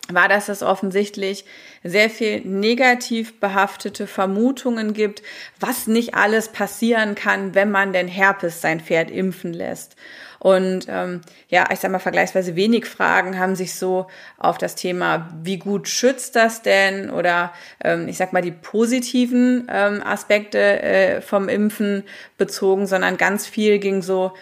[0.09, 1.45] war, dass es offensichtlich
[1.85, 5.23] sehr viel negativ behaftete Vermutungen gibt,
[5.61, 9.95] was nicht alles passieren kann, wenn man denn Herpes sein Pferd impfen lässt.
[10.41, 14.07] Und ähm, ja, ich sag mal, vergleichsweise wenig Fragen haben sich so
[14.39, 17.11] auf das Thema, wie gut schützt das denn?
[17.11, 17.53] Oder
[17.85, 22.05] ähm, ich sag mal, die positiven ähm, Aspekte äh, vom Impfen
[22.39, 24.33] bezogen, sondern ganz viel ging so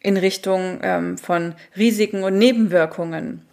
[0.00, 3.46] in Richtung ähm, von Risiken und Nebenwirkungen.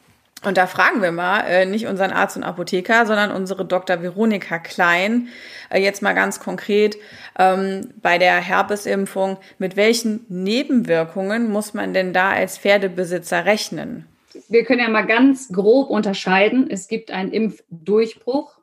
[0.43, 4.01] Und da fragen wir mal, äh, nicht unseren Arzt und Apotheker, sondern unsere Dr.
[4.01, 5.27] Veronika Klein,
[5.69, 6.97] äh, jetzt mal ganz konkret
[7.37, 14.05] ähm, bei der Herpesimpfung, mit welchen Nebenwirkungen muss man denn da als Pferdebesitzer rechnen?
[14.47, 16.69] Wir können ja mal ganz grob unterscheiden.
[16.69, 18.57] Es gibt einen Impfdurchbruch,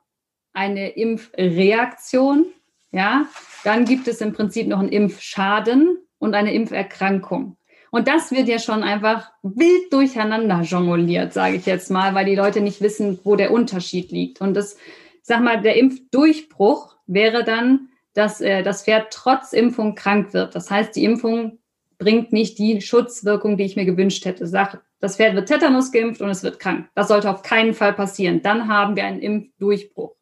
[0.54, 2.46] eine Impfreaktion,
[2.92, 3.26] ja,
[3.64, 7.58] dann gibt es im Prinzip noch einen Impfschaden und eine Impferkrankung.
[7.90, 12.34] Und das wird ja schon einfach wild durcheinander jongliert, sage ich jetzt mal, weil die
[12.34, 14.40] Leute nicht wissen, wo der Unterschied liegt.
[14.40, 14.76] Und das,
[15.22, 20.54] sag mal, der Impfdurchbruch wäre dann, dass äh, das Pferd trotz Impfung krank wird.
[20.54, 21.58] Das heißt, die Impfung
[21.98, 24.46] bringt nicht die Schutzwirkung, die ich mir gewünscht hätte.
[24.46, 26.88] Sag, das Pferd wird Tetanus geimpft und es wird krank.
[26.94, 28.42] Das sollte auf keinen Fall passieren.
[28.42, 30.14] Dann haben wir einen Impfdurchbruch.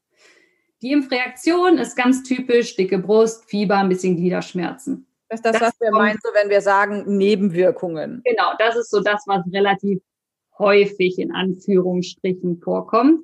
[0.82, 5.06] Die Impfreaktion ist ganz typisch, dicke Brust, Fieber, ein bisschen Gliederschmerzen.
[5.42, 8.22] Das ist das, das was wir meinen, so wenn wir sagen Nebenwirkungen.
[8.24, 10.00] Genau, das ist so das, was relativ
[10.58, 13.20] häufig in Anführungsstrichen vorkommt.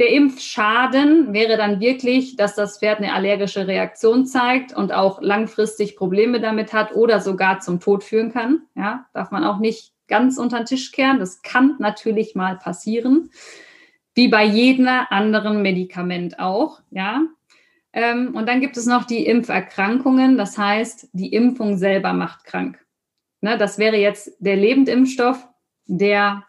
[0.00, 5.94] Der Impfschaden wäre dann wirklich, dass das Pferd eine allergische Reaktion zeigt und auch langfristig
[5.94, 8.62] Probleme damit hat oder sogar zum Tod führen kann.
[8.74, 11.18] Ja, darf man auch nicht ganz unter den Tisch kehren.
[11.18, 13.30] Das kann natürlich mal passieren.
[14.14, 16.80] Wie bei jedem anderen Medikament auch.
[16.90, 17.22] Ja,
[17.92, 22.78] ähm, und dann gibt es noch die Impferkrankungen, das heißt, die Impfung selber macht krank.
[23.40, 25.48] Ne, das wäre jetzt der Lebendimpfstoff,
[25.86, 26.44] der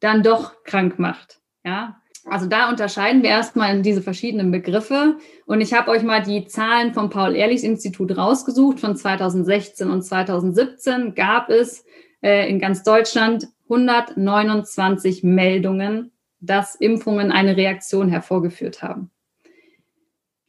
[0.00, 1.40] dann doch krank macht.
[1.64, 5.16] Ja, also da unterscheiden wir erstmal diese verschiedenen Begriffe.
[5.46, 8.80] Und ich habe euch mal die Zahlen vom Paul-Ehrlich-Institut rausgesucht.
[8.80, 11.84] Von 2016 und 2017 gab es
[12.22, 19.10] äh, in ganz Deutschland 129 Meldungen, dass Impfungen eine Reaktion hervorgeführt haben.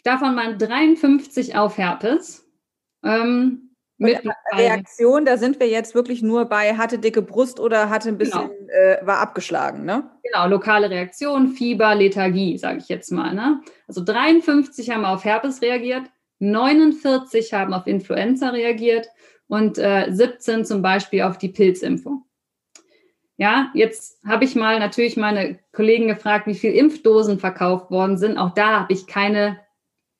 [0.03, 2.47] Davon waren 53 auf Herpes.
[3.03, 3.69] Ähm,
[3.99, 4.17] mit
[4.53, 8.47] Reaktion, da sind wir jetzt wirklich nur bei hatte dicke Brust oder hatte ein genau.
[8.47, 8.73] bisschen, genau.
[8.73, 10.09] äh, war abgeschlagen, ne?
[10.23, 13.33] Genau, lokale Reaktion, Fieber, Lethargie, sage ich jetzt mal.
[13.33, 13.61] Ne?
[13.89, 16.03] Also 53 haben auf Herpes reagiert,
[16.39, 19.09] 49 haben auf Influenza reagiert
[19.47, 22.23] und äh, 17 zum Beispiel auf die Pilzimpfung.
[23.35, 28.37] Ja, jetzt habe ich mal natürlich meine Kollegen gefragt, wie viele Impfdosen verkauft worden sind.
[28.37, 29.59] Auch da habe ich keine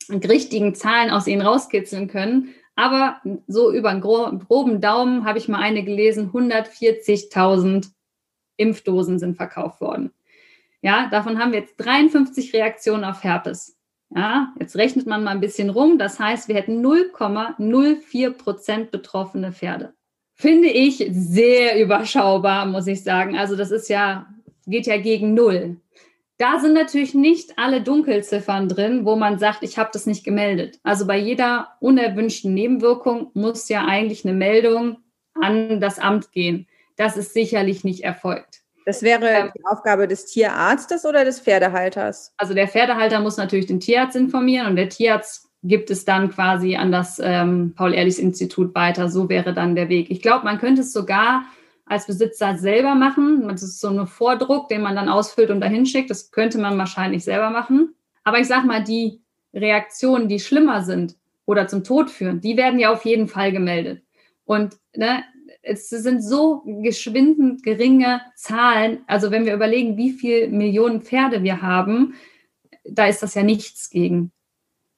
[0.10, 2.53] richtigen Zahlen aus ihnen rauskitzeln können.
[2.76, 7.90] Aber so über einen groben Daumen habe ich mal eine gelesen, 140.000
[8.57, 10.11] Impfdosen sind verkauft worden.
[10.81, 13.77] Ja, davon haben wir jetzt 53 Reaktionen auf Herpes.
[14.15, 15.98] Ja, jetzt rechnet man mal ein bisschen rum.
[15.98, 19.94] Das heißt, wir hätten 0,04 Prozent betroffene Pferde.
[20.34, 23.38] Finde ich sehr überschaubar, muss ich sagen.
[23.38, 24.26] Also das ist ja,
[24.65, 25.77] geht ja gegen Null.
[26.40, 30.80] Da sind natürlich nicht alle Dunkelziffern drin, wo man sagt, ich habe das nicht gemeldet.
[30.84, 34.99] Also bei jeder unerwünschten Nebenwirkung muss ja eigentlich eine Meldung
[35.34, 36.66] an das Amt gehen.
[36.95, 38.61] Das ist sicherlich nicht erfolgt.
[38.86, 42.34] Das wäre ähm, die Aufgabe des Tierarztes oder des Pferdehalters?
[42.38, 46.78] Also der Pferdehalter muss natürlich den Tierarzt informieren und der Tierarzt gibt es dann quasi
[46.78, 49.10] an das ähm, Paul-Ehrlichs-Institut weiter.
[49.10, 50.10] So wäre dann der Weg.
[50.10, 51.44] Ich glaube, man könnte es sogar
[51.90, 53.48] als Besitzer selber machen.
[53.48, 56.10] Das ist so ein Vordruck, den man dann ausfüllt und dahin schickt.
[56.10, 57.95] Das könnte man wahrscheinlich selber machen.
[58.24, 59.22] Aber ich sage mal, die
[59.53, 64.03] Reaktionen, die schlimmer sind oder zum Tod führen, die werden ja auf jeden Fall gemeldet.
[64.45, 65.24] Und ne,
[65.64, 68.99] es sind so geschwindend geringe Zahlen.
[69.07, 72.14] Also wenn wir überlegen, wie viele Millionen Pferde wir haben,
[72.86, 74.32] da ist das ja nichts gegen.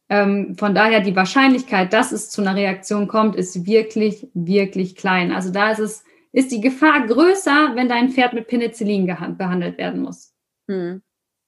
[0.09, 5.31] Ähm, von daher die Wahrscheinlichkeit, dass es zu einer Reaktion kommt, ist wirklich, wirklich klein.
[5.31, 10.01] Also da ist es, ist die Gefahr größer, wenn dein Pferd mit Penicillin behandelt werden
[10.01, 10.33] muss.
[10.67, 11.01] Hm.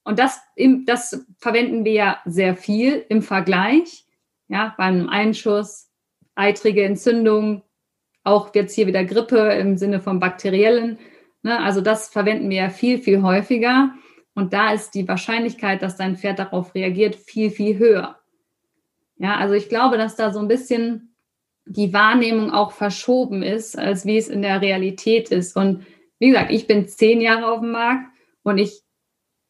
[0.04, 0.40] Und das,
[0.84, 4.04] das verwenden wir ja sehr viel im Vergleich.
[4.48, 5.90] Ja, beim Einschuss,
[6.34, 7.62] eitrige Entzündung,
[8.22, 10.98] auch jetzt hier wieder Grippe im Sinne von bakteriellen.
[11.42, 11.58] Ne?
[11.58, 13.94] Also das verwenden wir ja viel, viel häufiger.
[14.34, 18.18] Und da ist die Wahrscheinlichkeit, dass dein Pferd darauf reagiert, viel, viel höher.
[19.16, 21.13] Ja, also ich glaube, dass da so ein bisschen
[21.66, 25.56] die Wahrnehmung auch verschoben ist, als wie es in der Realität ist.
[25.56, 25.86] Und
[26.18, 28.06] wie gesagt, ich bin zehn Jahre auf dem Markt
[28.42, 28.82] und ich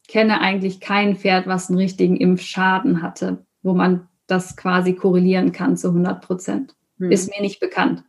[0.09, 5.77] kenne eigentlich kein Pferd, was einen richtigen Impfschaden hatte, wo man das quasi korrelieren kann
[5.77, 6.77] zu 100 Prozent.
[6.99, 7.11] Hm.
[7.11, 8.05] Ist mir nicht bekannt.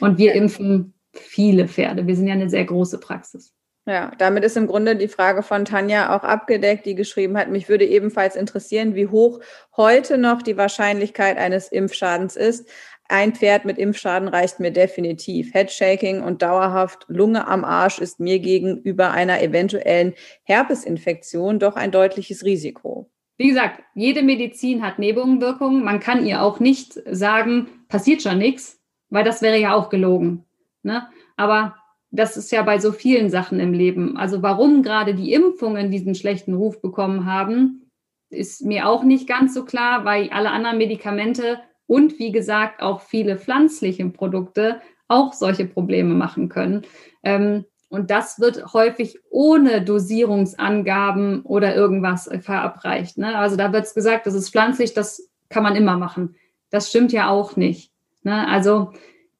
[0.00, 2.06] Und wir impfen viele Pferde.
[2.06, 3.54] Wir sind ja eine sehr große Praxis.
[3.86, 7.70] Ja, damit ist im Grunde die Frage von Tanja auch abgedeckt, die geschrieben hat, mich
[7.70, 9.40] würde ebenfalls interessieren, wie hoch
[9.78, 12.68] heute noch die Wahrscheinlichkeit eines Impfschadens ist.
[13.10, 15.54] Ein Pferd mit Impfschaden reicht mir definitiv.
[15.54, 20.12] Headshaking und dauerhaft Lunge am Arsch ist mir gegenüber einer eventuellen
[20.44, 23.10] Herpesinfektion doch ein deutliches Risiko.
[23.38, 25.84] Wie gesagt, jede Medizin hat Nebenwirkungen.
[25.84, 28.78] Man kann ihr auch nicht sagen, passiert schon nichts,
[29.08, 30.44] weil das wäre ja auch gelogen.
[30.82, 31.08] Ne?
[31.36, 31.76] Aber
[32.10, 34.18] das ist ja bei so vielen Sachen im Leben.
[34.18, 37.90] Also warum gerade die Impfungen diesen schlechten Ruf bekommen haben,
[38.28, 43.00] ist mir auch nicht ganz so klar, weil alle anderen Medikamente und wie gesagt auch
[43.00, 46.82] viele pflanzliche Produkte auch solche Probleme machen können.
[47.24, 53.16] Ähm, und das wird häufig ohne Dosierungsangaben oder irgendwas verabreicht.
[53.16, 53.36] Ne?
[53.36, 56.36] Also da wird es gesagt, das ist pflanzlich, das kann man immer machen.
[56.70, 57.90] Das stimmt ja auch nicht.
[58.22, 58.46] Ne?
[58.46, 58.92] Also,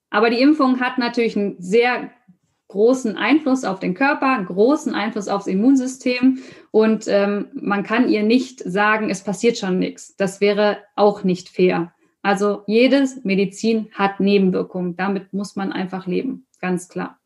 [0.08, 2.10] aber die Impfung hat natürlich einen sehr
[2.68, 6.38] großen Einfluss auf den Körper, großen Einfluss aufs Immunsystem
[6.70, 10.16] und ähm, man kann ihr nicht sagen, es passiert schon nichts.
[10.16, 11.92] Das wäre auch nicht fair.
[12.23, 14.97] Also jedes Medizin hat Nebenwirkungen.
[14.97, 17.19] Damit muss man einfach leben, ganz klar.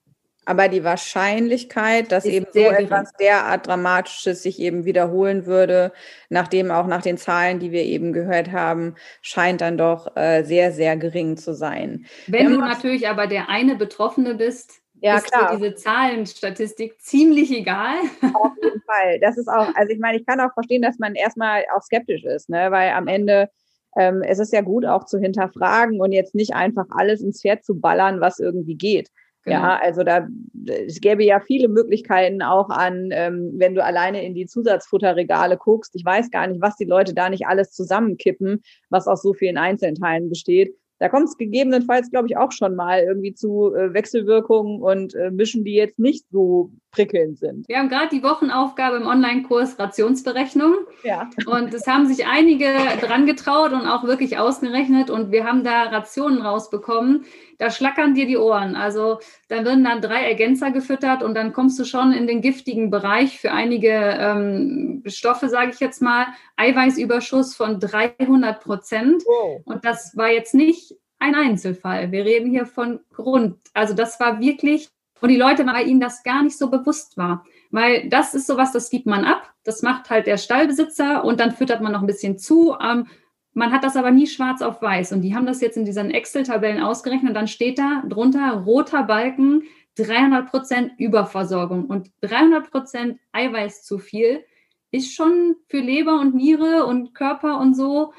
[0.45, 5.93] Aber die Wahrscheinlichkeit, dass eben so etwas derart Dramatisches sich eben wiederholen würde,
[6.31, 10.73] nachdem auch nach den Zahlen, die wir eben gehört haben, scheint dann doch äh, sehr,
[10.73, 12.07] sehr gering zu sein.
[12.27, 15.57] Wenn du natürlich aber der eine Betroffene bist, ja, ist klar.
[15.57, 17.97] diese Zahlenstatistik ziemlich egal.
[18.35, 19.21] Auf jeden Fall.
[19.21, 22.25] Das ist auch, also ich meine, ich kann auch verstehen, dass man erstmal auch skeptisch
[22.25, 22.71] ist, ne?
[22.71, 23.49] weil am Ende
[23.97, 27.65] ähm, es ist ja gut auch zu hinterfragen und jetzt nicht einfach alles ins Pferd
[27.65, 29.11] zu ballern, was irgendwie geht.
[29.45, 29.57] Genau.
[29.57, 30.29] Ja, also da
[30.67, 35.97] es gäbe ja viele Möglichkeiten auch an, ähm, wenn du alleine in die Zusatzfutterregale guckst.
[35.97, 39.59] Ich weiß gar nicht, was die Leute da nicht alles zusammenkippen, was aus so vielen
[39.59, 40.77] Einzelteilen besteht.
[41.01, 45.33] Da kommt es gegebenenfalls, glaube ich, auch schon mal irgendwie zu äh, Wechselwirkungen und äh,
[45.33, 47.67] Mischen, die jetzt nicht so prickelnd sind.
[47.69, 50.75] Wir haben gerade die Wochenaufgabe im Online-Kurs Rationsberechnung.
[51.03, 51.31] Ja.
[51.47, 52.67] Und es haben sich einige
[53.01, 55.09] dran getraut und auch wirklich ausgerechnet.
[55.09, 57.25] Und wir haben da Rationen rausbekommen.
[57.59, 58.77] Da schlackern dir die Ohren.
[58.77, 62.91] Also da werden dann drei Ergänzer gefüttert und dann kommst du schon in den giftigen
[62.91, 66.27] Bereich für einige ähm, Stoffe, sage ich jetzt mal.
[66.57, 69.23] Eiweißüberschuss von 300 Prozent.
[69.25, 69.63] Wow.
[69.65, 72.13] Und das war jetzt nicht ein Einzelfall.
[72.13, 73.57] Wir reden hier von Grund.
[73.73, 74.91] Also das war wirklich,
[75.23, 77.45] und die Leute, weil ihnen das gar nicht so bewusst war.
[77.71, 79.55] Weil das ist sowas, das gibt man ab.
[79.65, 82.77] Das macht halt der Stallbesitzer und dann füttert man noch ein bisschen zu.
[82.83, 83.07] Ähm,
[83.55, 85.13] man hat das aber nie schwarz auf weiß.
[85.13, 87.31] Und die haben das jetzt in diesen Excel-Tabellen ausgerechnet.
[87.31, 89.63] Und dann steht da drunter roter Balken,
[89.97, 91.87] 300 Prozent Überversorgung.
[91.87, 94.45] Und 300 Prozent Eiweiß zu viel
[94.91, 98.13] ist schon für Leber und Niere und Körper und so,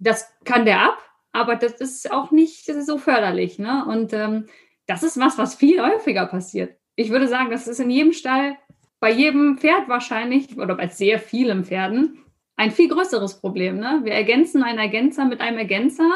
[0.00, 0.98] das kann der ab,
[1.32, 3.58] aber das ist auch nicht so förderlich.
[3.58, 3.84] Ne?
[3.86, 4.46] Und ähm,
[4.86, 6.76] das ist was, was viel häufiger passiert.
[6.96, 8.56] Ich würde sagen, das ist in jedem Stall,
[9.00, 12.18] bei jedem Pferd wahrscheinlich oder bei sehr vielen Pferden
[12.56, 13.78] ein viel größeres Problem.
[13.78, 14.00] Ne?
[14.04, 16.10] Wir ergänzen einen Ergänzer mit einem Ergänzer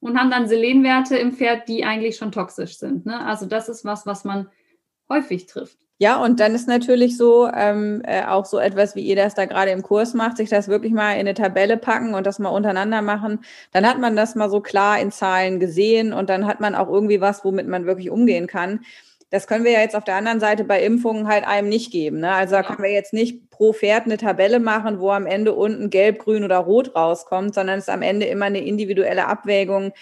[0.00, 3.06] und haben dann Selenwerte im Pferd, die eigentlich schon toxisch sind.
[3.06, 3.24] Ne?
[3.24, 4.48] Also das ist was, was man
[5.08, 5.78] häufig trifft.
[5.98, 9.46] Ja, und dann ist natürlich so ähm, äh, auch so etwas, wie ihr das da
[9.46, 12.50] gerade im Kurs macht, sich das wirklich mal in eine Tabelle packen und das mal
[12.50, 13.40] untereinander machen.
[13.72, 16.88] Dann hat man das mal so klar in Zahlen gesehen und dann hat man auch
[16.90, 18.80] irgendwie was, womit man wirklich umgehen kann.
[19.30, 22.20] Das können wir ja jetzt auf der anderen Seite bei Impfungen halt einem nicht geben.
[22.20, 22.30] Ne?
[22.30, 25.90] Also da können wir jetzt nicht pro Pferd eine Tabelle machen, wo am Ende unten
[25.90, 29.92] gelb, grün oder rot rauskommt, sondern es ist am Ende immer eine individuelle Abwägung,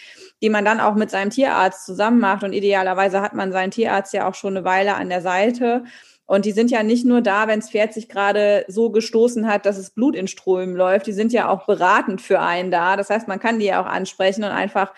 [0.42, 2.44] die man dann auch mit seinem Tierarzt zusammen macht.
[2.44, 5.84] Und idealerweise hat man seinen Tierarzt ja auch schon eine Weile an der Seite.
[6.26, 9.66] Und die sind ja nicht nur da, wenn das Pferd sich gerade so gestoßen hat,
[9.66, 11.06] dass es Blut in Strömen läuft.
[11.06, 12.96] Die sind ja auch beratend für einen da.
[12.96, 14.92] Das heißt, man kann die ja auch ansprechen und einfach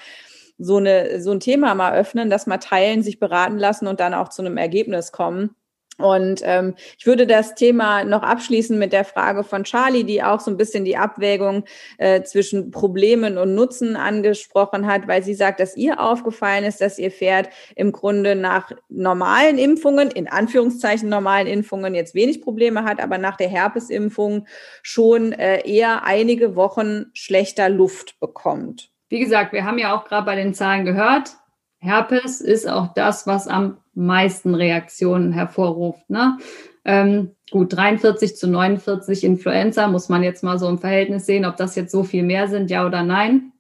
[0.59, 4.15] so, eine, so ein Thema mal öffnen, das mal teilen, sich beraten lassen und dann
[4.15, 5.55] auch zu einem Ergebnis kommen.
[5.99, 10.41] Und ähm, ich würde das Thema noch abschließen mit der Frage von Charlie, die auch
[10.41, 11.65] so ein bisschen die Abwägung
[11.97, 16.99] äh, zwischen Problemen und Nutzen angesprochen hat, weil sie sagt, dass ihr aufgefallen ist, dass
[16.99, 23.01] ihr Pferd im Grunde nach normalen Impfungen, in Anführungszeichen normalen Impfungen, jetzt wenig Probleme hat,
[23.01, 24.47] aber nach der Herpesimpfung
[24.83, 28.91] schon äh, eher einige Wochen schlechter Luft bekommt.
[29.09, 31.37] Wie gesagt, wir haben ja auch gerade bei den Zahlen gehört,
[31.78, 36.09] Herpes ist auch das, was am meisten Reaktionen hervorruft.
[36.11, 36.39] Ne?
[36.85, 41.57] Ähm, gut, 43 zu 49 Influenza muss man jetzt mal so im Verhältnis sehen, ob
[41.57, 43.53] das jetzt so viel mehr sind, ja oder nein.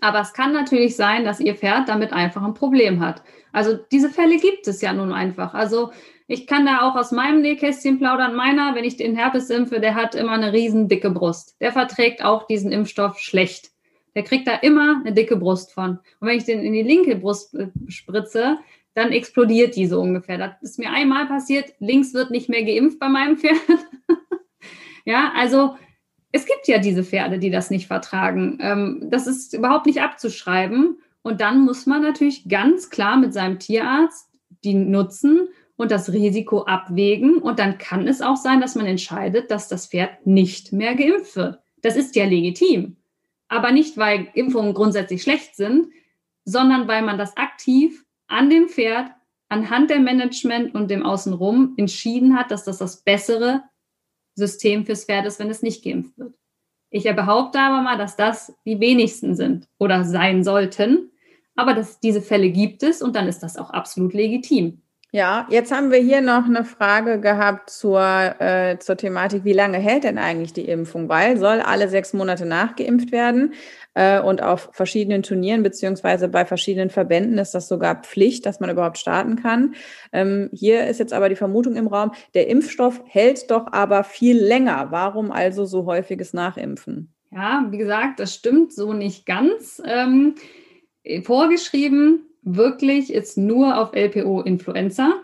[0.00, 3.22] Aber es kann natürlich sein, dass Ihr Pferd damit einfach ein Problem hat.
[3.52, 5.54] Also diese Fälle gibt es ja nun einfach.
[5.54, 5.92] Also
[6.26, 8.34] ich kann da auch aus meinem Nähkästchen plaudern.
[8.34, 11.56] Meiner, wenn ich den Herpes impfe, der hat immer eine riesen dicke Brust.
[11.60, 13.73] Der verträgt auch diesen Impfstoff schlecht.
[14.14, 15.98] Der kriegt da immer eine dicke Brust von.
[16.20, 18.58] Und wenn ich den in die linke Brust äh, spritze,
[18.94, 20.38] dann explodiert die so ungefähr.
[20.38, 21.74] Das ist mir einmal passiert.
[21.80, 23.56] Links wird nicht mehr geimpft bei meinem Pferd.
[25.04, 25.76] ja, also
[26.30, 28.58] es gibt ja diese Pferde, die das nicht vertragen.
[28.60, 30.98] Ähm, das ist überhaupt nicht abzuschreiben.
[31.22, 34.30] Und dann muss man natürlich ganz klar mit seinem Tierarzt
[34.62, 37.38] die Nutzen und das Risiko abwägen.
[37.38, 41.34] Und dann kann es auch sein, dass man entscheidet, dass das Pferd nicht mehr geimpft
[41.34, 41.58] wird.
[41.82, 42.96] Das ist ja legitim
[43.48, 45.88] aber nicht, weil Impfungen grundsätzlich schlecht sind,
[46.44, 49.10] sondern weil man das aktiv an dem Pferd,
[49.48, 53.62] anhand der Management und dem Außenrum entschieden hat, dass das das bessere
[54.34, 56.34] System fürs Pferd ist, wenn es nicht geimpft wird.
[56.90, 61.10] Ich behaupte aber mal, dass das die wenigsten sind oder sein sollten.
[61.56, 64.82] Aber dass diese Fälle gibt es und dann ist das auch absolut legitim.
[65.14, 68.00] Ja, jetzt haben wir hier noch eine Frage gehabt zur,
[68.40, 71.08] äh, zur Thematik, wie lange hält denn eigentlich die Impfung?
[71.08, 73.54] Weil soll alle sechs Monate nachgeimpft werden
[73.94, 78.70] äh, und auf verschiedenen Turnieren beziehungsweise bei verschiedenen Verbänden ist das sogar Pflicht, dass man
[78.70, 79.76] überhaupt starten kann.
[80.12, 84.36] Ähm, hier ist jetzt aber die Vermutung im Raum, der Impfstoff hält doch aber viel
[84.36, 84.88] länger.
[84.90, 87.14] Warum also so häufiges Nachimpfen?
[87.30, 89.80] Ja, wie gesagt, das stimmt so nicht ganz.
[89.86, 90.34] Ähm,
[91.22, 95.14] vorgeschrieben wirklich ist nur auf LPO Influenza.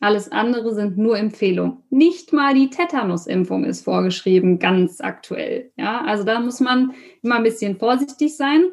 [0.00, 1.78] Alles andere sind nur Empfehlungen.
[1.88, 5.70] Nicht mal die Tetanusimpfung ist vorgeschrieben, ganz aktuell.
[5.76, 6.92] Ja, also da muss man
[7.22, 8.64] immer ein bisschen vorsichtig sein.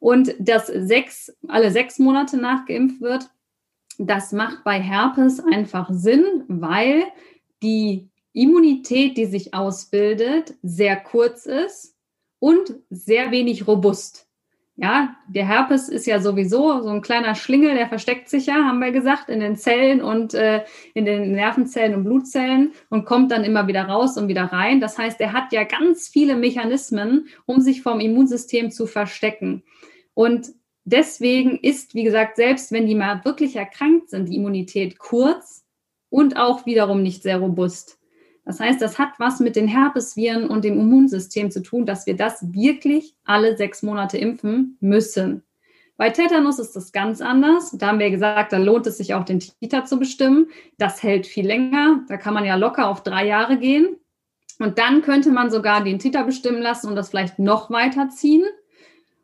[0.00, 3.30] Und dass sechs, alle sechs Monate nachgeimpft wird,
[3.98, 7.04] das macht bei Herpes einfach Sinn, weil
[7.62, 11.96] die Immunität, die sich ausbildet, sehr kurz ist
[12.40, 14.28] und sehr wenig robust.
[14.76, 18.80] Ja, der Herpes ist ja sowieso so ein kleiner Schlingel, der versteckt sich ja, haben
[18.80, 20.64] wir gesagt, in den Zellen und äh,
[20.94, 24.80] in den Nervenzellen und Blutzellen und kommt dann immer wieder raus und wieder rein.
[24.80, 29.62] Das heißt, er hat ja ganz viele Mechanismen, um sich vom Immunsystem zu verstecken.
[30.12, 30.48] Und
[30.84, 35.64] deswegen ist, wie gesagt, selbst wenn die mal wirklich erkrankt sind, die Immunität kurz
[36.10, 38.00] und auch wiederum nicht sehr robust.
[38.44, 42.16] Das heißt, das hat was mit den Herpesviren und dem Immunsystem zu tun, dass wir
[42.16, 45.42] das wirklich alle sechs Monate impfen müssen.
[45.96, 47.70] Bei Tetanus ist das ganz anders.
[47.78, 50.48] Da haben wir gesagt, da lohnt es sich auch, den Titer zu bestimmen.
[50.76, 52.00] Das hält viel länger.
[52.08, 53.96] Da kann man ja locker auf drei Jahre gehen.
[54.58, 58.44] Und dann könnte man sogar den Titer bestimmen lassen und das vielleicht noch weiter ziehen.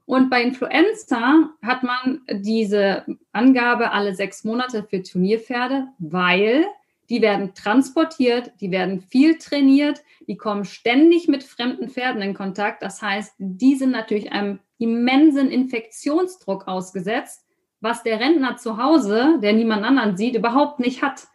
[0.06, 6.66] Und bei Influenza hat man diese Angabe alle sechs Monate für Turnierpferde, weil
[7.10, 12.82] die werden transportiert, die werden viel trainiert, die kommen ständig mit fremden Pferden in Kontakt.
[12.82, 17.44] Das heißt, die sind natürlich einem immensen Infektionsdruck ausgesetzt,
[17.80, 21.26] was der Rentner zu Hause, der niemand anderen sieht, überhaupt nicht hat.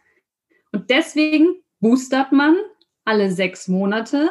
[0.72, 2.56] Und deswegen boostert man
[3.04, 4.30] alle sechs Monate,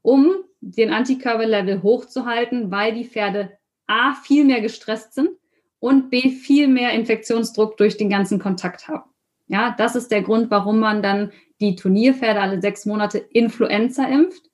[0.00, 5.30] um den Antikörperlevel hochzuhalten, weil die Pferde A, viel mehr gestresst sind
[5.78, 9.08] und B, viel mehr Infektionsdruck durch den ganzen Kontakt haben.
[9.48, 14.50] Ja, das ist der Grund, warum man dann die Turnierpferde alle sechs Monate Influenza impft.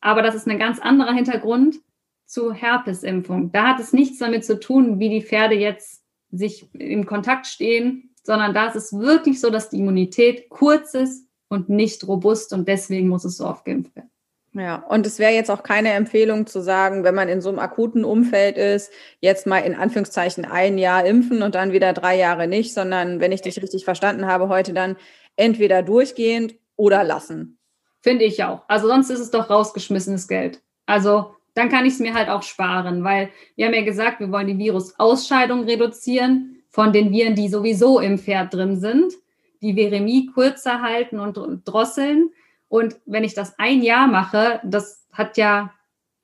[0.00, 1.76] Aber das ist ein ganz anderer Hintergrund
[2.24, 3.52] zur Herpesimpfung.
[3.52, 8.14] Da hat es nichts damit zu tun, wie die Pferde jetzt sich im Kontakt stehen,
[8.22, 12.68] sondern da ist es wirklich so, dass die Immunität kurz ist und nicht robust und
[12.68, 14.10] deswegen muss es so oft geimpft werden.
[14.58, 17.60] Ja, und es wäre jetzt auch keine Empfehlung zu sagen, wenn man in so einem
[17.60, 18.90] akuten Umfeld ist,
[19.20, 23.30] jetzt mal in Anführungszeichen ein Jahr impfen und dann wieder drei Jahre nicht, sondern wenn
[23.30, 24.96] ich dich richtig verstanden habe, heute dann
[25.36, 27.58] entweder durchgehend oder lassen.
[28.00, 28.62] Finde ich auch.
[28.68, 30.60] Also sonst ist es doch rausgeschmissenes Geld.
[30.86, 34.32] Also dann kann ich es mir halt auch sparen, weil wir haben ja gesagt, wir
[34.32, 39.12] wollen die Virusausscheidung reduzieren von den Viren, die sowieso im Pferd drin sind,
[39.60, 42.30] die Viremie kürzer halten und drosseln.
[42.68, 45.72] Und wenn ich das ein Jahr mache, das hat ja,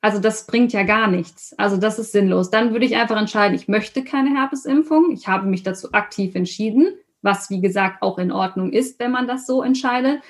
[0.00, 1.54] also das bringt ja gar nichts.
[1.58, 2.50] Also das ist sinnlos.
[2.50, 5.10] Dann würde ich einfach entscheiden, ich möchte keine Herpesimpfung.
[5.12, 9.26] Ich habe mich dazu aktiv entschieden, was wie gesagt auch in Ordnung ist, wenn man
[9.26, 10.20] das so entscheidet.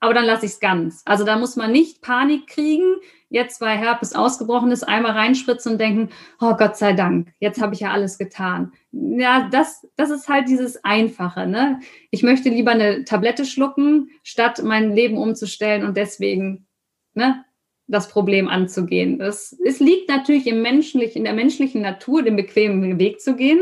[0.00, 1.00] Aber dann lasse ich es ganz.
[1.06, 2.96] Also da muss man nicht Panik kriegen,
[3.34, 7.74] jetzt weil Herpes ausgebrochen ist, einmal reinspritzen und denken, oh Gott sei Dank, jetzt habe
[7.74, 8.72] ich ja alles getan.
[8.92, 11.48] Ja, das, das ist halt dieses Einfache.
[11.48, 11.80] Ne?
[12.12, 16.68] Ich möchte lieber eine Tablette schlucken, statt mein Leben umzustellen und deswegen
[17.14, 17.44] ne,
[17.88, 19.18] das Problem anzugehen.
[19.18, 23.60] Das, es liegt natürlich im menschlich, in der menschlichen Natur, den bequemen Weg zu gehen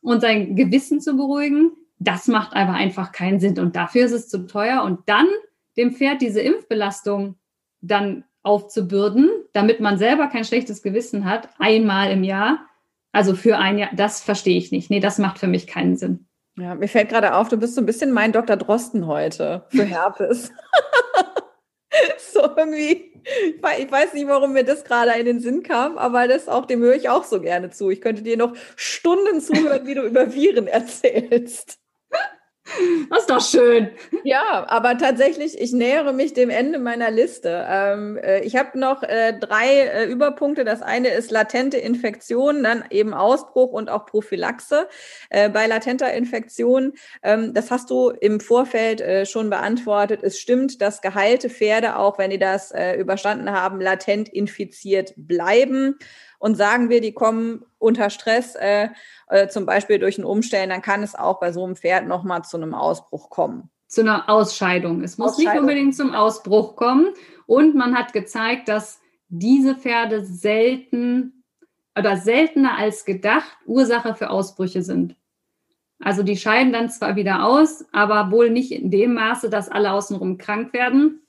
[0.00, 1.70] und sein Gewissen zu beruhigen.
[2.00, 4.82] Das macht aber einfach keinen Sinn und dafür ist es zu teuer.
[4.82, 5.28] Und dann
[5.76, 7.36] dem Pferd diese Impfbelastung
[7.80, 12.66] dann aufzubürden, damit man selber kein schlechtes Gewissen hat, einmal im Jahr.
[13.12, 14.90] Also für ein Jahr, das verstehe ich nicht.
[14.90, 16.26] Nee, das macht für mich keinen Sinn.
[16.58, 18.56] Ja, mir fällt gerade auf, du bist so ein bisschen mein Dr.
[18.56, 20.52] Drosten heute für Herpes.
[22.18, 23.12] so irgendwie,
[23.54, 26.80] ich weiß nicht, warum mir das gerade in den Sinn kam, aber das auch, dem
[26.80, 27.90] höre ich auch so gerne zu.
[27.90, 31.78] Ich könnte dir noch Stunden zuhören, wie du über Viren erzählst.
[33.10, 33.90] Das ist doch schön.
[34.24, 37.66] Ja, aber tatsächlich, ich nähere mich dem Ende meiner Liste.
[37.68, 40.64] Ähm, äh, ich habe noch äh, drei äh, Überpunkte.
[40.64, 44.88] Das eine ist latente Infektion, dann eben Ausbruch und auch Prophylaxe.
[45.30, 50.20] Äh, bei latenter Infektion, ähm, das hast du im Vorfeld äh, schon beantwortet.
[50.22, 55.98] Es stimmt, dass geheilte Pferde, auch wenn die das äh, überstanden haben, latent infiziert bleiben
[56.38, 58.88] und sagen wir, die kommen unter Stress, äh,
[59.28, 62.44] äh, zum Beispiel durch ein Umstellen, dann kann es auch bei so einem Pferd nochmal
[62.44, 63.70] zu einem Ausbruch kommen.
[63.88, 65.02] Zu einer Ausscheidung.
[65.02, 65.52] Es muss Ausscheidung.
[65.52, 67.14] nicht unbedingt zum Ausbruch kommen.
[67.46, 71.44] Und man hat gezeigt, dass diese Pferde selten
[71.96, 75.16] oder seltener als gedacht Ursache für Ausbrüche sind.
[75.98, 79.92] Also die scheiden dann zwar wieder aus, aber wohl nicht in dem Maße, dass alle
[79.92, 81.22] außenrum krank werden.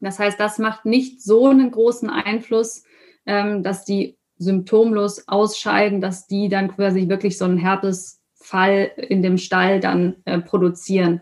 [0.00, 2.84] Das heißt, das macht nicht so einen großen Einfluss,
[3.26, 9.38] ähm, dass die symptomlos ausscheiden, dass die dann quasi wirklich so einen Herpesfall in dem
[9.38, 11.20] Stall dann äh, produzieren.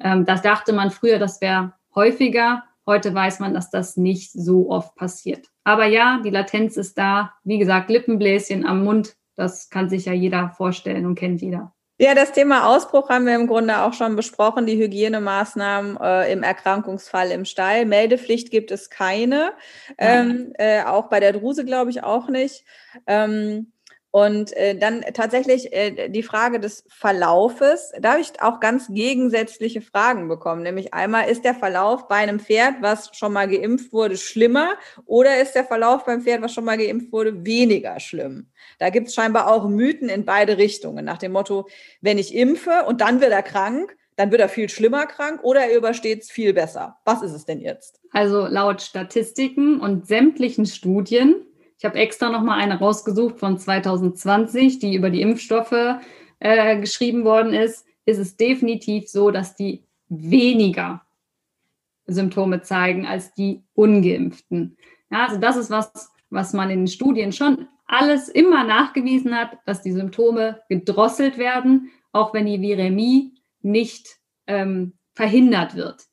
[0.00, 2.64] Ähm, das dachte man früher, das wäre häufiger.
[2.84, 5.46] Heute weiß man, dass das nicht so oft passiert.
[5.64, 7.32] Aber ja, die Latenz ist da.
[7.44, 11.72] Wie gesagt, Lippenbläschen am Mund, das kann sich ja jeder vorstellen und kennt jeder.
[11.98, 16.42] Ja, das Thema Ausbruch haben wir im Grunde auch schon besprochen, die Hygienemaßnahmen äh, im
[16.42, 17.86] Erkrankungsfall im Stall.
[17.86, 19.52] Meldepflicht gibt es keine,
[19.96, 22.66] ähm, äh, auch bei der Druse glaube ich auch nicht.
[23.06, 23.72] Ähm,
[24.10, 27.92] und äh, dann tatsächlich äh, die Frage des Verlaufes.
[28.00, 30.62] Da habe ich auch ganz gegensätzliche Fragen bekommen.
[30.62, 34.74] Nämlich einmal, ist der Verlauf bei einem Pferd, was schon mal geimpft wurde, schlimmer
[35.04, 38.48] oder ist der Verlauf beim Pferd, was schon mal geimpft wurde, weniger schlimm?
[38.78, 41.04] Da gibt es scheinbar auch Mythen in beide Richtungen.
[41.04, 41.68] Nach dem Motto,
[42.00, 45.60] wenn ich impfe und dann wird er krank, dann wird er viel schlimmer krank oder
[45.60, 46.96] er übersteht es viel besser.
[47.04, 48.00] Was ist es denn jetzt?
[48.12, 51.44] Also laut Statistiken und sämtlichen Studien
[51.78, 55.98] ich habe extra noch mal eine rausgesucht von 2020, die über die Impfstoffe
[56.38, 57.86] äh, geschrieben worden ist.
[58.06, 61.02] Ist es definitiv so, dass die weniger
[62.06, 64.76] Symptome zeigen als die ungeimpften.
[65.10, 69.58] Ja, also das ist was, was man in den Studien schon alles immer nachgewiesen hat,
[69.66, 76.04] dass die Symptome gedrosselt werden, auch wenn die Viremie nicht ähm, verhindert wird.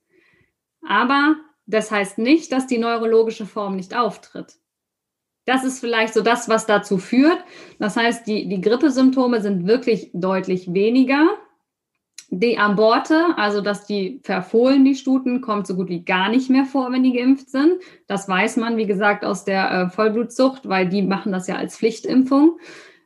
[0.88, 1.36] Aber
[1.66, 4.58] das heißt nicht, dass die neurologische Form nicht auftritt.
[5.46, 7.44] Das ist vielleicht so das, was dazu führt.
[7.80, 11.28] Das heißt, die, die Grippesymptome sind wirklich deutlich weniger.
[12.30, 16.66] Die Aborte, also dass die verfohlen, die Stuten, kommt so gut wie gar nicht mehr
[16.66, 17.74] vor, wenn die geimpft sind.
[18.08, 21.78] Das weiß man, wie gesagt, aus der äh, Vollblutzucht, weil die machen das ja als
[21.78, 22.58] Pflichtimpfung,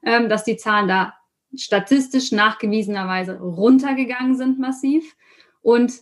[0.05, 1.13] ähm, dass die Zahlen da
[1.55, 5.15] statistisch nachgewiesenerweise runtergegangen sind massiv.
[5.61, 5.93] Und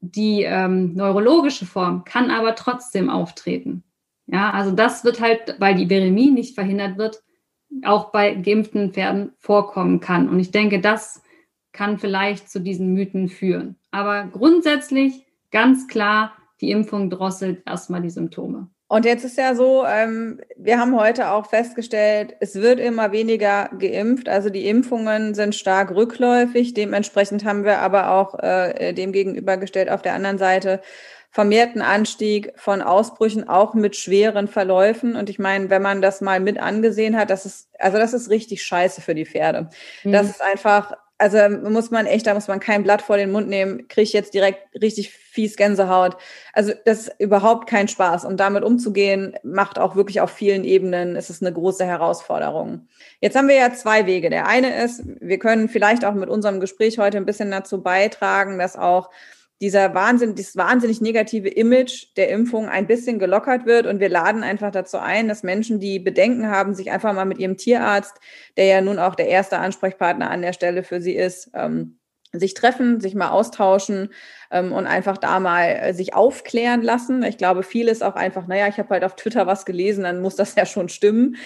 [0.00, 3.82] die ähm, neurologische Form kann aber trotzdem auftreten.
[4.26, 7.22] Ja, also das wird halt, weil die Viremie nicht verhindert wird,
[7.84, 10.28] auch bei geimpften Pferden vorkommen kann.
[10.28, 11.22] Und ich denke, das
[11.72, 13.76] kann vielleicht zu diesen Mythen führen.
[13.90, 18.68] Aber grundsätzlich ganz klar, die Impfung drosselt erstmal die Symptome.
[18.88, 23.68] Und jetzt ist ja so, ähm, wir haben heute auch festgestellt, es wird immer weniger
[23.78, 24.28] geimpft.
[24.28, 26.72] Also die Impfungen sind stark rückläufig.
[26.72, 30.80] Dementsprechend haben wir aber auch äh, dem gegenübergestellt auf der anderen Seite
[31.36, 35.16] vermehrten Anstieg von Ausbrüchen, auch mit schweren Verläufen.
[35.16, 38.30] Und ich meine, wenn man das mal mit angesehen hat, das ist, also das ist
[38.30, 39.68] richtig scheiße für die Pferde.
[40.02, 40.12] Mhm.
[40.12, 43.48] Das ist einfach also muss man echt, da muss man kein Blatt vor den Mund
[43.48, 46.16] nehmen, kriege ich jetzt direkt richtig fies Gänsehaut.
[46.52, 48.26] Also das ist überhaupt kein Spaß.
[48.26, 52.86] Und damit umzugehen, macht auch wirklich auf vielen Ebenen, ist es eine große Herausforderung.
[53.20, 54.28] Jetzt haben wir ja zwei Wege.
[54.28, 58.58] Der eine ist, wir können vielleicht auch mit unserem Gespräch heute ein bisschen dazu beitragen,
[58.58, 59.08] dass auch
[59.60, 63.86] dieser Wahnsinn, dieses wahnsinnig negative Image der Impfung ein bisschen gelockert wird.
[63.86, 67.38] Und wir laden einfach dazu ein, dass Menschen, die Bedenken haben, sich einfach mal mit
[67.38, 68.16] ihrem Tierarzt,
[68.56, 71.98] der ja nun auch der erste Ansprechpartner an der Stelle für sie ist, ähm,
[72.32, 74.10] sich treffen, sich mal austauschen
[74.50, 77.22] ähm, und einfach da mal äh, sich aufklären lassen.
[77.22, 80.20] Ich glaube, viel ist auch einfach, naja, ich habe halt auf Twitter was gelesen, dann
[80.20, 81.36] muss das ja schon stimmen.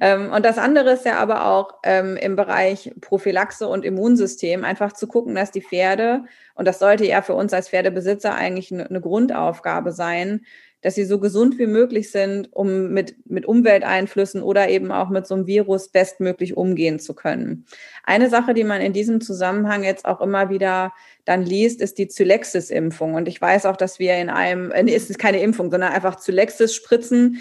[0.00, 4.92] Ähm, und das andere ist ja aber auch ähm, im Bereich Prophylaxe und Immunsystem einfach
[4.92, 6.24] zu gucken, dass die Pferde,
[6.58, 10.40] und das sollte ja für uns als Pferdebesitzer eigentlich eine, eine Grundaufgabe sein,
[10.80, 15.24] dass sie so gesund wie möglich sind, um mit, mit Umwelteinflüssen oder eben auch mit
[15.24, 17.64] so einem Virus bestmöglich umgehen zu können.
[18.02, 20.92] Eine Sache, die man in diesem Zusammenhang jetzt auch immer wieder
[21.24, 23.14] dann liest, ist die Zylexis-Impfung.
[23.14, 26.16] Und ich weiß auch, dass wir in einem, äh, es ist keine Impfung, sondern einfach
[26.16, 27.40] Zylexis spritzen.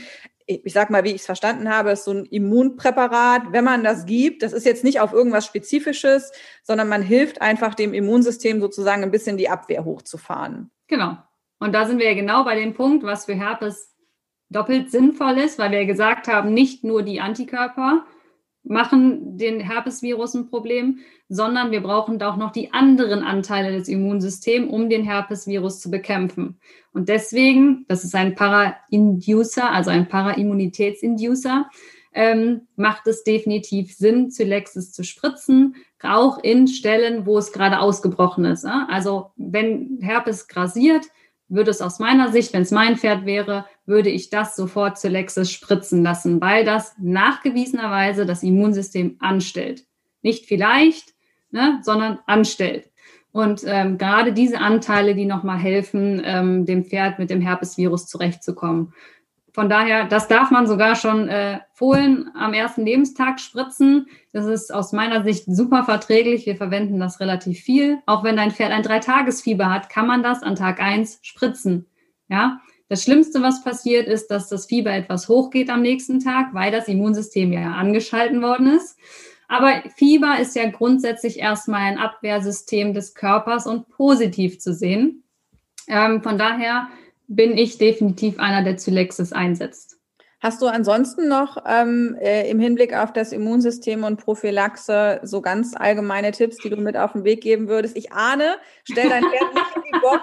[0.50, 3.52] Ich sag mal, wie ich es verstanden habe, ist so ein Immunpräparat.
[3.52, 6.32] Wenn man das gibt, das ist jetzt nicht auf irgendwas Spezifisches,
[6.64, 10.72] sondern man hilft einfach dem Immunsystem sozusagen ein bisschen die Abwehr hochzufahren.
[10.88, 11.18] Genau.
[11.60, 13.94] Und da sind wir ja genau bei dem Punkt, was für Herpes
[14.50, 18.06] doppelt sinnvoll ist, weil wir ja gesagt haben, nicht nur die Antikörper
[18.68, 21.00] machen den Herpesvirus ein Problem,
[21.30, 25.90] sondern wir brauchen da auch noch die anderen Anteile des Immunsystems, um den Herpesvirus zu
[25.90, 26.60] bekämpfen.
[26.94, 31.70] Und deswegen, das ist ein Para-Inducer, also ein Para-Immunitätsinducer,
[32.14, 38.46] ähm, macht es definitiv Sinn, Zylexis zu spritzen, auch in Stellen, wo es gerade ausgebrochen
[38.46, 38.66] ist.
[38.66, 41.06] Also wenn Herpes grasiert,
[41.50, 45.08] würde es aus meiner Sicht, wenn es mein Pferd wäre, würde ich das sofort zu
[45.08, 49.86] Lexis spritzen lassen, weil das nachgewiesenerweise das Immunsystem anstellt.
[50.22, 51.16] Nicht vielleicht,
[51.50, 52.92] ne, sondern anstellt.
[53.32, 58.94] Und ähm, gerade diese Anteile, die nochmal helfen, ähm, dem Pferd mit dem Herpesvirus zurechtzukommen.
[59.54, 64.08] Von daher, das darf man sogar schon äh, Fohlen am ersten Lebenstag spritzen.
[64.32, 66.46] Das ist aus meiner Sicht super verträglich.
[66.46, 68.00] Wir verwenden das relativ viel.
[68.06, 71.88] Auch wenn dein Pferd ein Dreitagesfieber hat, kann man das an Tag eins spritzen.
[72.30, 72.60] Ja,
[72.90, 76.88] das Schlimmste, was passiert, ist, dass das Fieber etwas hochgeht am nächsten Tag, weil das
[76.88, 78.98] Immunsystem ja angeschalten worden ist.
[79.48, 85.24] Aber Fieber ist ja grundsätzlich erstmal ein Abwehrsystem des Körpers und positiv zu sehen.
[85.88, 86.88] Ähm, von daher
[87.28, 89.98] bin ich definitiv einer, der Zylexis einsetzt.
[90.40, 95.76] Hast du ansonsten noch ähm, äh, im Hinblick auf das Immunsystem und Prophylaxe so ganz
[95.76, 97.98] allgemeine Tipps, die du mit auf den Weg geben würdest?
[97.98, 100.22] Ich ahne, stell dein Pferd nicht in die Box,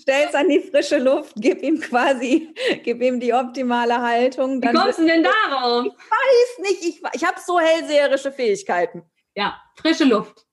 [0.00, 2.48] stell es an die frische Luft, gib ihm quasi,
[2.82, 4.62] gib ihm die optimale Haltung.
[4.62, 5.86] Wie kommst du denn darauf?
[5.86, 9.02] Ich weiß nicht, ich, ich habe so hellseherische Fähigkeiten.
[9.34, 10.46] Ja, frische Luft.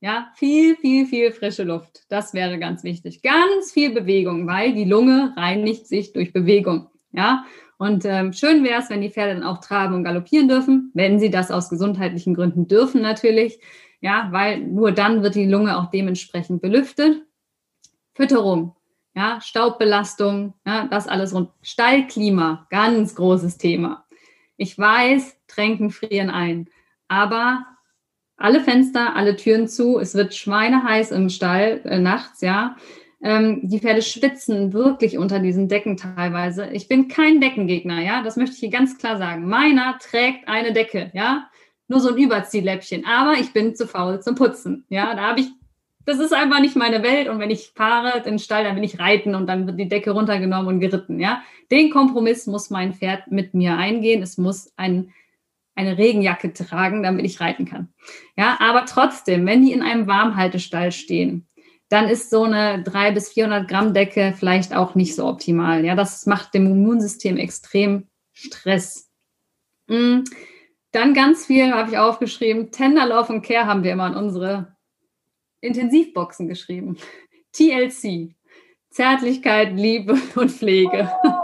[0.00, 2.04] Ja, viel, viel, viel frische Luft.
[2.08, 3.20] Das wäre ganz wichtig.
[3.22, 6.88] Ganz viel Bewegung, weil die Lunge reinigt sich durch Bewegung.
[7.12, 7.44] Ja,
[7.80, 11.18] und ähm, schön wäre es, wenn die Pferde dann auch traben und galoppieren dürfen, wenn
[11.18, 13.58] sie das aus gesundheitlichen Gründen dürfen natürlich.
[14.02, 17.22] Ja, weil nur dann wird die Lunge auch dementsprechend belüftet.
[18.20, 18.76] Fütterung,
[19.14, 21.48] ja, Staubbelastung, ja, das alles rund.
[21.62, 24.04] Stallklima, ganz großes Thema.
[24.58, 26.68] Ich weiß, Tränken frieren ein,
[27.08, 27.64] aber
[28.36, 29.98] alle Fenster, alle Türen zu.
[29.98, 32.76] Es wird schweineheiß im Stall äh, nachts, ja.
[33.22, 36.68] Ähm, die Pferde schwitzen wirklich unter diesen Decken teilweise.
[36.72, 38.22] Ich bin kein Deckengegner, ja.
[38.22, 39.48] Das möchte ich hier ganz klar sagen.
[39.48, 41.48] Meiner trägt eine Decke, ja.
[41.88, 43.06] Nur so ein Überziehläppchen.
[43.06, 45.14] Aber ich bin zu faul zum Putzen, ja.
[45.14, 45.48] Da habe ich
[46.06, 47.28] das ist einfach nicht meine Welt.
[47.28, 50.12] Und wenn ich fahre den Stall, dann will ich reiten und dann wird die Decke
[50.12, 51.20] runtergenommen und geritten.
[51.20, 54.22] Ja, den Kompromiss muss mein Pferd mit mir eingehen.
[54.22, 55.12] Es muss ein,
[55.74, 57.88] eine Regenjacke tragen, damit ich reiten kann.
[58.36, 61.46] Ja, aber trotzdem, wenn die in einem Warmhaltestall stehen,
[61.90, 65.84] dann ist so eine 300 bis 400 Gramm Decke vielleicht auch nicht so optimal.
[65.84, 69.10] Ja, das macht dem Immunsystem extrem Stress.
[69.88, 70.20] Mm,
[70.92, 72.70] dann ganz viel habe ich aufgeschrieben.
[72.70, 74.76] Tenderlauf und Care haben wir immer in unsere
[75.60, 76.96] Intensivboxen geschrieben.
[77.52, 78.34] TLC.
[78.90, 81.10] Zärtlichkeit, Liebe und Pflege.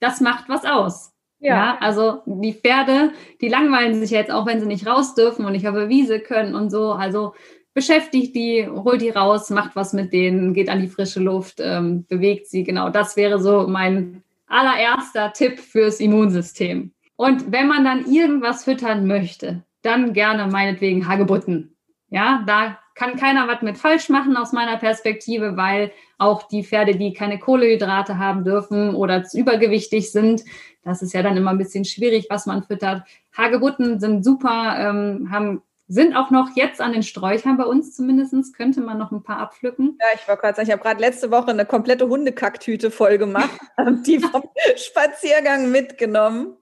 [0.00, 1.12] das macht was aus.
[1.40, 1.56] Ja.
[1.56, 1.78] ja.
[1.80, 5.68] also die Pferde, die langweilen sich jetzt auch, wenn sie nicht raus dürfen und nicht
[5.68, 6.92] auf der Wiese können und so.
[6.92, 7.34] Also
[7.74, 12.06] beschäftigt die, holt die raus, macht was mit denen, geht an die frische Luft, ähm,
[12.06, 12.62] bewegt sie.
[12.62, 16.92] Genau, das wäre so mein allererster Tipp fürs Immunsystem.
[17.16, 21.73] Und wenn man dann irgendwas füttern möchte, dann gerne meinetwegen Hagebutten.
[22.14, 26.94] Ja, da kann keiner was mit falsch machen aus meiner Perspektive, weil auch die Pferde,
[26.94, 30.44] die keine Kohlehydrate haben dürfen oder übergewichtig sind,
[30.84, 33.02] das ist ja dann immer ein bisschen schwierig, was man füttert.
[33.36, 38.56] Hagebutten sind super, ähm, haben sind auch noch jetzt an den Sträuchern bei uns zumindest,
[38.56, 39.98] könnte man noch ein paar abpflücken.
[40.00, 43.58] Ja, ich wollte gerade sagen, ich habe gerade letzte Woche eine komplette Hundekacktüte voll gemacht,
[44.06, 44.44] die vom
[44.76, 46.56] Spaziergang mitgenommen.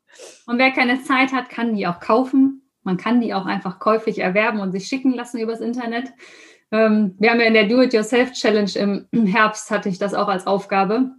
[0.47, 2.62] Und wer keine Zeit hat, kann die auch kaufen.
[2.83, 6.13] Man kann die auch einfach käuflich erwerben und sich schicken lassen übers Internet.
[6.71, 11.11] Ähm, wir haben ja in der Do-It-Yourself-Challenge im Herbst hatte ich das auch als Aufgabe.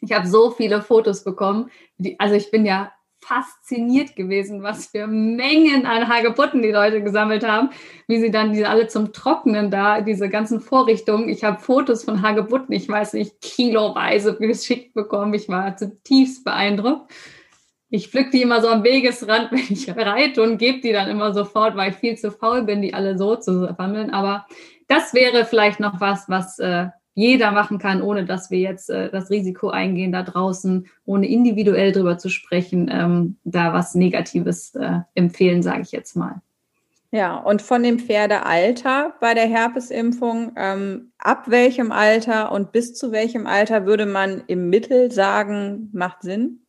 [0.00, 1.70] Ich habe so viele Fotos bekommen.
[1.96, 7.44] Die, also ich bin ja fasziniert gewesen, was für Mengen an Hagebutten die Leute gesammelt
[7.46, 7.70] haben,
[8.06, 11.28] wie sie dann diese alle zum Trocknen da, diese ganzen Vorrichtungen.
[11.28, 15.34] Ich habe Fotos von Hagebutten, ich weiß nicht, kiloweise geschickt bekommen.
[15.34, 17.12] Ich war zutiefst beeindruckt.
[17.90, 21.32] Ich pflück die immer so am Wegesrand, wenn ich reite und gebe die dann immer
[21.32, 24.10] sofort, weil ich viel zu faul bin, die alle so zu sammeln.
[24.10, 24.46] Aber
[24.88, 29.10] das wäre vielleicht noch was, was äh, jeder machen kann, ohne dass wir jetzt äh,
[29.10, 35.00] das Risiko eingehen, da draußen, ohne individuell drüber zu sprechen, ähm, da was Negatives äh,
[35.14, 36.40] empfehlen, sage ich jetzt mal.
[37.10, 43.12] Ja, und von dem Pferdealter bei der Herpesimpfung, ähm, ab welchem Alter und bis zu
[43.12, 46.60] welchem Alter würde man im Mittel sagen, macht Sinn?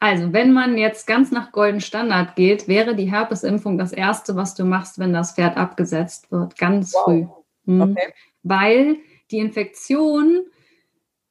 [0.00, 4.54] Also, wenn man jetzt ganz nach Golden Standard geht, wäre die Herpesimpfung das erste, was
[4.54, 7.04] du machst, wenn das Pferd abgesetzt wird, ganz wow.
[7.04, 7.26] früh.
[7.66, 7.80] Hm.
[7.82, 8.12] Okay.
[8.42, 8.96] Weil
[9.30, 10.46] die Infektion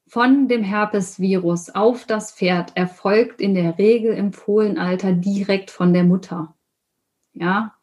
[0.07, 6.03] von dem Herpesvirus auf das Pferd erfolgt in der Regel im Fohlenalter direkt von der
[6.03, 6.55] Mutter.
[7.33, 7.73] Ja,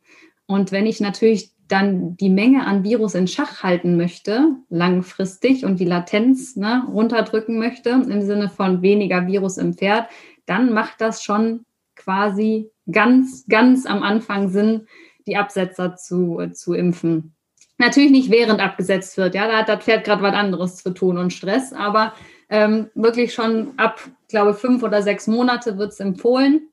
[0.47, 5.81] und wenn ich natürlich dann die Menge an Virus in Schach halten möchte, langfristig und
[5.81, 10.09] die Latenz ne, runterdrücken möchte, im Sinne von weniger Virus im Pferd,
[10.47, 11.65] dann macht das schon
[11.95, 14.87] quasi ganz, ganz am Anfang Sinn,
[15.27, 17.35] die Absetzer zu, zu impfen.
[17.79, 21.19] Natürlich nicht während abgesetzt wird, ja, da hat das Pferd gerade was anderes zu tun
[21.19, 22.15] und Stress, aber
[22.49, 26.69] ähm, wirklich schon ab, glaube fünf oder sechs Monate wird es empfohlen.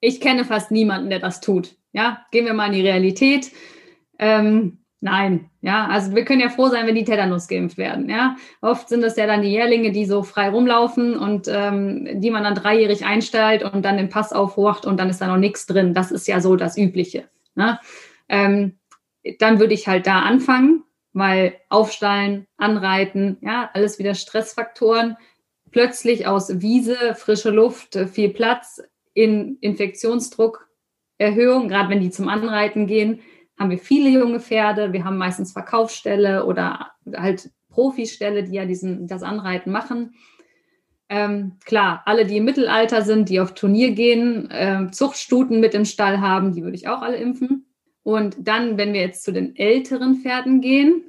[0.00, 1.76] Ich kenne fast niemanden, der das tut.
[1.92, 3.50] Ja, gehen wir mal in die Realität.
[4.18, 8.08] Ähm, nein, ja, also wir können ja froh sein, wenn die Tetanus geimpft werden.
[8.08, 12.30] Ja, oft sind es ja dann die Jährlinge, die so frei rumlaufen und ähm, die
[12.30, 15.66] man dann dreijährig einstellt und dann den Pass aufwacht und dann ist da noch nichts
[15.66, 15.94] drin.
[15.94, 17.28] Das ist ja so das Übliche.
[17.54, 17.78] Ne?
[18.28, 18.78] Ähm,
[19.38, 25.16] dann würde ich halt da anfangen, weil aufstallen, anreiten, ja, alles wieder Stressfaktoren.
[25.70, 28.82] Plötzlich aus Wiese, frische Luft, viel Platz
[29.14, 30.68] in Infektionsdruck,
[31.18, 33.20] Erhöhung, gerade wenn die zum Anreiten gehen,
[33.58, 34.92] haben wir viele junge Pferde.
[34.92, 40.14] Wir haben meistens Verkaufsställe oder halt Profiställe, die ja diesen, das Anreiten machen.
[41.08, 45.84] Ähm, klar, alle, die im Mittelalter sind, die auf Turnier gehen, äh, Zuchtstuten mit im
[45.84, 47.66] Stall haben, die würde ich auch alle impfen.
[48.02, 51.02] Und dann, wenn wir jetzt zu den älteren Pferden gehen,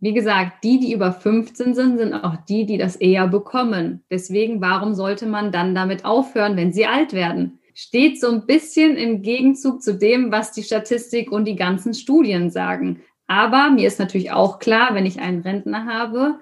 [0.00, 4.04] wie gesagt, die, die über 15 sind, sind auch die, die das eher bekommen.
[4.10, 7.57] Deswegen, warum sollte man dann damit aufhören, wenn sie alt werden?
[7.80, 12.50] Steht so ein bisschen im Gegenzug zu dem, was die Statistik und die ganzen Studien
[12.50, 13.02] sagen.
[13.28, 16.40] Aber mir ist natürlich auch klar, wenn ich einen Rentner habe,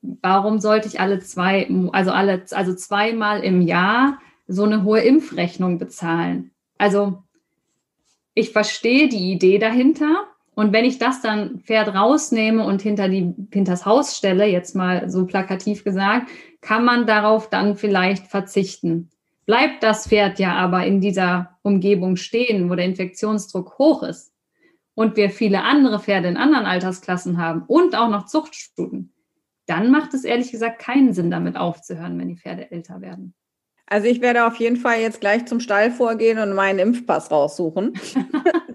[0.00, 4.18] warum sollte ich alle zwei, also alle, also zweimal im Jahr
[4.48, 6.50] so eine hohe Impfrechnung bezahlen?
[6.78, 7.22] Also
[8.34, 10.24] ich verstehe die Idee dahinter.
[10.56, 15.08] Und wenn ich das dann Pferd rausnehme und hinter die, hinters Haus stelle, jetzt mal
[15.08, 16.28] so plakativ gesagt,
[16.60, 19.11] kann man darauf dann vielleicht verzichten.
[19.52, 24.32] Bleibt das Pferd ja aber in dieser Umgebung stehen, wo der Infektionsdruck hoch ist
[24.94, 29.12] und wir viele andere Pferde in anderen Altersklassen haben und auch noch Zuchtstuten,
[29.66, 33.34] dann macht es ehrlich gesagt keinen Sinn, damit aufzuhören, wenn die Pferde älter werden.
[33.84, 37.92] Also ich werde auf jeden Fall jetzt gleich zum Stall vorgehen und meinen Impfpass raussuchen.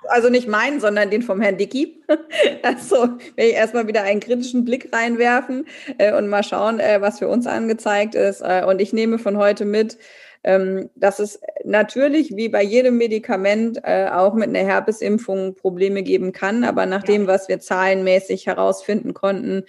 [0.09, 2.01] Also nicht meinen, sondern den vom Herrn Dicky.
[2.63, 5.65] Also will ich erstmal wieder einen kritischen Blick reinwerfen
[5.97, 8.39] äh, und mal schauen, äh, was für uns angezeigt ist.
[8.39, 9.97] Äh, und ich nehme von heute mit,
[10.43, 16.31] ähm, dass es natürlich wie bei jedem Medikament äh, auch mit einer Herpesimpfung Probleme geben
[16.31, 16.63] kann.
[16.63, 19.63] Aber nach dem, was wir zahlenmäßig herausfinden konnten,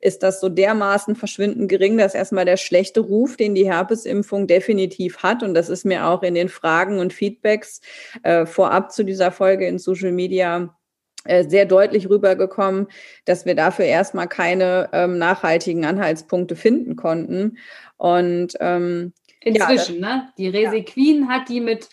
[0.00, 5.22] ist das so dermaßen verschwindend gering, dass erstmal der schlechte Ruf, den die Herpesimpfung definitiv
[5.22, 7.80] hat, und das ist mir auch in den Fragen und Feedbacks
[8.22, 10.76] äh, vorab zu dieser Folge in Social Media
[11.24, 12.88] äh, sehr deutlich rübergekommen,
[13.24, 17.56] dass wir dafür erstmal keine ähm, nachhaltigen Anhaltspunkte finden konnten.
[17.96, 19.14] Und ähm,
[19.44, 20.32] inzwischen, ja, ne?
[20.38, 21.28] Die Resequin ja.
[21.28, 21.88] hat die mit,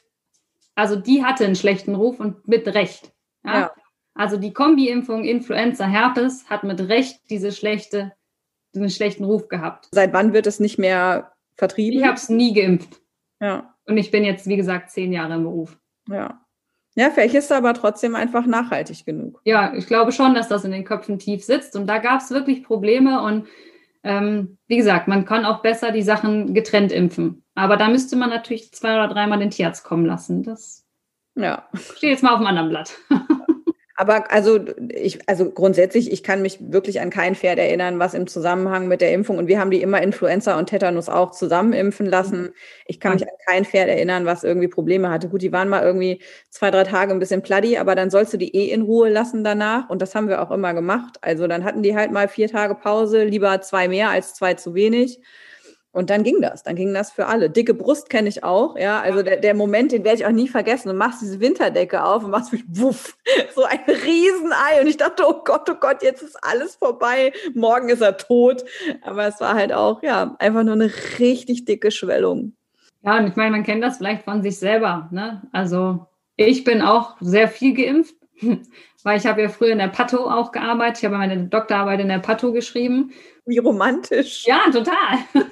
[0.75, 3.11] also die hatte einen schlechten Ruf und mit Recht.
[3.43, 3.59] Ja.
[3.59, 3.71] ja.
[4.13, 8.13] Also die Kombi-Impfung Influenza-Herpes hat mit Recht diese schlechte,
[8.73, 9.87] diesen schlechten Ruf gehabt.
[9.91, 11.99] Seit wann wird es nicht mehr vertrieben?
[11.99, 13.01] Ich habe es nie geimpft.
[13.39, 13.75] Ja.
[13.85, 15.77] Und ich bin jetzt, wie gesagt, zehn Jahre im Beruf.
[16.09, 16.41] Ja.
[16.95, 19.39] Ja, vielleicht ist es aber trotzdem einfach nachhaltig genug.
[19.45, 21.75] Ja, ich glaube schon, dass das in den Köpfen tief sitzt.
[21.75, 23.21] Und da gab es wirklich Probleme.
[23.23, 23.47] Und
[24.03, 27.40] ähm, wie gesagt, man kann auch besser die Sachen getrennt impfen.
[27.55, 30.43] Aber da müsste man natürlich zwei oder dreimal den Tierarzt kommen lassen.
[30.43, 30.85] Das
[31.35, 31.67] ja.
[31.75, 32.97] steht jetzt mal auf dem anderen Blatt.
[34.01, 34.59] Aber also
[34.89, 38.99] ich, also grundsätzlich, ich kann mich wirklich an kein Pferd erinnern, was im Zusammenhang mit
[38.99, 42.49] der Impfung, und wir haben die immer Influenza und Tetanus auch zusammen impfen lassen.
[42.87, 45.29] Ich kann mich an kein Pferd erinnern, was irgendwie Probleme hatte.
[45.29, 46.19] Gut, die waren mal irgendwie
[46.49, 49.43] zwei, drei Tage ein bisschen pluddy, aber dann sollst du die eh in Ruhe lassen
[49.43, 49.87] danach.
[49.87, 51.19] Und das haben wir auch immer gemacht.
[51.21, 54.73] Also dann hatten die halt mal vier Tage Pause, lieber zwei mehr als zwei zu
[54.73, 55.21] wenig.
[55.93, 57.49] Und dann ging das, dann ging das für alle.
[57.49, 59.01] Dicke Brust kenne ich auch, ja.
[59.01, 60.87] Also der, der Moment, den werde ich auch nie vergessen.
[60.87, 63.17] Du machst diese Winterdecke auf und machst mich wuff,
[63.55, 64.79] so ein Riesenei.
[64.81, 67.33] Und ich dachte, oh Gott, oh Gott, jetzt ist alles vorbei.
[67.53, 68.63] Morgen ist er tot.
[69.01, 72.53] Aber es war halt auch, ja, einfach nur eine richtig dicke Schwellung.
[73.03, 75.09] Ja, und ich meine, man kennt das vielleicht von sich selber.
[75.11, 75.41] Ne?
[75.51, 76.07] Also
[76.37, 78.15] ich bin auch sehr viel geimpft,
[79.03, 80.99] weil ich habe ja früher in der Pato auch gearbeitet.
[80.99, 83.11] Ich habe meine Doktorarbeit in der Pato geschrieben.
[83.45, 84.45] Wie romantisch.
[84.45, 85.19] Ja, total.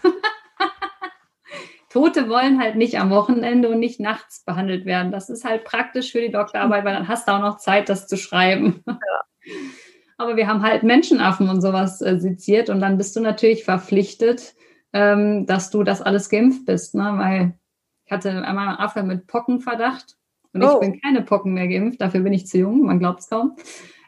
[1.89, 5.11] Tote wollen halt nicht am Wochenende und nicht nachts behandelt werden.
[5.11, 8.07] Das ist halt praktisch für die Doktorarbeit, weil dann hast du auch noch Zeit, das
[8.07, 8.83] zu schreiben.
[8.85, 8.95] Ja.
[10.17, 14.53] Aber wir haben halt Menschenaffen und sowas äh, seziert und dann bist du natürlich verpflichtet,
[14.91, 17.13] ähm, dass du das alles geimpft bist, ne?
[17.15, 17.57] weil
[18.05, 20.17] ich hatte einmal einen Affe mit Pockenverdacht
[20.51, 20.73] und oh.
[20.73, 23.55] ich bin keine Pocken mehr geimpft, dafür bin ich zu jung, man glaubt es kaum.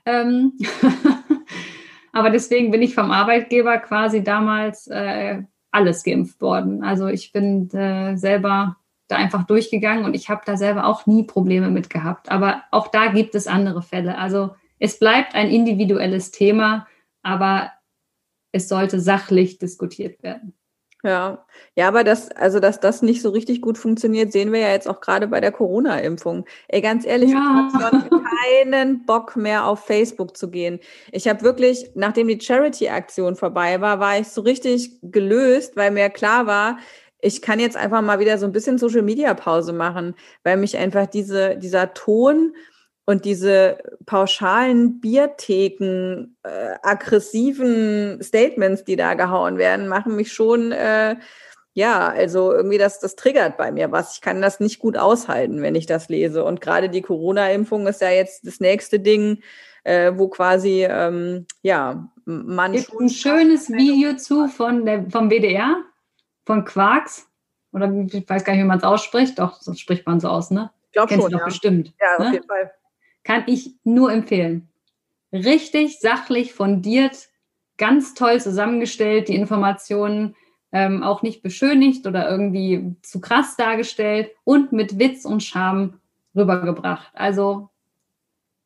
[0.05, 0.51] Ähm
[2.13, 6.83] Aber deswegen bin ich vom Arbeitgeber quasi damals äh, alles geimpft worden.
[6.83, 8.77] Also ich bin äh, selber
[9.07, 12.31] da einfach durchgegangen und ich habe da selber auch nie Probleme mit gehabt.
[12.31, 14.17] Aber auch da gibt es andere Fälle.
[14.17, 16.87] Also es bleibt ein individuelles Thema,
[17.21, 17.71] aber
[18.51, 20.53] es sollte sachlich diskutiert werden.
[21.03, 21.43] Ja,
[21.75, 24.87] ja, aber das, also dass das nicht so richtig gut funktioniert, sehen wir ja jetzt
[24.87, 26.45] auch gerade bei der Corona-Impfung.
[26.67, 27.69] Ey, ganz ehrlich, ja.
[27.73, 30.79] ich habe keinen Bock mehr auf Facebook zu gehen.
[31.11, 36.09] Ich habe wirklich, nachdem die Charity-Aktion vorbei war, war ich so richtig gelöst, weil mir
[36.09, 36.77] klar war,
[37.19, 40.77] ich kann jetzt einfach mal wieder so ein bisschen Social Media Pause machen, weil mich
[40.77, 42.53] einfach diese, dieser Ton
[43.05, 51.15] und diese pauschalen Biertheken, äh, aggressiven Statements, die da gehauen werden, machen mich schon, äh,
[51.73, 54.15] ja, also irgendwie das, das triggert bei mir was.
[54.15, 56.43] Ich kann das nicht gut aushalten, wenn ich das lese.
[56.43, 59.41] Und gerade die Corona-Impfung ist ja jetzt das nächste Ding,
[59.83, 62.73] äh, wo quasi, ähm, ja, man.
[62.73, 65.77] Gibt ein schönes Video zu von der, vom WDR,
[66.45, 67.27] von Quarks.
[67.73, 69.39] Oder ich weiß gar nicht, wie man es ausspricht.
[69.39, 70.71] Doch, so spricht man so aus, ne?
[70.87, 71.31] Ich glaube schon.
[71.31, 71.45] Doch ja.
[71.45, 71.93] bestimmt.
[71.99, 72.27] Ja, ne?
[72.27, 72.71] auf jeden Fall.
[73.23, 74.69] Kann ich nur empfehlen.
[75.31, 77.29] Richtig sachlich, fundiert,
[77.77, 80.35] ganz toll zusammengestellt, die Informationen
[80.71, 85.99] ähm, auch nicht beschönigt oder irgendwie zu krass dargestellt und mit Witz und Charme
[86.35, 87.11] rübergebracht.
[87.13, 87.69] Also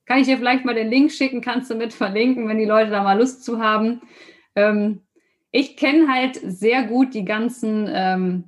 [0.06, 2.92] kann ich dir vielleicht mal den Link schicken, kannst du mit verlinken, wenn die Leute
[2.92, 4.02] da mal Lust zu haben.
[4.56, 5.02] Ähm,
[5.52, 8.44] ich kenne halt sehr gut die ganzen ähm,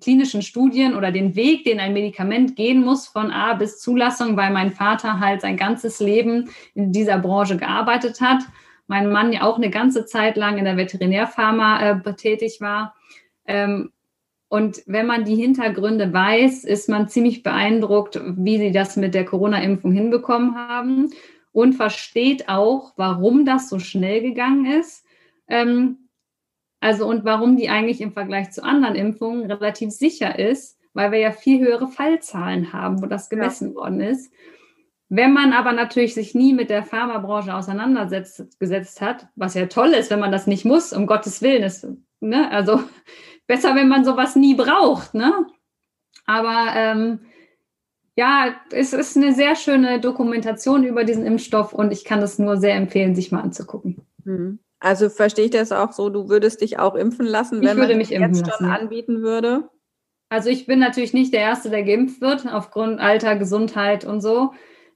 [0.00, 4.52] klinischen Studien oder den Weg, den ein Medikament gehen muss von A bis Zulassung, weil
[4.52, 8.42] mein Vater halt sein ganzes Leben in dieser Branche gearbeitet hat.
[8.86, 12.94] Mein Mann ja auch eine ganze Zeit lang in der Veterinärpharma äh, tätig war.
[13.46, 13.90] Ähm,
[14.48, 19.24] und wenn man die Hintergründe weiß, ist man ziemlich beeindruckt, wie sie das mit der
[19.24, 21.10] Corona-Impfung hinbekommen haben
[21.50, 25.04] und versteht auch, warum das so schnell gegangen ist.
[25.48, 26.03] Ähm,
[26.84, 31.18] also und warum die eigentlich im Vergleich zu anderen Impfungen relativ sicher ist, weil wir
[31.18, 33.74] ja viel höhere Fallzahlen haben, wo das gemessen ja.
[33.76, 34.30] worden ist.
[35.08, 40.10] Wenn man aber natürlich sich nie mit der Pharmabranche auseinandergesetzt hat, was ja toll ist,
[40.10, 41.86] wenn man das nicht muss, um Gottes Willen ist,
[42.20, 42.50] ne?
[42.50, 42.82] also
[43.46, 45.46] besser, wenn man sowas nie braucht, ne?
[46.26, 47.20] Aber ähm,
[48.14, 52.58] Ja, es ist eine sehr schöne Dokumentation über diesen Impfstoff und ich kann es nur
[52.58, 54.06] sehr empfehlen, sich mal anzugucken.
[54.24, 54.58] Mhm.
[54.84, 58.10] Also verstehe ich das auch so, du würdest dich auch impfen lassen, wenn man mich
[58.10, 59.70] jetzt schon anbieten würde?
[60.28, 64.52] Also ich bin natürlich nicht der Erste, der geimpft wird, aufgrund Alter, Gesundheit und so.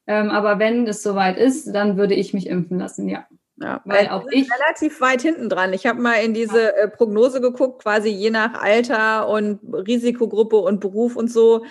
[0.07, 3.27] Ähm, aber wenn es soweit ist, dann würde ich mich impfen lassen, ja.
[3.57, 5.73] Ja, weil auch ich relativ weit hinten dran.
[5.73, 10.81] Ich habe mal in diese äh, Prognose geguckt, quasi je nach Alter und Risikogruppe und
[10.81, 11.65] Beruf und so,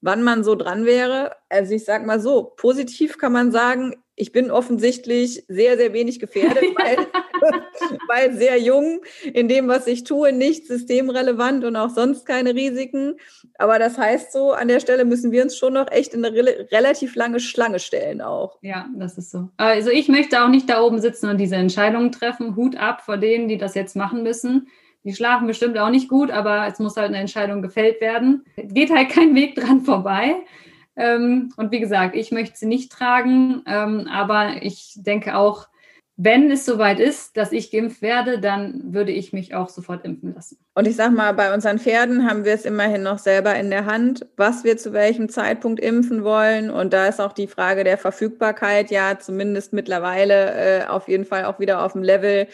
[0.00, 1.32] wann man so dran wäre.
[1.48, 6.20] Also ich sage mal so, positiv kann man sagen, ich bin offensichtlich sehr, sehr wenig
[6.20, 6.98] gefährdet, weil,
[8.08, 9.00] weil sehr jung
[9.32, 13.16] in dem, was ich tue, nicht systemrelevant und auch sonst keine Risiken.
[13.58, 16.34] Aber das heißt so, an der Stelle müssen wir uns schon noch echt in eine
[16.34, 18.58] re relativ lange Schlange stellen auch.
[18.62, 19.48] Ja, das ist so.
[19.56, 22.56] Also ich möchte auch nicht da oben sitzen und diese Entscheidungen treffen.
[22.56, 24.68] Hut ab vor denen, die das jetzt machen müssen.
[25.04, 28.44] Die schlafen bestimmt auch nicht gut, aber es muss halt eine Entscheidung gefällt werden.
[28.56, 30.36] Geht halt kein Weg dran vorbei.
[30.96, 35.66] Ähm, und wie gesagt, ich möchte sie nicht tragen, ähm, aber ich denke auch,
[36.16, 40.32] wenn es soweit ist, dass ich geimpft werde, dann würde ich mich auch sofort impfen
[40.34, 40.58] lassen.
[40.74, 43.86] Und ich sag mal, bei unseren Pferden haben wir es immerhin noch selber in der
[43.86, 46.70] Hand, was wir zu welchem Zeitpunkt impfen wollen.
[46.70, 51.46] Und da ist auch die Frage der Verfügbarkeit ja zumindest mittlerweile äh, auf jeden Fall
[51.46, 52.46] auch wieder auf dem Level,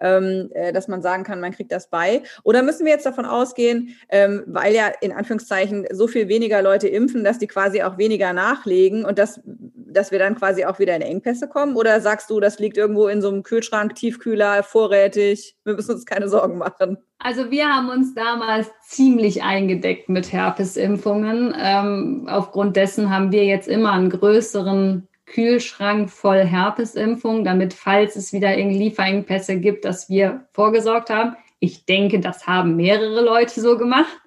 [0.00, 2.22] dass man sagen kann, man kriegt das bei?
[2.44, 6.88] Oder müssen wir jetzt davon ausgehen, ähm, weil ja in Anführungszeichen so viel weniger Leute
[6.88, 10.94] impfen, dass die quasi auch weniger nachlegen und dass, dass wir dann quasi auch wieder
[10.96, 11.76] in Engpässe kommen?
[11.76, 15.56] Oder sagst du, das liegt irgendwo in so einem Kühlschrank, Tiefkühler, vorrätig?
[15.64, 16.98] Wir müssen uns keine Sorgen machen.
[17.18, 21.52] Also wir haben uns damals ziemlich eingedeckt mit Herpesimpfungen.
[21.60, 28.32] Ähm, aufgrund dessen haben wir jetzt immer einen größeren Kühlschrank voll Herpesimpfung, damit, falls es
[28.32, 31.36] wieder irgendwie Lieferengpässe gibt, dass wir vorgesorgt haben.
[31.60, 34.20] Ich denke, das haben mehrere Leute so gemacht.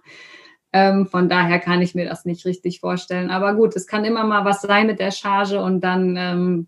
[0.73, 3.29] Ähm, von daher kann ich mir das nicht richtig vorstellen.
[3.29, 6.67] Aber gut, es kann immer mal was sein mit der Charge und dann, ähm,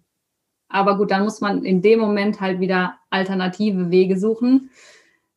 [0.67, 4.71] aber gut, dann muss man in dem Moment halt wieder alternative Wege suchen.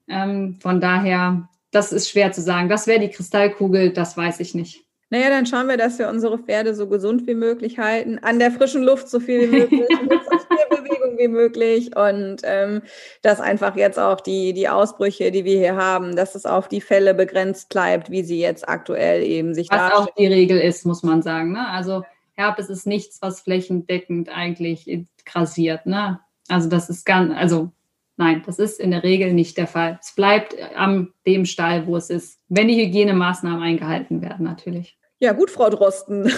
[0.09, 2.69] Ähm, von daher, das ist schwer zu sagen.
[2.69, 4.86] Das wäre die Kristallkugel, das weiß ich nicht.
[5.09, 8.51] Naja, dann schauen wir, dass wir unsere Pferde so gesund wie möglich halten, an der
[8.51, 12.83] frischen Luft so viel wie möglich, mit so viel Bewegung wie möglich und ähm,
[13.23, 16.81] dass einfach jetzt auch die, die Ausbrüche, die wir hier haben, dass es auf die
[16.81, 20.09] Fälle begrenzt bleibt, wie sie jetzt aktuell eben sich Was darstellen.
[20.09, 21.53] auch die Regel ist, muss man sagen.
[21.53, 21.69] Ne?
[21.69, 22.03] Also
[22.35, 25.87] Herpes ist nichts, was flächendeckend eigentlich grassiert.
[25.87, 26.19] Ne?
[26.49, 27.71] Also das ist ganz, also
[28.17, 29.99] Nein, das ist in der Regel nicht der Fall.
[30.01, 34.99] Es bleibt am dem Stall, wo es ist, wenn die Hygienemaßnahmen eingehalten werden, natürlich.
[35.19, 36.27] Ja, gut, Frau Drosten.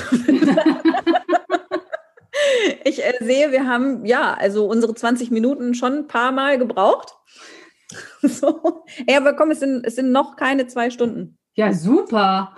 [2.84, 7.14] ich äh, sehe, wir haben ja also unsere 20 Minuten schon ein paar Mal gebraucht.
[8.22, 8.84] so.
[9.08, 11.38] Ja, aber komm, es sind, es sind noch keine zwei Stunden.
[11.54, 12.54] Ja, super.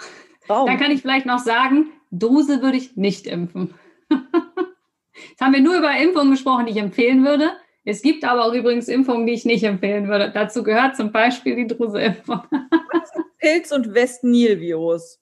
[0.47, 0.67] Traum.
[0.67, 3.75] Dann kann ich vielleicht noch sagen, Dose würde ich nicht impfen.
[4.11, 7.53] Jetzt haben wir nur über Impfungen gesprochen, die ich empfehlen würde.
[7.85, 10.31] Es gibt aber auch übrigens Impfungen, die ich nicht empfehlen würde.
[10.33, 12.43] Dazu gehört zum Beispiel die Druselimpfung.
[13.41, 15.19] Pilz- und West-Nil-Virus.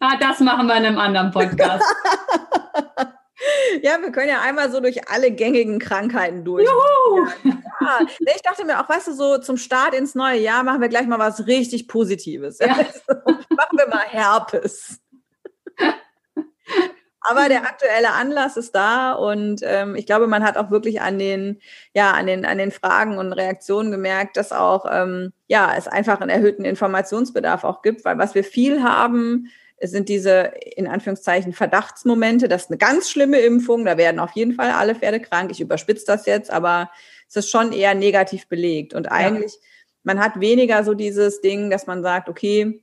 [0.00, 1.84] Ah, das machen wir in einem anderen Podcast.
[3.82, 6.66] Ja, wir können ja einmal so durch alle gängigen Krankheiten durch.
[6.66, 7.26] Juhu!
[7.80, 8.00] Ja.
[8.34, 11.06] Ich dachte mir auch, weißt du, so zum Start ins neue Jahr machen wir gleich
[11.06, 12.58] mal was richtig Positives.
[12.58, 12.76] Ja.
[12.76, 15.00] Also, machen wir mal Herpes.
[17.22, 21.18] Aber der aktuelle Anlass ist da und ähm, ich glaube, man hat auch wirklich an
[21.18, 21.60] den,
[21.92, 26.20] ja, an den, an den Fragen und Reaktionen gemerkt, dass auch, ähm, ja, es einfach
[26.20, 29.48] einen erhöhten Informationsbedarf auch gibt, weil was wir viel haben,
[29.82, 32.48] sind diese, in Anführungszeichen, Verdachtsmomente.
[32.48, 33.84] Das ist eine ganz schlimme Impfung.
[33.84, 35.50] Da werden auf jeden Fall alle Pferde krank.
[35.50, 36.90] Ich überspitze das jetzt, aber
[37.28, 38.94] es ist schon eher negativ belegt.
[38.94, 39.60] Und eigentlich, ja.
[40.02, 42.82] man hat weniger so dieses Ding, dass man sagt, okay,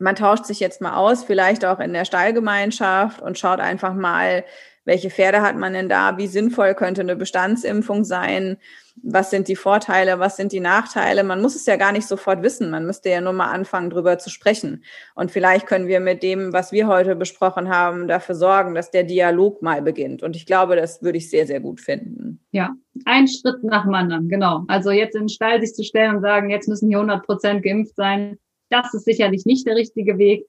[0.00, 4.44] man tauscht sich jetzt mal aus, vielleicht auch in der Stallgemeinschaft und schaut einfach mal,
[4.84, 8.56] welche Pferde hat man denn da, wie sinnvoll könnte eine Bestandsimpfung sein,
[9.02, 11.22] was sind die Vorteile, was sind die Nachteile.
[11.22, 14.18] Man muss es ja gar nicht sofort wissen, man müsste ja nur mal anfangen, drüber
[14.18, 14.84] zu sprechen.
[15.14, 19.04] Und vielleicht können wir mit dem, was wir heute besprochen haben, dafür sorgen, dass der
[19.04, 20.22] Dialog mal beginnt.
[20.22, 22.40] Und ich glaube, das würde ich sehr, sehr gut finden.
[22.50, 22.70] Ja,
[23.04, 24.64] ein Schritt nach dem anderen, genau.
[24.68, 27.62] Also jetzt in den Stall sich zu stellen und sagen, jetzt müssen hier 100 Prozent
[27.62, 28.38] geimpft sein,
[28.70, 30.46] das ist sicherlich nicht der richtige Weg,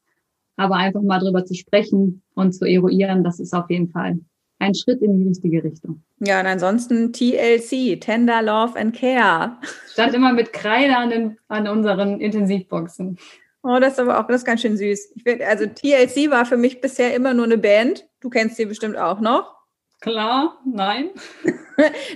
[0.55, 4.19] aber einfach mal drüber zu sprechen und zu eruieren, das ist auf jeden Fall
[4.61, 6.03] ein Schritt in die richtige Richtung.
[6.19, 9.57] Ja, und ansonsten TLC, Tender Love and Care.
[9.91, 13.17] Stand immer mit Kreide an, den, an unseren Intensivboxen.
[13.63, 15.13] Oh, das ist aber auch, das ist ganz schön süß.
[15.15, 18.07] Ich find, also TLC war für mich bisher immer nur eine Band.
[18.19, 19.60] Du kennst sie bestimmt auch noch.
[20.01, 21.11] Klar, nein.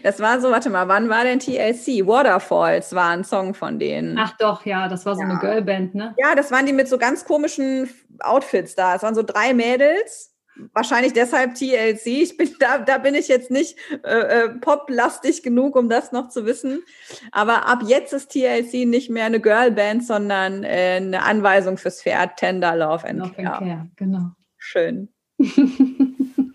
[0.03, 2.06] Das war so, warte mal, wann war denn TLC?
[2.06, 4.16] Waterfalls war ein Song von denen.
[4.16, 5.30] Ach doch, ja, das war so ja.
[5.30, 6.14] eine Girlband, ne?
[6.20, 7.90] Ja, das waren die mit so ganz komischen
[8.20, 8.94] Outfits da.
[8.94, 10.36] Es waren so drei Mädels
[10.74, 12.06] wahrscheinlich deshalb TLC.
[12.06, 16.30] Ich bin da, da bin ich jetzt nicht äh, äh, poplastig genug, um das noch
[16.30, 16.84] zu wissen.
[17.32, 22.38] Aber ab jetzt ist TLC nicht mehr eine Girlband, sondern äh, eine Anweisung fürs Pferd,
[22.38, 23.53] Tender Love and Love Care.
[23.53, 23.90] And Care.
[23.95, 24.32] Genau.
[24.57, 25.10] Schön.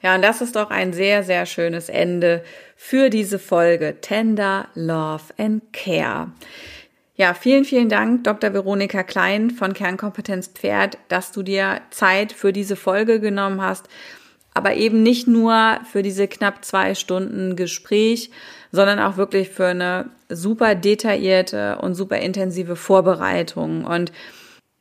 [0.00, 2.44] ja, und das ist doch ein sehr, sehr schönes Ende
[2.76, 3.96] für diese Folge.
[4.00, 6.28] Tender Love and Care.
[7.16, 8.52] Ja, vielen, vielen Dank, Dr.
[8.52, 13.88] Veronika Klein von Kernkompetenz Pferd, dass du dir Zeit für diese Folge genommen hast.
[14.54, 18.30] Aber eben nicht nur für diese knapp zwei Stunden Gespräch,
[18.70, 23.84] sondern auch wirklich für eine super detaillierte und super intensive Vorbereitung.
[23.84, 24.12] Und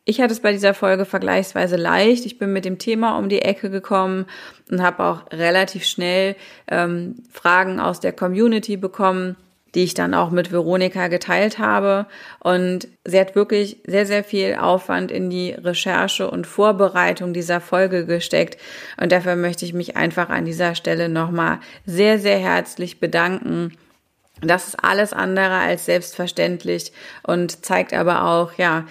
[0.07, 2.25] ich hatte es bei dieser Folge vergleichsweise leicht.
[2.25, 4.25] Ich bin mit dem Thema um die Ecke gekommen
[4.71, 6.35] und habe auch relativ schnell
[6.69, 9.35] ähm, Fragen aus der Community bekommen
[9.75, 12.07] die ich dann auch mit Veronika geteilt habe.
[12.39, 18.07] Und sie hat wirklich sehr, sehr viel Aufwand in die Recherche und Vorbereitung dieser Folge
[18.07, 18.59] gesteckt.
[18.99, 23.77] Und dafür möchte ich mich einfach an dieser Stelle nochmal sehr, sehr herzlich bedanken.
[24.41, 28.85] Das ist alles andere als selbstverständlich und zeigt aber auch, ja,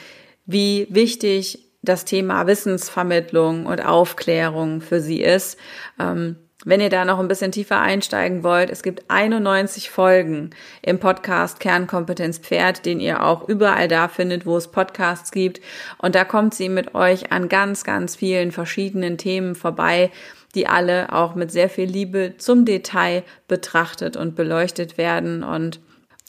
[0.47, 5.59] wie wichtig das Thema Wissensvermittlung und Aufklärung für sie ist.
[6.01, 10.51] Ähm, wenn ihr da noch ein bisschen tiefer einsteigen wollt, es gibt 91 Folgen
[10.83, 15.61] im Podcast Kernkompetenz Pferd, den ihr auch überall da findet, wo es Podcasts gibt.
[15.99, 20.11] Und da kommt sie mit euch an ganz, ganz vielen verschiedenen Themen vorbei,
[20.57, 25.45] die alle auch mit sehr viel Liebe zum Detail betrachtet und beleuchtet werden.
[25.45, 25.79] Und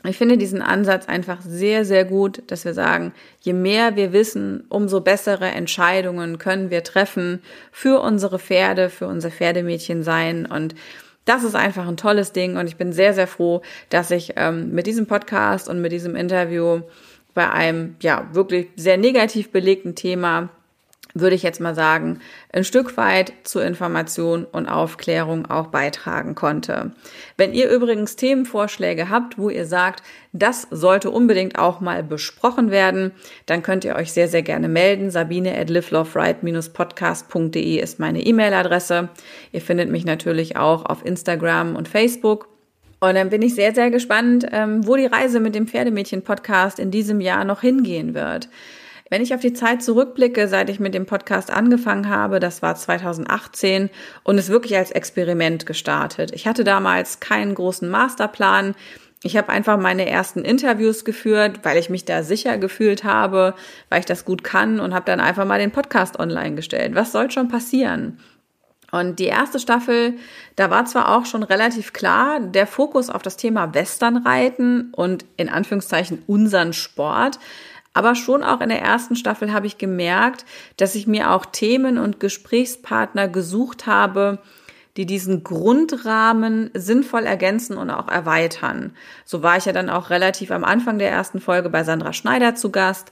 [0.04, 4.64] ich finde diesen Ansatz einfach sehr, sehr gut, dass wir sagen, je mehr wir wissen,
[4.70, 7.42] umso bessere Entscheidungen können wir treffen
[7.72, 10.46] für unsere Pferde, für unser Pferdemädchen sein.
[10.46, 10.76] Und
[11.26, 12.58] das ist einfach ein tolles Ding.
[12.58, 16.16] Und ich bin sehr, sehr froh, dass ich ähm, mit diesem Podcast und mit diesem
[16.16, 16.82] Interview
[17.34, 20.50] bei einem, ja, wirklich sehr negativ belegten Thema
[21.20, 22.20] würde ich jetzt mal sagen,
[22.52, 26.92] ein Stück weit zur Information und Aufklärung auch beitragen konnte.
[27.38, 30.04] Wenn ihr übrigens Themenvorschläge habt, wo ihr sagt,
[30.34, 33.12] das sollte unbedingt auch mal besprochen werden,
[33.46, 35.12] dann könnt ihr euch sehr, sehr gerne melden.
[35.12, 39.10] Sabine at liveloveright-podcast.de ist meine E-Mail-Adresse.
[39.52, 42.50] Ihr findet mich natürlich auch auf Instagram und Facebook.
[43.00, 46.90] Und dann bin ich sehr, sehr gespannt, ähm, wo die Reise mit dem Pferdemädchen-Podcast in
[46.90, 48.50] diesem Jahr noch hingehen wird.
[49.10, 52.76] Wenn ich auf die Zeit zurückblicke, seit ich mit dem Podcast angefangen habe, das war
[52.76, 53.90] 2018
[54.24, 56.32] und es wirklich als Experiment gestartet.
[56.34, 58.76] Ich hatte damals keinen großen Masterplan.
[59.24, 63.56] Ich habe einfach meine ersten Interviews geführt, weil ich mich da sicher gefühlt habe,
[63.90, 66.94] weil ich das gut kann und habe dann einfach mal den Podcast online gestellt.
[66.94, 68.20] Was soll schon passieren?
[68.92, 70.14] Und die erste Staffel,
[70.56, 75.50] da war zwar auch schon relativ klar der Fokus auf das Thema Westernreiten und in
[75.50, 77.38] Anführungszeichen unseren Sport,
[77.98, 80.46] aber schon auch in der ersten Staffel habe ich gemerkt,
[80.78, 84.38] dass ich mir auch Themen und Gesprächspartner gesucht habe,
[84.98, 88.96] die diesen Grundrahmen sinnvoll ergänzen und auch erweitern.
[89.26, 92.54] So war ich ja dann auch relativ am Anfang der ersten Folge bei Sandra Schneider
[92.54, 93.10] zu Gast.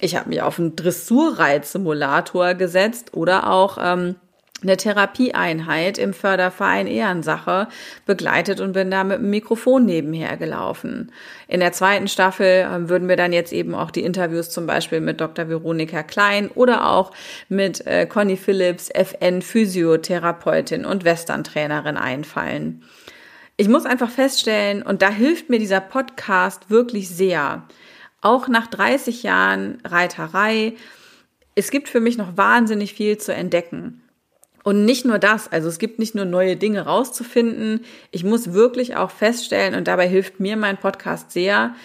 [0.00, 4.16] Ich habe mich auf einen Dressurreitsimulator gesetzt oder auch ähm,
[4.62, 7.68] eine Therapieeinheit im Förderverein Ehrensache
[8.06, 11.12] begleitet und bin da mit dem Mikrofon nebenher gelaufen.
[11.46, 15.00] In der zweiten Staffel ähm, würden mir dann jetzt eben auch die Interviews zum Beispiel
[15.00, 15.48] mit Dr.
[15.48, 17.12] Veronika Klein oder auch
[17.48, 22.82] mit äh, Conny Phillips, FN Physiotherapeutin und Western-Trainerin einfallen.
[23.58, 27.66] Ich muss einfach feststellen, und da hilft mir dieser Podcast wirklich sehr,
[28.20, 30.74] auch nach 30 Jahren Reiterei,
[31.54, 34.02] es gibt für mich noch wahnsinnig viel zu entdecken.
[34.66, 38.96] Und nicht nur das, also es gibt nicht nur neue Dinge rauszufinden, ich muss wirklich
[38.96, 41.76] auch feststellen, und dabei hilft mir mein Podcast sehr,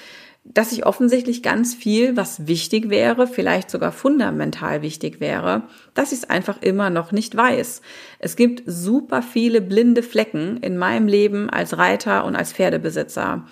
[0.45, 5.61] dass ich offensichtlich ganz viel, was wichtig wäre, vielleicht sogar fundamental wichtig wäre,
[5.93, 7.83] dass ich es einfach immer noch nicht weiß.
[8.17, 13.45] Es gibt super viele blinde Flecken in meinem Leben als Reiter und als Pferdebesitzer.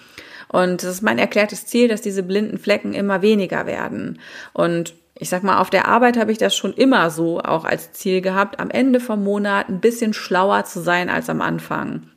[0.48, 4.18] Und es ist mein erklärtes Ziel, dass diese blinden Flecken immer weniger werden.
[4.54, 7.92] Und ich sag mal, auf der Arbeit habe ich das schon immer so auch als
[7.92, 12.10] Ziel gehabt, am Ende vom Monat ein bisschen schlauer zu sein als am Anfang.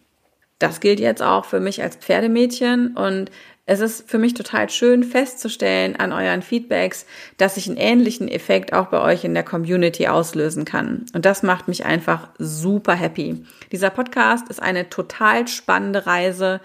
[0.60, 3.32] Das gilt jetzt auch für mich als Pferdemädchen und
[3.66, 7.06] es ist für mich total schön festzustellen an euren Feedbacks,
[7.36, 11.06] dass ich einen ähnlichen Effekt auch bei euch in der Community auslösen kann.
[11.12, 13.44] Und das macht mich einfach super happy.
[13.72, 16.60] Dieser Podcast ist eine total spannende Reise.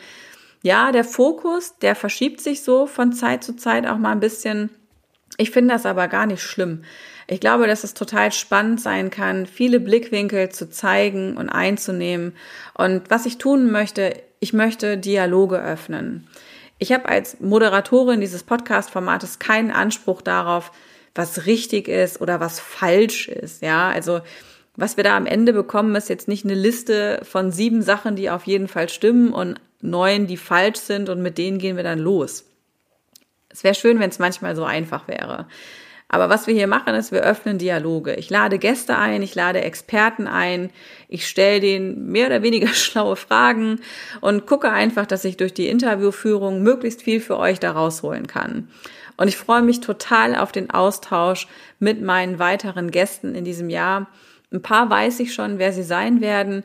[0.62, 4.70] Ja, der Fokus, der verschiebt sich so von Zeit zu Zeit auch mal ein bisschen
[5.38, 6.84] ich finde das aber gar nicht schlimm.
[7.28, 12.34] Ich glaube, dass es total spannend sein kann, viele Blickwinkel zu zeigen und einzunehmen.
[12.74, 16.28] Und was ich tun möchte, ich möchte Dialoge öffnen.
[16.80, 20.72] Ich habe als Moderatorin dieses Podcast-Formates keinen Anspruch darauf,
[21.16, 23.62] was richtig ist oder was falsch ist.
[23.62, 24.22] Ja, also
[24.76, 28.30] was wir da am Ende bekommen, ist jetzt nicht eine Liste von sieben Sachen, die
[28.30, 32.00] auf jeden Fall stimmen und neun, die falsch sind und mit denen gehen wir dann
[32.00, 32.46] los.
[33.58, 35.48] Es wäre schön, wenn es manchmal so einfach wäre.
[36.10, 38.14] Aber was wir hier machen, ist, wir öffnen Dialoge.
[38.14, 40.70] Ich lade Gäste ein, ich lade Experten ein,
[41.10, 43.80] ich stelle denen mehr oder weniger schlaue Fragen
[44.22, 48.68] und gucke einfach, dass ich durch die Interviewführung möglichst viel für euch da rausholen kann.
[49.18, 51.48] Und ich freue mich total auf den Austausch
[51.80, 54.06] mit meinen weiteren Gästen in diesem Jahr.
[54.54, 56.64] Ein paar weiß ich schon, wer sie sein werden.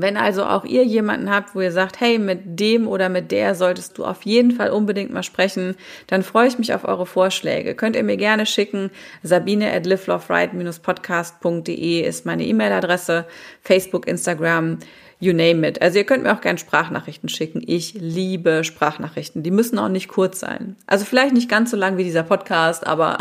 [0.00, 3.56] Wenn also auch ihr jemanden habt, wo ihr sagt, hey, mit dem oder mit der
[3.56, 5.74] solltest du auf jeden Fall unbedingt mal sprechen,
[6.06, 7.74] dann freue ich mich auf eure Vorschläge.
[7.74, 8.92] Könnt ihr mir gerne schicken.
[9.24, 13.24] Sabine at liveloveright-podcast.de ist meine E-Mail-Adresse,
[13.60, 14.78] Facebook, Instagram,
[15.18, 15.82] you name it.
[15.82, 17.60] Also ihr könnt mir auch gerne Sprachnachrichten schicken.
[17.66, 19.42] Ich liebe Sprachnachrichten.
[19.42, 20.76] Die müssen auch nicht kurz sein.
[20.86, 23.18] Also vielleicht nicht ganz so lang wie dieser Podcast, aber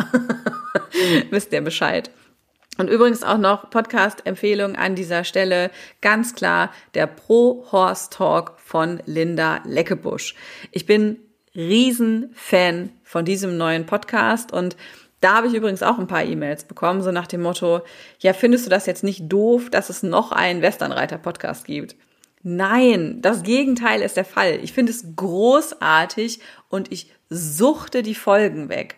[1.32, 2.12] wisst ihr Bescheid.
[2.78, 5.72] Und übrigens auch noch Podcast-Empfehlung an dieser Stelle.
[6.02, 10.36] Ganz klar der Pro-Horse Talk von Linda Leckebusch.
[10.72, 11.18] Ich bin
[11.56, 14.78] Riesenfan von diesem neuen Podcast und
[15.22, 17.82] da habe ich übrigens auch ein paar E-Mails bekommen, so nach dem Motto,
[18.20, 21.96] ja, findest du das jetzt nicht doof, dass es noch einen Westernreiter-Podcast gibt?
[22.44, 24.60] Nein, das Gegenteil ist der Fall.
[24.62, 26.40] Ich finde es großartig
[26.70, 28.96] und ich suchte die Folgen weg.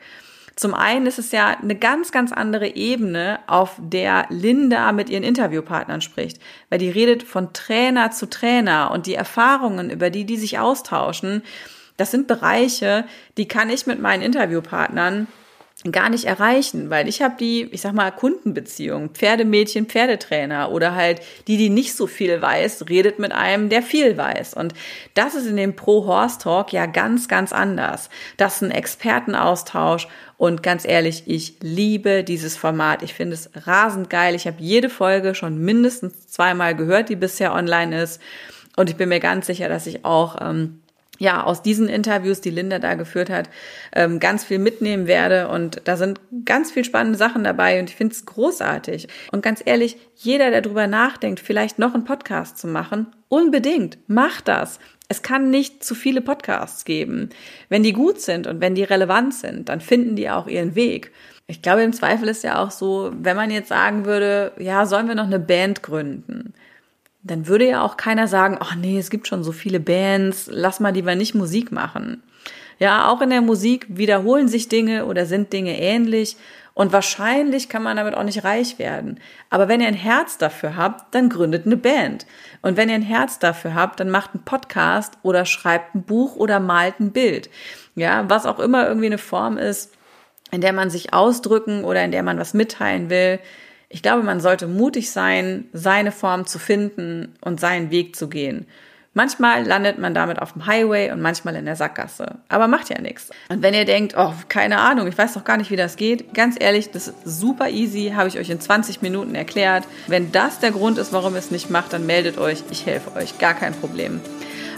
[0.60, 5.23] Zum einen ist es ja eine ganz, ganz andere Ebene, auf der Linda mit ihren
[5.23, 6.38] Interviewpartnern spricht,
[6.69, 11.44] weil die redet von Trainer zu Trainer und die Erfahrungen, über die die sich austauschen,
[11.95, 13.06] das sind Bereiche,
[13.38, 15.27] die kann ich mit meinen Interviewpartnern
[15.91, 21.22] gar nicht erreichen, weil ich habe die, ich sag mal, Kundenbeziehung, Pferdemädchen, Pferdetrainer oder halt
[21.47, 24.56] die, die nicht so viel weiß, redet mit einem, der viel weiß.
[24.56, 24.73] Und
[25.14, 28.10] das ist in dem Pro-Horse-Talk ja ganz, ganz anders.
[28.35, 33.01] Das ist ein Expertenaustausch und ganz ehrlich, ich liebe dieses Format.
[33.01, 34.35] Ich finde es rasend geil.
[34.35, 38.22] Ich habe jede Folge schon mindestens zweimal gehört, die bisher online ist.
[38.76, 40.81] Und ich bin mir ganz sicher, dass ich auch ähm,
[41.19, 43.49] ja, aus diesen Interviews, die Linda da geführt hat,
[43.93, 45.49] ähm, ganz viel mitnehmen werde.
[45.49, 49.07] Und da sind ganz viel spannende Sachen dabei und ich finde es großartig.
[49.31, 54.47] Und ganz ehrlich, jeder, der drüber nachdenkt, vielleicht noch einen Podcast zu machen, unbedingt, macht
[54.47, 54.79] das.
[55.09, 57.29] Es kann nicht zu viele Podcasts geben.
[57.67, 61.11] Wenn die gut sind und wenn die relevant sind, dann finden die auch ihren Weg.
[61.47, 65.07] Ich glaube, im Zweifel ist ja auch so, wenn man jetzt sagen würde, ja, sollen
[65.07, 66.53] wir noch eine Band gründen?
[67.23, 70.79] Dann würde ja auch keiner sagen, ach nee, es gibt schon so viele Bands, lass
[70.79, 72.23] mal lieber nicht Musik machen.
[72.79, 76.37] Ja, auch in der Musik wiederholen sich Dinge oder sind Dinge ähnlich
[76.73, 79.19] und wahrscheinlich kann man damit auch nicht reich werden.
[79.49, 82.25] Aber wenn ihr ein Herz dafür habt, dann gründet eine Band.
[82.61, 86.37] Und wenn ihr ein Herz dafür habt, dann macht einen Podcast oder schreibt ein Buch
[86.37, 87.49] oder malt ein Bild.
[87.95, 89.93] Ja, was auch immer irgendwie eine Form ist,
[90.51, 93.39] in der man sich ausdrücken oder in der man was mitteilen will.
[93.90, 98.68] Ich glaube, man sollte mutig sein, seine Form zu finden und seinen Weg zu gehen.
[99.16, 102.36] Manchmal landet man damit auf dem Highway und manchmal in der Sackgasse.
[102.48, 103.32] Aber macht ja nichts.
[103.49, 106.36] Und wenn ihr denkt, oh, keine Ahnung, ich weiß doch gar nicht, wie das geht,
[106.36, 109.86] ganz ehrlich, das ist super easy, habe ich euch in 20 Minuten erklärt.
[110.06, 113.16] Wenn das der Grund ist, warum ihr es nicht macht, dann meldet euch, ich helfe
[113.16, 114.22] euch, gar kein Problem.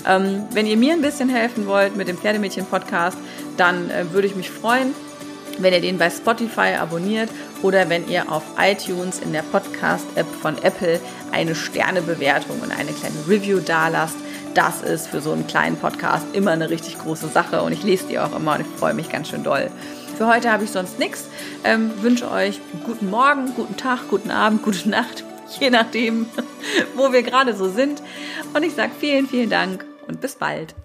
[0.08, 3.18] Ähm, wenn ihr mir ein bisschen helfen wollt mit dem Pferdemädchen-Podcast,
[3.58, 4.96] dann äh, würde ich mich freuen,
[5.60, 7.30] wenn ihr den bei Spotify abonniert
[7.62, 11.00] oder wenn ihr auf iTunes in der Podcast-App von Apple
[11.32, 14.18] eine Sternebewertung und eine kleine Review dalasst.
[14.54, 18.08] Das ist für so einen kleinen Podcast immer eine richtig große Sache und ich lese
[18.08, 19.72] die auch immer und ich freue mich ganz schön doll.
[20.18, 21.30] Für heute habe ich sonst nichts.
[21.64, 25.24] Ähm, wünsche euch guten Morgen, guten Tag, guten Abend, gute Nacht,
[25.60, 26.28] je nachdem,
[26.96, 28.02] wo wir gerade so sind.
[28.54, 30.76] Und ich sage vielen, vielen Dank und bis bald.